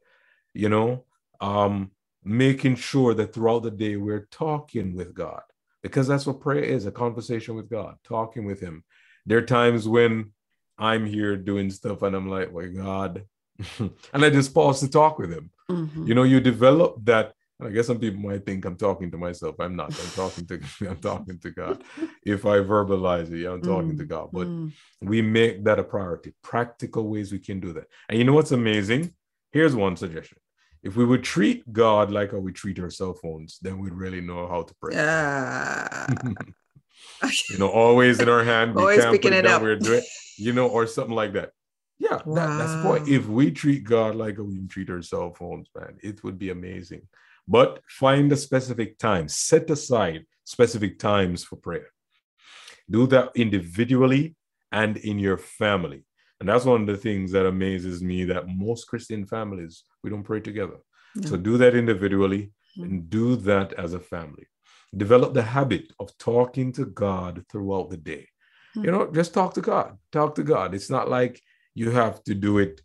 You 0.53 0.69
know, 0.69 1.05
um, 1.41 1.91
making 2.23 2.75
sure 2.75 3.13
that 3.13 3.33
throughout 3.33 3.63
the 3.63 3.71
day 3.71 3.95
we're 3.95 4.27
talking 4.31 4.95
with 4.95 5.13
God 5.13 5.41
because 5.81 6.07
that's 6.07 6.25
what 6.25 6.41
prayer 6.41 6.63
is 6.63 6.85
a 6.85 6.91
conversation 6.91 7.55
with 7.55 7.69
God, 7.69 7.95
talking 8.03 8.45
with 8.45 8.59
Him. 8.59 8.83
There 9.25 9.37
are 9.37 9.43
times 9.43 9.87
when 9.87 10.31
I'm 10.77 11.05
here 11.05 11.37
doing 11.37 11.69
stuff 11.69 12.01
and 12.01 12.15
I'm 12.15 12.29
like, 12.29 12.51
well, 12.51 12.69
God, 12.69 13.25
and 13.79 14.25
I 14.25 14.29
just 14.29 14.53
pause 14.53 14.79
to 14.81 14.89
talk 14.89 15.19
with 15.19 15.31
Him. 15.31 15.51
Mhm. 15.69 16.07
You 16.07 16.13
know, 16.15 16.23
you 16.23 16.39
develop 16.39 16.97
that. 17.05 17.33
I 17.61 17.69
guess 17.69 17.87
some 17.87 17.99
people 17.99 18.21
might 18.21 18.45
think 18.45 18.63
I'm 18.65 18.77
talking 18.77 19.11
to 19.11 19.17
myself. 19.17 19.55
I'm 19.59 19.75
not. 19.75 19.89
I'm 19.99 20.09
talking 20.11 20.45
to 20.47 20.61
I'm 20.89 20.97
talking 20.97 21.39
to 21.39 21.51
God. 21.51 21.83
If 22.25 22.45
I 22.45 22.57
verbalize 22.59 23.31
it, 23.31 23.39
yeah, 23.39 23.51
I'm 23.51 23.61
talking 23.61 23.97
to 23.97 24.03
Mm, 24.05 24.07
God. 24.07 24.29
But 24.31 24.47
mm. 24.47 24.71
we 25.01 25.21
make 25.21 25.63
that 25.65 25.79
a 25.79 25.83
priority. 25.83 26.33
Practical 26.41 27.07
ways 27.09 27.31
we 27.31 27.39
can 27.39 27.59
do 27.59 27.73
that. 27.73 27.87
And 28.07 28.17
you 28.17 28.23
know 28.23 28.33
what's 28.33 28.51
amazing? 28.51 29.13
Here's 29.51 29.75
one 29.75 29.97
suggestion. 29.97 30.37
If 30.83 30.95
we 30.95 31.03
would 31.05 31.23
treat 31.23 31.71
God 31.73 32.11
like 32.11 32.31
how 32.31 32.37
we 32.37 32.53
treat 32.53 32.79
our 32.79 32.89
cell 32.89 33.13
phones, 33.13 33.59
then 33.61 33.79
we'd 33.79 33.93
really 33.93 34.21
know 34.21 34.47
how 34.47 34.63
to 34.63 34.73
pray. 34.81 34.95
Yeah. 34.95 36.07
you 37.49 37.57
know, 37.59 37.69
always 37.69 38.19
in 38.21 38.29
our 38.29 38.43
hand. 38.43 38.75
We 38.75 38.81
Always 38.81 39.05
picking 39.05 39.31
put 39.31 39.39
it 39.39 39.45
up. 39.45 39.61
we're 39.61 39.75
doing, 39.75 40.03
you 40.37 40.53
know, 40.53 40.67
or 40.67 40.87
something 40.87 41.15
like 41.15 41.33
that. 41.33 41.51
Yeah, 41.97 42.21
that, 42.25 42.57
that's 42.57 42.73
the 42.75 42.81
point. 42.83 43.09
If 43.09 43.27
we 43.27 43.51
treat 43.51 43.83
God 43.83 44.15
like 44.15 44.37
how 44.37 44.43
we 44.43 44.65
treat 44.67 44.89
our 44.89 45.01
cell 45.01 45.33
phones, 45.33 45.67
man, 45.77 45.97
it 46.01 46.23
would 46.23 46.39
be 46.39 46.49
amazing. 46.49 47.01
But 47.49 47.81
find 47.89 48.31
a 48.31 48.37
specific 48.37 48.99
time, 48.99 49.27
set 49.27 49.69
aside 49.71 50.25
specific 50.43 50.99
times 50.99 51.43
for 51.43 51.55
prayer. 51.55 51.87
Do 52.89 53.07
that 53.07 53.31
individually 53.35 54.35
and 54.71 54.97
in 54.97 55.17
your 55.17 55.37
family. 55.37 56.03
And 56.39 56.47
that's 56.47 56.65
one 56.65 56.81
of 56.81 56.87
the 56.87 56.97
things 56.97 57.31
that 57.31 57.45
amazes 57.47 58.01
me 58.01 58.23
that 58.25 58.47
most 58.47 58.87
Christian 58.87 59.25
families, 59.25 59.83
we 60.03 60.09
don't 60.11 60.23
pray 60.23 60.41
together. 60.41 60.77
So 61.25 61.37
do 61.37 61.57
that 61.57 61.75
individually 61.75 62.51
and 62.77 63.09
do 63.09 63.35
that 63.37 63.73
as 63.73 63.93
a 63.93 63.99
family. 63.99 64.45
Develop 64.95 65.33
the 65.33 65.41
habit 65.41 65.91
of 65.99 66.15
talking 66.17 66.71
to 66.73 66.85
God 66.85 67.43
throughout 67.51 67.89
the 67.89 67.97
day. 67.97 68.27
Mm. 68.77 68.85
You 68.85 68.91
know, 68.91 69.11
just 69.11 69.33
talk 69.33 69.53
to 69.55 69.61
God. 69.61 69.97
Talk 70.11 70.35
to 70.35 70.43
God. 70.43 70.73
It's 70.73 70.89
not 70.89 71.09
like 71.09 71.41
you 71.73 71.91
have 71.91 72.23
to 72.25 72.35
do 72.35 72.59
it. 72.59 72.81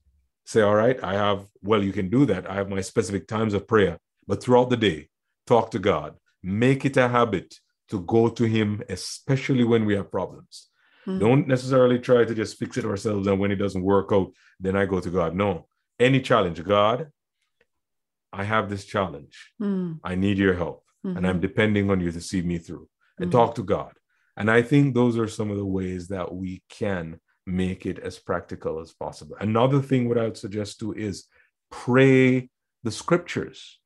Say, 0.47 0.63
all 0.63 0.75
right, 0.75 0.99
I 1.03 1.15
have, 1.15 1.47
well, 1.63 1.83
you 1.83 1.93
can 1.93 2.09
do 2.11 2.27
that. 2.27 2.51
I 2.51 2.55
have 2.55 2.69
my 2.69 2.81
specific 2.81 3.27
times 3.27 3.55
of 3.55 3.67
prayer, 3.67 3.99
but 4.27 4.43
throughout 4.43 4.71
the 4.71 4.77
day, 4.77 5.09
talk 5.47 5.71
to 5.73 5.79
God. 5.79 6.15
Make 6.43 6.85
it 6.85 6.97
a 6.97 7.09
habit 7.09 7.55
to 7.89 8.01
go 8.01 8.29
to 8.29 8.45
Him, 8.45 8.83
especially 8.89 9.65
when 9.65 9.85
we 9.85 9.95
have 9.95 10.11
problems. 10.11 10.69
Mm. 11.07 11.21
Don't 11.21 11.49
necessarily 11.49 11.99
try 11.99 12.25
to 12.25 12.35
just 12.35 12.59
fix 12.59 12.77
it 12.77 12.85
ourselves. 12.85 13.27
And 13.27 13.39
when 13.39 13.51
it 13.51 13.57
doesn't 13.57 13.83
work 13.83 14.11
out, 14.13 14.33
then 14.59 14.77
I 14.77 14.87
go 14.87 15.01
to 15.01 15.11
God. 15.11 15.35
No, 15.35 15.67
any 15.99 16.21
challenge, 16.21 16.63
God, 16.65 17.11
I 18.33 18.45
have 18.45 18.69
this 18.69 18.85
challenge. 18.85 19.53
Mm. 19.61 20.01
I 20.03 20.15
need 20.15 20.39
your 20.39 20.55
help. 20.55 20.83
And 21.05 21.27
I'm 21.27 21.39
Mhm. 21.39 21.43
depending 21.43 21.91
on 21.91 22.01
you 22.01 22.11
to 22.13 22.21
see 22.21 22.41
me 22.41 22.57
through 22.57 22.89
and 23.19 23.29
Mhm. 23.29 23.33
talk 23.33 23.55
to 23.57 23.63
God. 23.63 23.93
And 24.39 24.51
I 24.51 24.63
think 24.63 24.95
those 24.95 25.19
are 25.19 25.29
some 25.29 25.51
of 25.51 25.59
the 25.59 25.67
ways 25.67 26.09
that 26.09 26.35
we 26.35 26.63
can 26.71 27.21
make 27.47 27.85
it 27.85 27.99
as 27.99 28.19
practical 28.19 28.81
as 28.81 28.95
possible. 28.95 29.37
Another 29.39 29.83
thing, 29.83 30.09
what 30.09 30.17
I 30.17 30.25
would 30.25 30.39
suggest 30.39 30.81
to 30.81 30.95
is 30.95 31.27
pray 31.71 32.49
the 32.83 32.91
scriptures. 32.91 33.81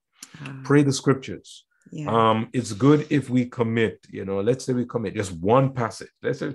Ah, 0.45 0.61
Pray 0.65 0.83
the 0.83 0.93
scriptures. 0.93 1.65
yeah. 1.91 2.09
Um, 2.11 2.49
it's 2.53 2.73
good 2.73 3.07
if 3.11 3.31
we 3.31 3.47
commit, 3.47 4.07
you 4.11 4.25
know, 4.25 4.41
let's 4.41 4.65
say 4.65 4.73
we 4.73 4.85
commit 4.85 5.15
just 5.15 5.33
one 5.33 5.73
passage. 5.73 6.11
Let's 6.23 6.39
say 6.41 6.53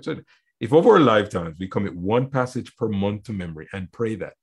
if 0.60 0.72
over 0.72 0.90
our 0.90 1.00
lifetimes 1.00 1.58
we 1.58 1.68
commit 1.68 1.94
one 1.94 2.30
passage 2.30 2.74
per 2.76 2.88
month 2.88 3.24
to 3.24 3.32
memory 3.32 3.68
and 3.72 3.90
pray 3.92 4.14
that. 4.16 4.34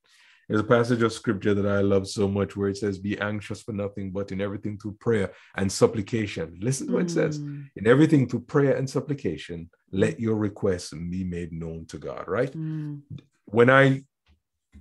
There's 0.47 0.61
a 0.61 0.65
passage 0.65 1.01
of 1.01 1.13
scripture 1.13 1.53
that 1.53 1.65
I 1.65 1.79
love 1.79 2.09
so 2.09 2.27
much 2.27 2.57
where 2.57 2.67
it 2.67 2.75
says, 2.75 2.97
Be 2.99 3.17
anxious 3.19 3.61
for 3.61 3.71
nothing, 3.71 4.11
but 4.11 4.33
in 4.33 4.41
everything 4.41 4.77
through 4.77 4.97
prayer 4.99 5.31
and 5.55 5.71
supplication. 5.71 6.57
Listen 6.59 6.87
to 6.87 6.93
what 6.93 7.03
it 7.03 7.11
says. 7.11 7.39
Mm. 7.39 7.69
In 7.77 7.87
everything 7.87 8.27
through 8.27 8.41
prayer 8.41 8.75
and 8.75 8.89
supplication, 8.89 9.69
let 9.93 10.19
your 10.19 10.35
requests 10.35 10.91
be 10.91 11.23
made 11.23 11.53
known 11.53 11.85
to 11.85 11.97
God, 11.97 12.25
right? 12.27 12.51
Mm. 12.51 12.99
When 13.45 13.69
I, 13.69 14.03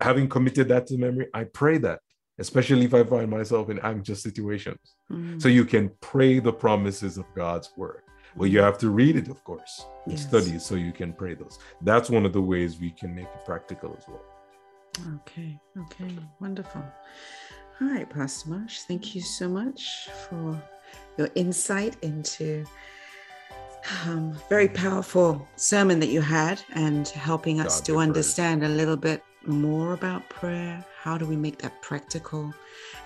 having 0.01 0.29
committed 0.29 0.67
that 0.69 0.89
to 0.89 0.99
memory, 0.99 1.29
I 1.33 1.45
pray 1.45 1.79
that, 1.79 2.01
especially 2.41 2.85
if 2.87 2.95
I 2.95 3.05
find 3.05 3.31
myself 3.31 3.71
in 3.71 3.79
anxious 3.81 4.23
situations. 4.23 4.97
Mm. 5.13 5.41
So 5.41 5.49
you 5.49 5.65
can 5.65 5.91
pray 6.01 6.41
the 6.41 6.53
promises 6.53 7.19
of 7.19 7.27
God's 7.37 7.71
word. 7.77 8.03
Well, 8.37 8.49
you 8.49 8.61
have 8.61 8.79
to 8.79 8.91
read 8.91 9.17
it, 9.17 9.29
of 9.29 9.43
course, 9.45 9.87
and 10.07 10.19
Yes. 10.19 10.27
study 10.27 10.59
so 10.59 10.75
you 10.75 10.93
can 10.93 11.13
pray 11.13 11.35
those. 11.35 11.59
That's 11.83 12.09
one 12.11 12.25
of 12.25 12.33
the 12.33 12.41
ways 12.41 12.81
we 12.81 12.91
can 12.91 13.15
make 13.15 13.27
it 13.37 13.45
practical 13.45 13.95
as 13.99 14.05
well. 14.09 14.25
Okay, 15.17 15.59
okay, 15.79 16.13
wonderful. 16.41 16.83
All 17.81 17.89
right, 17.89 18.09
Pastor 18.09 18.51
Marsh, 18.51 18.81
thank 18.81 19.15
you 19.15 19.21
so 19.21 19.49
much 19.49 20.09
for 20.29 20.61
your 21.19 21.29
insight 21.35 21.97
into 22.03 22.65
um, 24.07 24.37
very 24.49 24.69
powerful 24.69 25.47
sermon 25.57 25.99
that 26.01 26.09
you 26.09 26.21
had 26.21 26.63
and 26.75 27.09
helping 27.09 27.61
us 27.61 27.81
God 27.81 27.87
to 27.87 27.99
understand 27.99 28.63
a 28.63 28.69
little 28.69 28.97
bit 28.97 29.23
more 29.47 29.93
about 29.95 30.29
prayer. 30.29 30.85
How 31.03 31.17
do 31.17 31.25
we 31.25 31.35
make 31.35 31.57
that 31.63 31.81
practical 31.81 32.53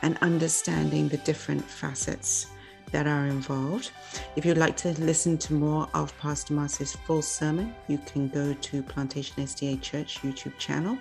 and 0.02 0.18
understanding 0.20 1.08
the 1.08 1.18
different 1.18 1.62
facets 1.62 2.48
that 2.90 3.06
are 3.06 3.26
involved? 3.26 3.92
If 4.34 4.44
you'd 4.44 4.58
like 4.58 4.76
to 4.78 5.00
listen 5.00 5.38
to 5.38 5.54
more 5.54 5.88
of 5.94 6.12
Pastor 6.18 6.54
Marsh's 6.54 6.96
full 7.06 7.22
sermon, 7.22 7.72
you 7.86 7.98
can 7.98 8.28
go 8.28 8.52
to 8.52 8.82
Plantation 8.82 9.44
SDA 9.44 9.80
Church 9.80 10.18
YouTube 10.22 10.58
channel 10.58 10.98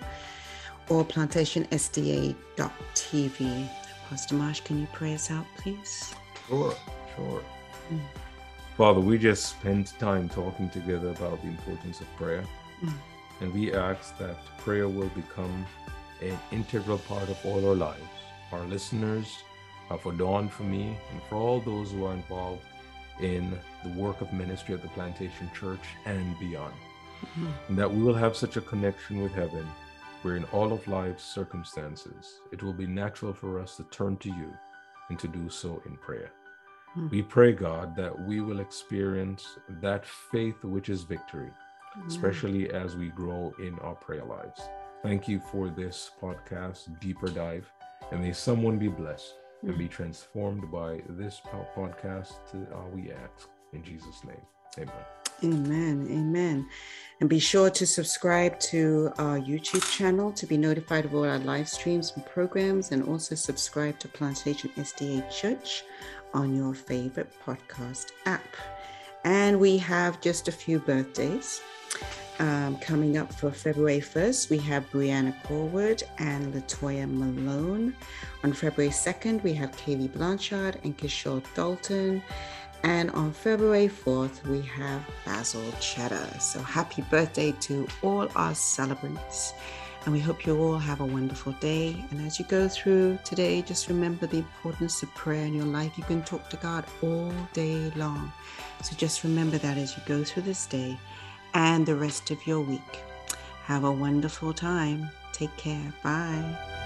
or 0.88 1.04
plantationsda.tv. 1.04 3.68
Pastor 4.08 4.34
Marsh, 4.36 4.60
can 4.60 4.78
you 4.78 4.86
pray 4.92 5.14
us 5.14 5.32
out, 5.32 5.46
please? 5.56 6.14
Sure, 6.46 6.76
sure. 7.16 7.42
Mm. 7.92 7.98
Father, 8.76 9.00
we 9.00 9.18
just 9.18 9.46
spent 9.46 9.98
time 9.98 10.28
talking 10.28 10.70
together 10.70 11.08
about 11.08 11.42
the 11.42 11.48
importance 11.48 12.00
of 12.00 12.06
prayer. 12.16 12.44
Mm. 12.84 12.92
And 13.40 13.52
we 13.52 13.74
ask 13.74 14.16
that 14.18 14.36
prayer 14.58 14.88
will 14.88 15.08
become 15.08 15.66
an 16.30 16.38
integral 16.50 16.98
part 16.98 17.28
of 17.28 17.38
all 17.44 17.68
our 17.68 17.74
lives. 17.74 18.02
Our 18.52 18.64
listeners, 18.64 19.26
uh, 19.90 19.96
for 19.98 20.12
Dawn, 20.12 20.48
for 20.48 20.64
me, 20.64 20.96
and 21.12 21.22
for 21.28 21.36
all 21.36 21.60
those 21.60 21.92
who 21.92 22.04
are 22.06 22.14
involved 22.14 22.62
in 23.20 23.58
the 23.84 23.90
work 23.90 24.20
of 24.20 24.32
ministry 24.32 24.74
at 24.74 24.82
the 24.82 24.88
Plantation 24.88 25.50
Church 25.54 25.86
and 26.04 26.38
beyond. 26.38 26.74
Mhm. 27.22 27.52
And 27.68 27.78
that 27.78 27.92
we 27.92 28.02
will 28.02 28.14
have 28.14 28.36
such 28.36 28.56
a 28.56 28.60
connection 28.60 29.22
with 29.22 29.32
heaven 29.32 29.66
where 30.22 30.36
in 30.36 30.44
all 30.44 30.72
of 30.72 30.88
life's 30.88 31.22
circumstances, 31.24 32.40
it 32.50 32.62
will 32.62 32.72
be 32.72 32.86
natural 32.86 33.32
for 33.32 33.60
us 33.60 33.76
to 33.76 33.84
turn 33.84 34.16
to 34.18 34.30
you 34.30 34.56
and 35.10 35.18
to 35.18 35.28
do 35.28 35.48
so 35.50 35.82
in 35.84 35.96
prayer. 35.98 36.32
Mm. 36.96 37.10
We 37.10 37.22
pray, 37.22 37.52
God, 37.52 37.94
that 37.96 38.18
we 38.26 38.40
will 38.40 38.60
experience 38.60 39.58
that 39.82 40.06
faith 40.06 40.64
which 40.64 40.88
is 40.88 41.02
victory, 41.02 41.50
especially 42.06 42.70
as 42.70 42.96
we 42.96 43.08
grow 43.08 43.54
in 43.58 43.78
our 43.80 43.94
prayer 43.94 44.24
lives. 44.24 44.60
Thank 45.04 45.28
you 45.28 45.38
for 45.38 45.68
this 45.68 46.12
podcast, 46.18 46.98
Deeper 46.98 47.28
Dive, 47.28 47.70
and 48.10 48.22
may 48.22 48.32
someone 48.32 48.78
be 48.78 48.88
blessed 48.88 49.34
and 49.60 49.76
be 49.76 49.86
transformed 49.86 50.72
by 50.72 51.02
this 51.10 51.42
podcast. 51.46 52.32
Uh, 52.54 52.88
we 52.94 53.12
ask 53.12 53.50
in 53.74 53.84
Jesus' 53.84 54.24
name. 54.24 54.40
Amen. 54.78 55.04
Amen. 55.44 56.08
Amen. 56.10 56.68
And 57.20 57.28
be 57.28 57.38
sure 57.38 57.68
to 57.68 57.86
subscribe 57.86 58.58
to 58.60 59.12
our 59.18 59.38
YouTube 59.38 59.86
channel 59.94 60.32
to 60.32 60.46
be 60.46 60.56
notified 60.56 61.04
of 61.04 61.14
all 61.14 61.26
our 61.26 61.38
live 61.40 61.68
streams 61.68 62.14
and 62.16 62.24
programs, 62.24 62.90
and 62.90 63.06
also 63.06 63.34
subscribe 63.34 63.98
to 63.98 64.08
Plantation 64.08 64.70
SDA 64.78 65.30
Church 65.30 65.84
on 66.32 66.56
your 66.56 66.72
favorite 66.72 67.30
podcast 67.44 68.12
app. 68.24 68.56
And 69.24 69.60
we 69.60 69.76
have 69.76 70.22
just 70.22 70.48
a 70.48 70.52
few 70.52 70.78
birthdays 70.78 71.60
um, 72.38 72.76
coming 72.78 73.16
up 73.16 73.32
for 73.32 73.50
February 73.50 74.00
1st. 74.00 74.50
We 74.50 74.58
have 74.58 74.90
Brianna 74.90 75.34
Corwood 75.44 76.02
and 76.18 76.52
Latoya 76.52 77.10
Malone. 77.10 77.94
On 78.42 78.52
February 78.52 78.92
2nd, 78.92 79.42
we 79.42 79.52
have 79.54 79.70
Kaylee 79.72 80.12
Blanchard 80.12 80.80
and 80.84 80.96
Kishore 80.96 81.42
Dalton. 81.54 82.22
And 82.82 83.10
on 83.12 83.32
February 83.32 83.88
4th, 83.88 84.46
we 84.46 84.60
have 84.62 85.02
Basil 85.24 85.64
Cheddar. 85.80 86.28
So 86.38 86.60
happy 86.60 87.02
birthday 87.02 87.52
to 87.62 87.86
all 88.02 88.28
our 88.36 88.54
celebrants. 88.54 89.54
And 90.04 90.12
we 90.12 90.20
hope 90.20 90.44
you 90.44 90.58
all 90.58 90.76
have 90.76 91.00
a 91.00 91.06
wonderful 91.06 91.52
day. 91.60 92.04
And 92.10 92.26
as 92.26 92.38
you 92.38 92.44
go 92.44 92.68
through 92.68 93.18
today, 93.24 93.62
just 93.62 93.88
remember 93.88 94.26
the 94.26 94.38
importance 94.38 95.02
of 95.02 95.14
prayer 95.14 95.46
in 95.46 95.54
your 95.54 95.64
life. 95.64 95.96
You 95.96 96.04
can 96.04 96.22
talk 96.24 96.50
to 96.50 96.58
God 96.58 96.84
all 97.02 97.32
day 97.54 97.90
long. 97.96 98.30
So 98.82 98.94
just 98.96 99.24
remember 99.24 99.56
that 99.56 99.78
as 99.78 99.96
you 99.96 100.02
go 100.04 100.22
through 100.22 100.42
this 100.42 100.66
day 100.66 100.98
and 101.54 101.86
the 101.86 101.94
rest 101.96 102.30
of 102.30 102.46
your 102.46 102.60
week. 102.60 102.80
Have 103.64 103.84
a 103.84 103.92
wonderful 103.92 104.52
time. 104.52 105.08
Take 105.32 105.56
care. 105.56 105.92
Bye. 106.02 106.82